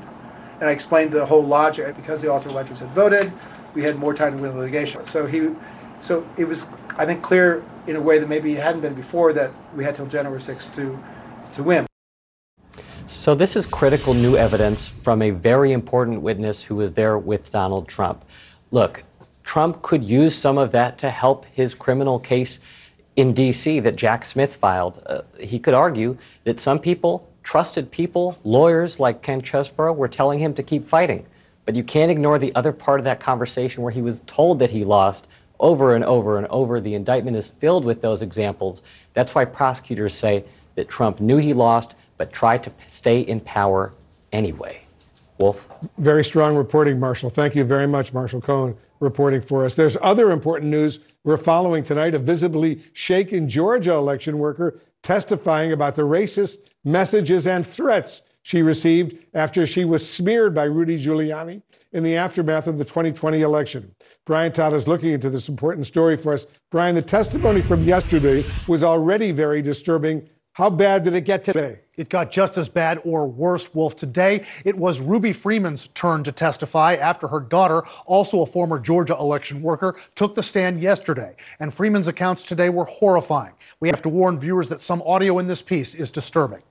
And 0.60 0.70
I 0.70 0.72
explained 0.72 1.12
the 1.12 1.26
whole 1.26 1.44
logic 1.44 1.96
because 1.96 2.22
the 2.22 2.32
alternate 2.32 2.54
electors 2.54 2.80
had 2.80 2.90
voted, 2.90 3.32
we 3.74 3.84
had 3.84 3.98
more 3.98 4.14
time 4.14 4.38
to 4.38 4.42
win 4.42 4.54
the 4.54 4.60
litigation. 4.60 5.04
So 5.04 5.26
he, 5.26 5.50
so 6.00 6.28
it 6.38 6.46
was, 6.46 6.66
I 6.98 7.06
think, 7.06 7.24
clear 7.24 7.64
in 7.88 7.96
a 7.96 8.02
way 8.02 8.20
that 8.20 8.30
maybe 8.30 8.54
it 8.54 8.62
hadn't 8.62 8.82
been 8.82 8.94
before 8.94 9.34
that 9.34 9.52
we 9.76 9.84
had 9.84 9.96
till 9.96 10.06
January 10.06 10.40
6th 10.40 10.74
to, 10.76 10.98
to 11.54 11.64
win. 11.64 11.86
So, 13.08 13.36
this 13.36 13.56
is 13.56 13.68
critical 13.68 14.16
new 14.16 14.36
evidence 14.36 14.88
from 14.88 15.22
a 15.22 15.30
very 15.30 15.72
important 15.74 16.24
witness 16.24 16.64
who 16.64 16.76
was 16.76 16.94
there 16.94 17.20
with 17.20 17.52
Donald 17.52 17.88
Trump. 17.88 18.26
Look, 18.72 19.04
Trump 19.44 19.84
could 19.84 20.04
use 20.04 20.34
some 20.34 20.58
of 20.58 20.72
that 20.72 20.98
to 21.00 21.12
help 21.12 21.46
his 21.46 21.76
criminal 21.76 22.20
case 22.20 22.60
in 23.16 23.34
D.C. 23.34 23.80
that 23.82 23.96
Jack 23.96 24.26
Smith 24.26 24.56
filed. 24.56 25.02
Uh, 25.06 25.22
he 25.40 25.60
could 25.60 25.74
argue 25.74 26.18
that 26.44 26.60
some 26.60 26.80
people, 26.80 27.32
trusted 27.44 27.92
people, 27.92 28.38
lawyers 28.44 29.00
like 29.00 29.22
Ken 29.22 29.42
Chesebro, 29.42 29.96
were 29.96 30.08
telling 30.08 30.40
him 30.40 30.54
to 30.54 30.64
keep 30.64 30.86
fighting. 30.86 31.26
But 31.66 31.76
you 31.76 31.84
can't 31.84 32.12
ignore 32.12 32.38
the 32.38 32.54
other 32.56 32.72
part 32.72 33.00
of 33.00 33.06
that 33.06 33.20
conversation 33.20 33.84
where 33.84 33.92
he 33.92 34.02
was 34.02 34.22
told 34.28 34.60
that 34.60 34.70
he 34.70 34.84
lost 34.84 35.28
over 35.60 35.96
and 35.96 36.04
over 36.04 36.38
and 36.38 36.48
over. 36.48 36.80
The 36.80 36.94
indictment 36.94 37.38
is 37.38 37.48
filled 37.48 37.86
with 37.86 38.02
those 38.02 38.22
examples. 38.22 38.82
That's 39.14 39.34
why 39.34 39.46
prosecutors 39.46 40.14
say 40.14 40.46
that 40.76 40.90
Trump 40.90 41.20
knew 41.20 41.38
he 41.38 41.54
lost, 41.54 41.96
but 42.18 42.34
tried 42.34 42.64
to 42.64 42.72
stay 42.88 43.22
in 43.22 43.40
power 43.40 43.94
anyway. 44.32 44.82
Wolf? 45.40 45.68
Very 45.98 46.24
strong 46.24 46.56
reporting, 46.56 47.00
Marshall. 47.00 47.30
Thank 47.30 47.56
you 47.56 47.64
very 47.64 47.88
much, 47.88 48.14
Marshall 48.14 48.42
Cohen, 48.42 48.78
reporting 49.00 49.42
for 49.42 49.66
us. 49.66 49.76
There's 49.76 49.98
other 50.02 50.32
important 50.32 50.72
news 50.72 51.00
we're 51.26 51.38
following 51.38 51.84
tonight. 51.84 52.16
A 52.16 52.20
visibly 52.20 52.82
shaken 52.94 53.50
Georgia 53.50 53.94
election 53.94 54.38
worker 54.38 54.80
testifying 55.04 55.74
about 55.74 55.96
the 55.96 56.04
racist 56.04 56.60
messages 56.86 57.46
and 57.46 57.68
threats 57.68 58.22
she 58.44 58.62
received 58.62 59.18
after 59.34 59.68
she 59.68 59.84
was 59.84 60.08
smeared 60.08 60.54
by 60.54 60.64
Rudy 60.64 60.98
Giuliani 60.98 61.64
in 61.92 62.04
the 62.04 62.16
aftermath 62.16 62.68
of 62.68 62.78
the 62.78 62.86
2020 62.86 63.42
election. 63.42 63.96
Brian 64.26 64.52
Todd 64.52 64.74
is 64.74 64.88
looking 64.88 65.12
into 65.12 65.30
this 65.30 65.50
important 65.50 65.88
story 65.88 66.16
for 66.16 66.34
us. 66.34 66.46
Brian, 66.70 66.94
the 66.94 67.02
testimony 67.02 67.62
from 67.62 67.84
yesterday 67.84 68.46
was 68.68 68.84
already 68.84 69.32
very 69.32 69.62
disturbing. 69.62 70.30
How 70.56 70.70
bad 70.70 71.04
did 71.04 71.16
it 71.16 71.26
get 71.26 71.44
today? 71.44 71.82
It 71.98 72.08
got 72.08 72.32
just 72.32 72.58
as 72.58 72.70
bad 72.70 73.02
or 73.04 73.28
worse, 73.28 73.76
Wolf. 73.76 73.98
Today, 73.98 74.46
it 74.64 74.78
was 74.78 75.02
Ruby 75.02 75.34
Freeman's 75.34 75.90
turn 75.90 76.24
to 76.24 76.32
testify 76.32 76.96
after 76.96 77.28
her 77.28 77.42
daughter, 77.42 77.84
also 78.06 78.42
a 78.42 78.46
former 78.46 78.80
Georgia 78.80 79.18
election 79.18 79.62
worker, 79.62 79.98
took 80.16 80.34
the 80.34 80.42
stand 80.42 80.82
yesterday. 80.82 81.36
And 81.60 81.74
Freeman's 81.74 82.08
accounts 82.08 82.46
today 82.46 82.70
were 82.70 82.86
horrifying. 82.86 83.52
We 83.82 83.90
have 83.90 84.02
to 84.04 84.10
warn 84.10 84.40
viewers 84.40 84.70
that 84.70 84.80
some 84.80 85.02
audio 85.02 85.40
in 85.40 85.48
this 85.48 85.62
piece 85.62 85.94
is 85.94 86.10
disturbing. 86.10 86.64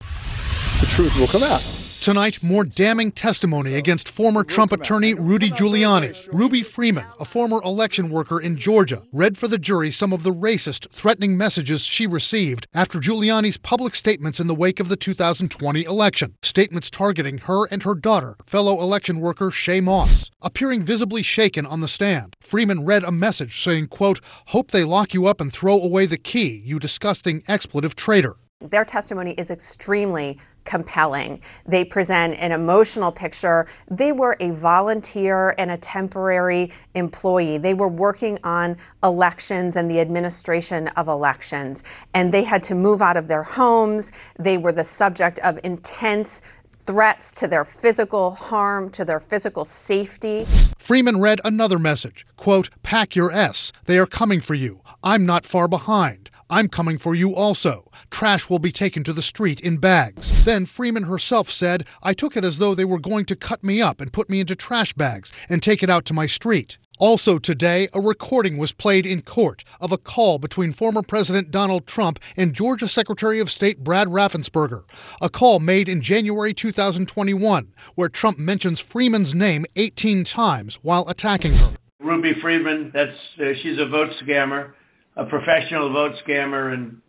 The 0.00 0.88
truth 0.88 1.14
will 1.20 1.28
come 1.28 1.42
out. 1.42 1.81
Tonight, 2.02 2.42
more 2.42 2.64
damning 2.64 3.12
testimony 3.12 3.74
against 3.74 4.08
former 4.08 4.42
Trump 4.42 4.72
attorney 4.72 5.14
Rudy 5.14 5.52
Giuliani. 5.52 6.28
Ruby 6.32 6.64
Freeman, 6.64 7.06
a 7.20 7.24
former 7.24 7.62
election 7.62 8.10
worker 8.10 8.40
in 8.40 8.56
Georgia, 8.56 9.04
read 9.12 9.38
for 9.38 9.46
the 9.46 9.56
jury 9.56 9.92
some 9.92 10.12
of 10.12 10.24
the 10.24 10.34
racist, 10.34 10.90
threatening 10.90 11.36
messages 11.36 11.84
she 11.84 12.08
received 12.08 12.66
after 12.74 12.98
Giuliani's 12.98 13.56
public 13.56 13.94
statements 13.94 14.40
in 14.40 14.48
the 14.48 14.54
wake 14.54 14.80
of 14.80 14.88
the 14.88 14.96
2020 14.96 15.84
election. 15.84 16.34
Statements 16.42 16.90
targeting 16.90 17.38
her 17.38 17.66
and 17.66 17.84
her 17.84 17.94
daughter, 17.94 18.34
fellow 18.46 18.80
election 18.80 19.20
worker 19.20 19.50
Shaye 19.50 19.80
Moss. 19.80 20.28
Appearing 20.42 20.82
visibly 20.82 21.22
shaken 21.22 21.64
on 21.64 21.82
the 21.82 21.86
stand, 21.86 22.34
Freeman 22.40 22.84
read 22.84 23.04
a 23.04 23.12
message 23.12 23.62
saying, 23.62 23.86
quote, 23.86 24.18
Hope 24.46 24.72
they 24.72 24.82
lock 24.82 25.14
you 25.14 25.26
up 25.26 25.40
and 25.40 25.52
throw 25.52 25.80
away 25.80 26.06
the 26.06 26.18
key, 26.18 26.62
you 26.64 26.80
disgusting 26.80 27.44
expletive 27.46 27.94
traitor. 27.94 28.34
Their 28.60 28.84
testimony 28.84 29.32
is 29.32 29.50
extremely 29.50 30.38
compelling. 30.64 31.40
They 31.66 31.84
present 31.84 32.34
an 32.38 32.52
emotional 32.52 33.12
picture. 33.12 33.66
They 33.90 34.12
were 34.12 34.36
a 34.40 34.50
volunteer 34.50 35.54
and 35.58 35.70
a 35.70 35.76
temporary 35.76 36.70
employee. 36.94 37.58
They 37.58 37.74
were 37.74 37.88
working 37.88 38.38
on 38.44 38.76
elections 39.02 39.76
and 39.76 39.90
the 39.90 40.00
administration 40.00 40.88
of 40.88 41.08
elections, 41.08 41.82
and 42.14 42.32
they 42.32 42.44
had 42.44 42.62
to 42.64 42.74
move 42.74 43.02
out 43.02 43.16
of 43.16 43.28
their 43.28 43.42
homes. 43.42 44.12
They 44.38 44.58
were 44.58 44.72
the 44.72 44.84
subject 44.84 45.38
of 45.40 45.58
intense 45.64 46.42
threats 46.84 47.32
to 47.32 47.46
their 47.46 47.64
physical 47.64 48.32
harm, 48.32 48.90
to 48.90 49.04
their 49.04 49.20
physical 49.20 49.64
safety. 49.64 50.46
Freeman 50.78 51.20
read 51.20 51.40
another 51.44 51.78
message 51.78 52.26
quote, 52.36 52.70
Pack 52.82 53.14
your 53.14 53.30
S. 53.30 53.72
They 53.86 53.98
are 53.98 54.06
coming 54.06 54.40
for 54.40 54.54
you. 54.54 54.80
I'm 55.02 55.24
not 55.24 55.46
far 55.46 55.68
behind. 55.68 56.30
I'm 56.52 56.68
coming 56.68 56.98
for 56.98 57.14
you 57.14 57.34
also. 57.34 57.90
Trash 58.10 58.50
will 58.50 58.58
be 58.58 58.72
taken 58.72 59.02
to 59.04 59.14
the 59.14 59.22
street 59.22 59.58
in 59.58 59.78
bags. 59.78 60.44
Then 60.44 60.66
Freeman 60.66 61.04
herself 61.04 61.50
said, 61.50 61.86
I 62.02 62.12
took 62.12 62.36
it 62.36 62.44
as 62.44 62.58
though 62.58 62.74
they 62.74 62.84
were 62.84 62.98
going 62.98 63.24
to 63.24 63.36
cut 63.36 63.64
me 63.64 63.80
up 63.80 64.02
and 64.02 64.12
put 64.12 64.28
me 64.28 64.38
into 64.38 64.54
trash 64.54 64.92
bags 64.92 65.32
and 65.48 65.62
take 65.62 65.82
it 65.82 65.88
out 65.88 66.04
to 66.04 66.12
my 66.12 66.26
street. 66.26 66.76
Also 66.98 67.38
today, 67.38 67.88
a 67.94 68.02
recording 68.02 68.58
was 68.58 68.72
played 68.72 69.06
in 69.06 69.22
court 69.22 69.64
of 69.80 69.92
a 69.92 69.96
call 69.96 70.38
between 70.38 70.74
former 70.74 71.00
President 71.00 71.50
Donald 71.50 71.86
Trump 71.86 72.20
and 72.36 72.52
Georgia 72.52 72.86
Secretary 72.86 73.40
of 73.40 73.50
State 73.50 73.78
Brad 73.78 74.08
Raffensperger. 74.08 74.84
A 75.22 75.30
call 75.30 75.58
made 75.58 75.88
in 75.88 76.02
January 76.02 76.52
2021, 76.52 77.72
where 77.94 78.10
Trump 78.10 78.38
mentions 78.38 78.78
Freeman's 78.78 79.34
name 79.34 79.64
18 79.76 80.24
times 80.24 80.74
while 80.82 81.08
attacking 81.08 81.54
her. 81.54 81.72
Ruby 81.98 82.34
Freeman, 82.42 82.90
that's 82.92 83.16
uh, 83.40 83.54
she's 83.62 83.78
a 83.78 83.86
vote 83.86 84.10
scammer 84.22 84.72
a 85.16 85.24
professional 85.24 85.92
vote 85.92 86.12
scammer 86.26 86.72
and 86.72 87.00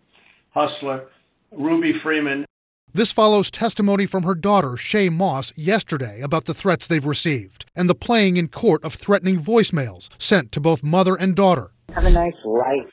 hustler, 0.54 1.06
Ruby 1.51 1.93
Freeman. 2.04 2.45
This 2.93 3.12
follows 3.12 3.49
testimony 3.49 4.06
from 4.06 4.24
her 4.24 4.36
daughter, 4.36 4.70
Shaye 4.72 5.12
Moss, 5.12 5.51
yesterday 5.56 6.22
about 6.22 6.45
the 6.45 6.54
threats 6.54 6.86
they've 6.86 7.06
received 7.06 7.66
and 7.76 7.89
the 7.89 7.95
playing 7.95 8.38
in 8.38 8.49
court 8.49 8.86
of 8.86 8.93
threatening 8.93 9.39
voicemails 9.39 10.10
sent 10.20 10.51
to 10.51 10.60
both 10.60 10.84
mother 10.84 11.16
and 11.16 11.36
daughter. 11.36 11.72
Have 11.93 12.06
a 12.06 12.12
nice 12.12 12.34
life. 12.45 12.91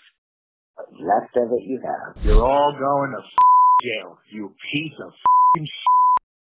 What's 0.76 0.92
left 1.00 1.36
of 1.36 1.52
it 1.52 1.64
you 1.64 1.80
have. 1.84 2.24
You're 2.24 2.44
all 2.44 2.74
going 2.78 3.10
to 3.10 3.22
jail, 3.82 4.18
you 4.30 4.54
piece 4.72 4.92
of 5.04 5.12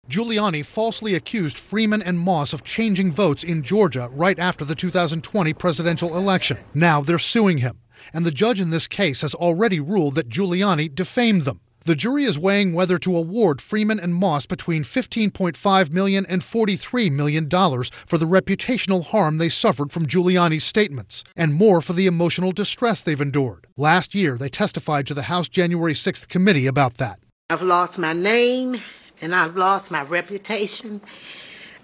Giuliani 0.08 0.64
falsely 0.64 1.14
accused 1.14 1.58
Freeman 1.58 2.02
and 2.02 2.18
Moss 2.18 2.52
of 2.52 2.62
changing 2.62 3.10
votes 3.10 3.42
in 3.42 3.62
Georgia 3.62 4.08
right 4.12 4.38
after 4.38 4.64
the 4.64 4.74
2020 4.74 5.54
presidential 5.54 6.16
election. 6.16 6.58
Now 6.74 7.00
they're 7.00 7.18
suing 7.18 7.58
him 7.58 7.78
and 8.12 8.26
the 8.26 8.30
judge 8.30 8.60
in 8.60 8.70
this 8.70 8.86
case 8.86 9.20
has 9.22 9.34
already 9.34 9.80
ruled 9.80 10.14
that 10.16 10.28
Giuliani 10.28 10.94
defamed 10.94 11.42
them. 11.42 11.60
The 11.86 11.94
jury 11.94 12.24
is 12.24 12.38
weighing 12.38 12.72
whether 12.72 12.96
to 12.96 13.14
award 13.14 13.60
Freeman 13.60 14.00
and 14.00 14.14
Moss 14.14 14.46
between 14.46 14.84
$15.5 14.84 15.90
million 15.90 16.24
and 16.24 16.40
$43 16.40 17.12
million 17.12 17.50
for 17.50 18.16
the 18.16 18.26
reputational 18.26 19.04
harm 19.04 19.36
they 19.36 19.50
suffered 19.50 19.92
from 19.92 20.06
Giuliani's 20.06 20.64
statements, 20.64 21.24
and 21.36 21.52
more 21.52 21.82
for 21.82 21.92
the 21.92 22.06
emotional 22.06 22.52
distress 22.52 23.02
they've 23.02 23.20
endured. 23.20 23.66
Last 23.76 24.14
year, 24.14 24.38
they 24.38 24.48
testified 24.48 25.06
to 25.08 25.14
the 25.14 25.24
House 25.24 25.46
January 25.46 25.92
6th 25.92 26.26
committee 26.28 26.66
about 26.66 26.96
that. 26.96 27.20
I've 27.50 27.60
lost 27.60 27.98
my 27.98 28.14
name, 28.14 28.80
and 29.20 29.34
I've 29.34 29.54
lost 29.54 29.90
my 29.90 30.04
reputation. 30.04 31.02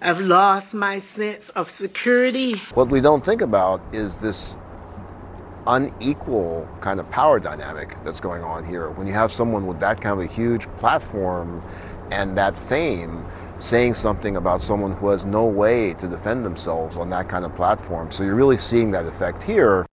I've 0.01 0.19
lost 0.19 0.73
my 0.73 0.97
sense 0.97 1.49
of 1.49 1.69
security. 1.69 2.55
What 2.73 2.89
we 2.89 3.01
don't 3.01 3.23
think 3.23 3.43
about 3.43 3.83
is 3.93 4.17
this 4.17 4.57
unequal 5.67 6.67
kind 6.79 6.99
of 6.99 7.09
power 7.09 7.39
dynamic 7.39 7.95
that's 8.03 8.19
going 8.19 8.43
on 8.43 8.65
here. 8.65 8.89
When 8.91 9.07
you 9.07 9.13
have 9.13 9.31
someone 9.31 9.67
with 9.67 9.79
that 9.79 10.01
kind 10.01 10.19
of 10.19 10.25
a 10.25 10.31
huge 10.31 10.67
platform 10.77 11.63
and 12.11 12.37
that 12.37 12.57
fame 12.57 13.25
saying 13.57 13.93
something 13.93 14.37
about 14.37 14.61
someone 14.61 14.91
who 14.93 15.09
has 15.09 15.23
no 15.23 15.45
way 15.45 15.93
to 15.95 16.07
defend 16.07 16.45
themselves 16.45 16.97
on 16.97 17.09
that 17.11 17.29
kind 17.29 17.45
of 17.45 17.55
platform. 17.55 18.09
So 18.11 18.23
you're 18.23 18.35
really 18.35 18.57
seeing 18.57 18.91
that 18.91 19.05
effect 19.05 19.43
here. 19.43 19.85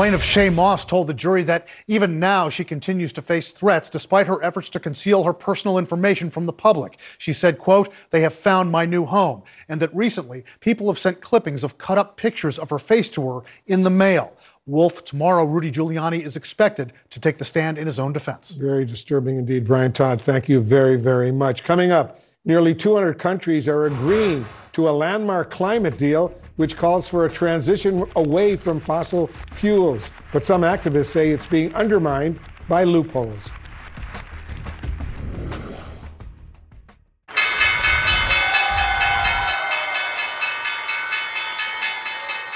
Plaintiff 0.00 0.22
Shaye 0.22 0.50
Moss 0.50 0.86
told 0.86 1.08
the 1.08 1.12
jury 1.12 1.42
that 1.42 1.68
even 1.86 2.18
now 2.18 2.48
she 2.48 2.64
continues 2.64 3.12
to 3.12 3.20
face 3.20 3.50
threats 3.50 3.90
despite 3.90 4.26
her 4.28 4.42
efforts 4.42 4.70
to 4.70 4.80
conceal 4.80 5.24
her 5.24 5.34
personal 5.34 5.76
information 5.76 6.30
from 6.30 6.46
the 6.46 6.54
public. 6.54 6.98
She 7.18 7.34
said, 7.34 7.58
quote, 7.58 7.92
they 8.08 8.22
have 8.22 8.32
found 8.32 8.70
my 8.70 8.86
new 8.86 9.04
home, 9.04 9.42
and 9.68 9.78
that 9.78 9.94
recently 9.94 10.44
people 10.60 10.86
have 10.86 10.98
sent 10.98 11.20
clippings 11.20 11.62
of 11.62 11.76
cut 11.76 11.98
up 11.98 12.16
pictures 12.16 12.58
of 12.58 12.70
her 12.70 12.78
face 12.78 13.10
to 13.10 13.28
her 13.28 13.40
in 13.66 13.82
the 13.82 13.90
mail. 13.90 14.34
Wolf, 14.64 15.04
tomorrow 15.04 15.44
Rudy 15.44 15.70
Giuliani 15.70 16.24
is 16.24 16.34
expected 16.34 16.94
to 17.10 17.20
take 17.20 17.36
the 17.36 17.44
stand 17.44 17.76
in 17.76 17.86
his 17.86 17.98
own 17.98 18.14
defense. 18.14 18.52
Very 18.52 18.86
disturbing 18.86 19.36
indeed. 19.36 19.66
Brian 19.66 19.92
Todd, 19.92 20.22
thank 20.22 20.48
you 20.48 20.62
very, 20.62 20.96
very 20.96 21.30
much. 21.30 21.62
Coming 21.62 21.90
up, 21.90 22.22
nearly 22.46 22.74
200 22.74 23.18
countries 23.18 23.68
are 23.68 23.84
agreeing 23.84 24.46
to 24.72 24.88
a 24.88 24.92
landmark 24.92 25.50
climate 25.50 25.98
deal 25.98 26.34
which 26.60 26.76
calls 26.76 27.08
for 27.08 27.24
a 27.24 27.30
transition 27.30 28.04
away 28.16 28.54
from 28.54 28.78
fossil 28.80 29.28
fuels. 29.54 30.10
But 30.30 30.44
some 30.44 30.60
activists 30.60 31.06
say 31.06 31.30
it's 31.30 31.46
being 31.46 31.74
undermined 31.74 32.38
by 32.68 32.84
loopholes. 32.84 33.48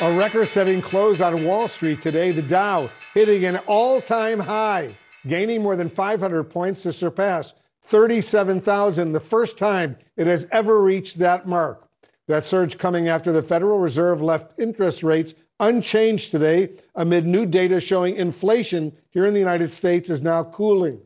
A 0.03 0.19
record 0.19 0.49
setting 0.49 0.83
close 0.83 1.23
on 1.23 1.43
Wall 1.43 1.67
Street 1.67 2.03
today, 2.03 2.31
the 2.31 2.43
Dow 2.43 2.91
hitting 3.15 3.47
an 3.47 3.57
all 3.67 4.03
time 4.03 4.39
high, 4.39 4.91
gaining 5.27 5.63
more 5.63 5.77
than 5.77 5.89
500 5.89 6.45
points 6.45 6.83
to 6.83 6.93
surpass 6.93 7.55
37,000, 7.85 9.13
the 9.13 9.21
first 9.21 9.57
time 9.57 9.97
it 10.19 10.27
has 10.27 10.47
ever 10.53 10.83
reached 10.83 11.21
that 11.21 11.49
mark. 11.49 11.89
That 12.27 12.45
surge 12.45 12.79
coming 12.79 13.09
after 13.09 13.33
the 13.33 13.43
Federal 13.43 13.79
Reserve 13.79 14.23
left 14.23 14.59
interest 14.59 15.03
rates 15.03 15.35
unchanged 15.61 16.31
today 16.31 16.71
amid 16.95 17.27
new 17.27 17.47
data 17.47 17.81
showing 17.81 18.17
inflation 18.17 18.97
here 19.11 19.27
in 19.27 19.35
the 19.35 19.41
United 19.41 19.73
States 19.73 20.09
is 20.09 20.23
now 20.23 20.43
cooling. 20.43 21.01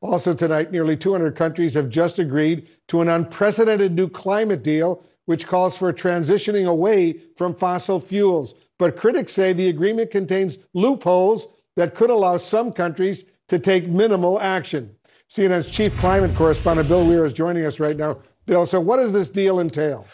Also 0.00 0.32
tonight, 0.32 0.70
nearly 0.70 0.96
200 0.96 1.36
countries 1.36 1.74
have 1.74 1.88
just 1.88 2.18
agreed 2.18 2.68
to 2.86 3.00
an 3.00 3.08
unprecedented 3.08 3.92
new 3.92 4.08
climate 4.08 4.62
deal, 4.62 5.04
which 5.26 5.46
calls 5.46 5.76
for 5.76 5.92
transitioning 5.92 6.66
away 6.66 7.20
from 7.36 7.54
fossil 7.54 8.00
fuels. 8.00 8.54
But 8.78 8.96
critics 8.96 9.32
say 9.32 9.52
the 9.52 9.68
agreement 9.68 10.10
contains 10.10 10.58
loopholes 10.72 11.48
that 11.76 11.94
could 11.94 12.10
allow 12.10 12.36
some 12.36 12.72
countries 12.72 13.24
to 13.48 13.58
take 13.58 13.88
minimal 13.88 14.40
action. 14.40 14.94
CNN's 15.30 15.66
chief 15.66 15.96
climate 15.98 16.34
correspondent 16.36 16.88
Bill 16.88 17.06
Weir 17.06 17.24
is 17.24 17.32
joining 17.32 17.66
us 17.66 17.80
right 17.80 17.96
now. 17.96 18.18
Bill, 18.46 18.64
so 18.64 18.80
what 18.80 18.96
does 18.96 19.12
this 19.12 19.28
deal 19.28 19.60
entail? 19.60 20.06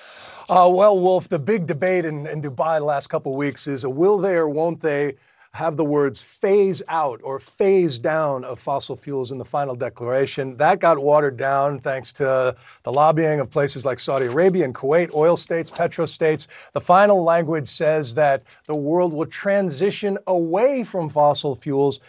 Uh, 0.46 0.70
well, 0.70 0.98
Wolf, 0.98 1.28
the 1.28 1.38
big 1.38 1.64
debate 1.66 2.04
in, 2.04 2.26
in 2.26 2.42
Dubai 2.42 2.78
the 2.78 2.84
last 2.84 3.06
couple 3.06 3.32
of 3.32 3.38
weeks 3.38 3.66
is 3.66 3.86
will 3.86 4.18
they 4.18 4.34
or 4.34 4.46
won't 4.46 4.82
they 4.82 5.14
have 5.54 5.76
the 5.76 5.84
words 5.84 6.20
phase 6.20 6.82
out 6.88 7.20
or 7.22 7.38
phase 7.38 7.98
down 7.98 8.44
of 8.44 8.58
fossil 8.58 8.94
fuels 8.94 9.30
in 9.32 9.38
the 9.38 9.44
final 9.44 9.74
declaration. 9.74 10.56
That 10.58 10.80
got 10.80 10.98
watered 10.98 11.38
down 11.38 11.80
thanks 11.80 12.12
to 12.14 12.54
the 12.82 12.92
lobbying 12.92 13.40
of 13.40 13.50
places 13.50 13.86
like 13.86 14.00
Saudi 14.00 14.26
Arabia 14.26 14.64
and 14.64 14.74
Kuwait, 14.74 15.14
oil 15.14 15.36
states, 15.38 15.70
petro 15.70 16.04
states. 16.04 16.46
The 16.72 16.80
final 16.80 17.22
language 17.22 17.68
says 17.68 18.14
that 18.16 18.42
the 18.66 18.74
world 18.74 19.14
will 19.14 19.26
transition 19.26 20.18
away 20.26 20.84
from 20.84 21.08
fossil 21.08 21.54
fuels 21.54 22.00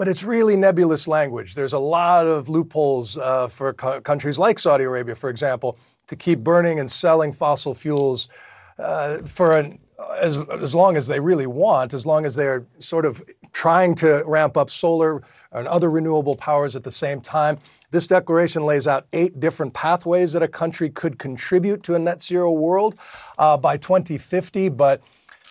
but 0.00 0.08
it's 0.08 0.24
really 0.24 0.56
nebulous 0.56 1.06
language. 1.06 1.54
There's 1.54 1.74
a 1.74 1.78
lot 1.78 2.26
of 2.26 2.48
loopholes 2.48 3.18
uh, 3.18 3.48
for 3.48 3.74
co- 3.74 4.00
countries 4.00 4.38
like 4.38 4.58
Saudi 4.58 4.84
Arabia, 4.84 5.14
for 5.14 5.28
example, 5.28 5.78
to 6.10 6.16
keep 6.16 6.40
burning 6.40 6.80
and 6.80 6.90
selling 6.90 7.32
fossil 7.32 7.72
fuels 7.72 8.28
uh, 8.78 9.18
for 9.18 9.56
an, 9.56 9.78
as, 10.18 10.36
as 10.60 10.74
long 10.74 10.96
as 10.96 11.06
they 11.06 11.20
really 11.20 11.46
want, 11.46 11.94
as 11.94 12.04
long 12.04 12.26
as 12.26 12.34
they're 12.34 12.66
sort 12.78 13.04
of 13.04 13.22
trying 13.52 13.94
to 13.94 14.22
ramp 14.26 14.56
up 14.56 14.70
solar 14.70 15.22
and 15.52 15.68
other 15.68 15.88
renewable 15.88 16.34
powers 16.34 16.74
at 16.74 16.82
the 16.82 16.90
same 16.90 17.20
time. 17.20 17.58
This 17.92 18.08
declaration 18.08 18.66
lays 18.66 18.88
out 18.88 19.06
eight 19.12 19.38
different 19.38 19.72
pathways 19.72 20.32
that 20.32 20.42
a 20.42 20.48
country 20.48 20.90
could 20.90 21.16
contribute 21.18 21.84
to 21.84 21.94
a 21.94 21.98
net 21.98 22.20
zero 22.22 22.50
world 22.50 22.96
uh, 23.38 23.56
by 23.56 23.76
2050, 23.76 24.68
but 24.70 25.00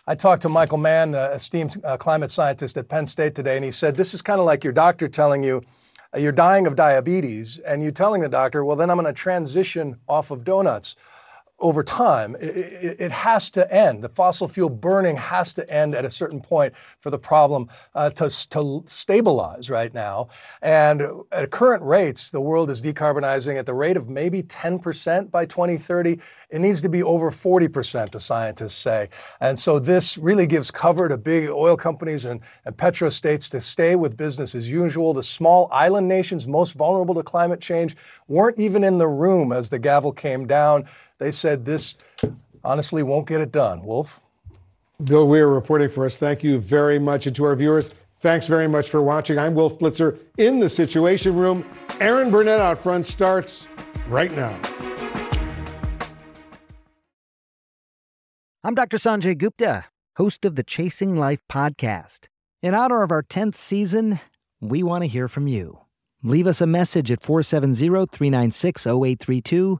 I 0.07 0.16
talked 0.16 0.41
to 0.41 0.49
Michael 0.49 0.78
Mann, 0.78 1.12
the 1.12 1.32
esteemed 1.32 1.80
uh, 1.86 1.95
climate 1.95 2.32
scientist 2.32 2.76
at 2.76 2.89
Penn 2.89 3.05
State 3.05 3.34
today, 3.34 3.55
and 3.55 3.64
he 3.64 3.72
said 3.72 3.95
this 3.95 4.14
is 4.14 4.22
kind 4.22 4.39
of 4.39 4.45
like 4.45 4.64
your 4.64 4.74
doctor 4.74 5.07
telling 5.07 5.41
you 5.41 5.62
you're 6.18 6.32
dying 6.32 6.66
of 6.66 6.76
diabetes, 6.76 7.60
and 7.60 7.84
you're 7.84 7.91
telling 7.91 8.22
the 8.22 8.30
doctor, 8.30 8.66
well, 8.66 8.76
then 8.76 8.89
I'm 8.89 8.97
going 8.97 9.05
to 9.05 9.14
transition 9.14 9.99
off 10.07 10.32
of 10.32 10.43
donuts 10.43 10.95
over 11.60 11.84
time. 11.84 12.36
It, 12.39 12.99
it, 12.99 13.12
has 13.12 13.51
to 13.51 13.74
end. 13.74 14.03
The 14.03 14.10
fossil 14.10 14.47
fuel 14.47 14.70
burning 14.70 15.18
has 15.18 15.53
to 15.55 15.70
end 15.70 15.93
at 15.95 16.05
a 16.05 16.10
certain 16.10 16.41
point 16.41 16.74
for 16.99 17.10
the 17.10 17.18
problem 17.18 17.68
uh, 17.93 18.10
to, 18.12 18.30
to 18.49 18.84
stabilize 18.86 19.70
right 19.70 19.93
now. 19.93 20.30
And 20.62 21.01
at 21.32 21.49
current 21.51 21.84
rates, 21.84 22.32
the 22.32 22.41
world 22.41 22.70
is 22.70 22.82
decarbonizing 22.82 23.57
at 23.57 23.66
the 23.66 23.74
rate 23.74 23.97
of 23.97 24.10
maybe 24.10 24.43
10% 24.43 25.32
by 25.32 25.45
2030. 25.45 26.20
It 26.49 26.60
needs 26.60 26.82
to 26.82 26.89
be 26.89 27.03
over 27.03 27.32
40%, 27.32 28.12
the 28.12 28.20
scientists 28.20 28.76
say. 28.76 29.10
And 29.39 29.57
so 29.57 29.80
this 29.80 30.18
really 30.18 30.47
gives 30.47 30.72
cover 30.72 31.10
to 31.10 31.18
big 31.18 31.49
oil 31.49 31.76
companies 31.76 32.26
and, 32.26 32.41
and 32.66 32.78
petro 32.78 33.10
states 33.10 33.49
to 33.49 33.60
stay 33.60 33.95
with 33.95 34.16
business 34.16 34.55
as 34.55 34.72
usual. 34.72 35.14
The 35.14 35.24
small 35.24 35.68
island 35.72 36.07
nations 36.07 36.47
most 36.47 36.74
vulnerable 36.74 37.16
to 37.16 37.24
climate 37.24 37.62
change 37.62 37.95
weren't 38.28 38.60
even 38.60 38.84
in 38.84 38.97
the 38.97 39.07
room 39.07 39.51
as 39.51 39.70
the 39.70 39.80
gavel 39.80 40.12
came 40.12 40.47
down. 40.47 40.86
They 41.20 41.32
said 41.32 41.65
this 41.65 41.97
honestly 42.63 43.03
won't 43.03 43.28
get 43.28 43.41
it 43.41 43.51
done. 43.51 43.84
Wolf? 43.84 44.22
Bill 45.03 45.28
Weir 45.28 45.47
reporting 45.47 45.89
for 45.89 46.05
us. 46.05 46.15
Thank 46.15 46.43
you 46.43 46.59
very 46.59 46.97
much. 46.97 47.28
And 47.28 47.36
to 47.36 47.43
our 47.45 47.55
viewers, 47.55 47.93
thanks 48.20 48.47
very 48.47 48.67
much 48.67 48.89
for 48.89 49.01
watching. 49.01 49.38
I'm 49.38 49.53
Wolf 49.53 49.80
Blitzer 49.80 50.17
in 50.38 50.59
the 50.59 50.70
Situation 50.70 51.36
Room. 51.36 51.65
Erin 51.99 52.32
Burnett 52.32 52.59
out 52.59 52.82
front 52.82 53.05
starts 53.05 53.67
right 54.07 54.32
now. 54.32 54.59
I'm 58.63 58.76
Dr. 58.76 58.97
Sanjay 58.97 59.38
Gupta, 59.38 59.86
host 60.17 60.43
of 60.43 60.55
the 60.55 60.63
Chasing 60.63 61.15
Life 61.15 61.41
podcast. 61.49 62.28
In 62.61 62.74
honor 62.74 63.03
of 63.03 63.11
our 63.11 63.24
10th 63.24 63.55
season, 63.55 64.20
we 64.59 64.84
want 64.84 65.03
to 65.03 65.07
hear 65.07 65.30
from 65.30 65.47
you. 65.47 65.80
Leave 66.24 66.47
us 66.47 66.59
a 66.59 66.67
message 66.67 67.09
at 67.11 67.24
470 67.24 68.05
396 68.07 68.86
0832 68.86 69.80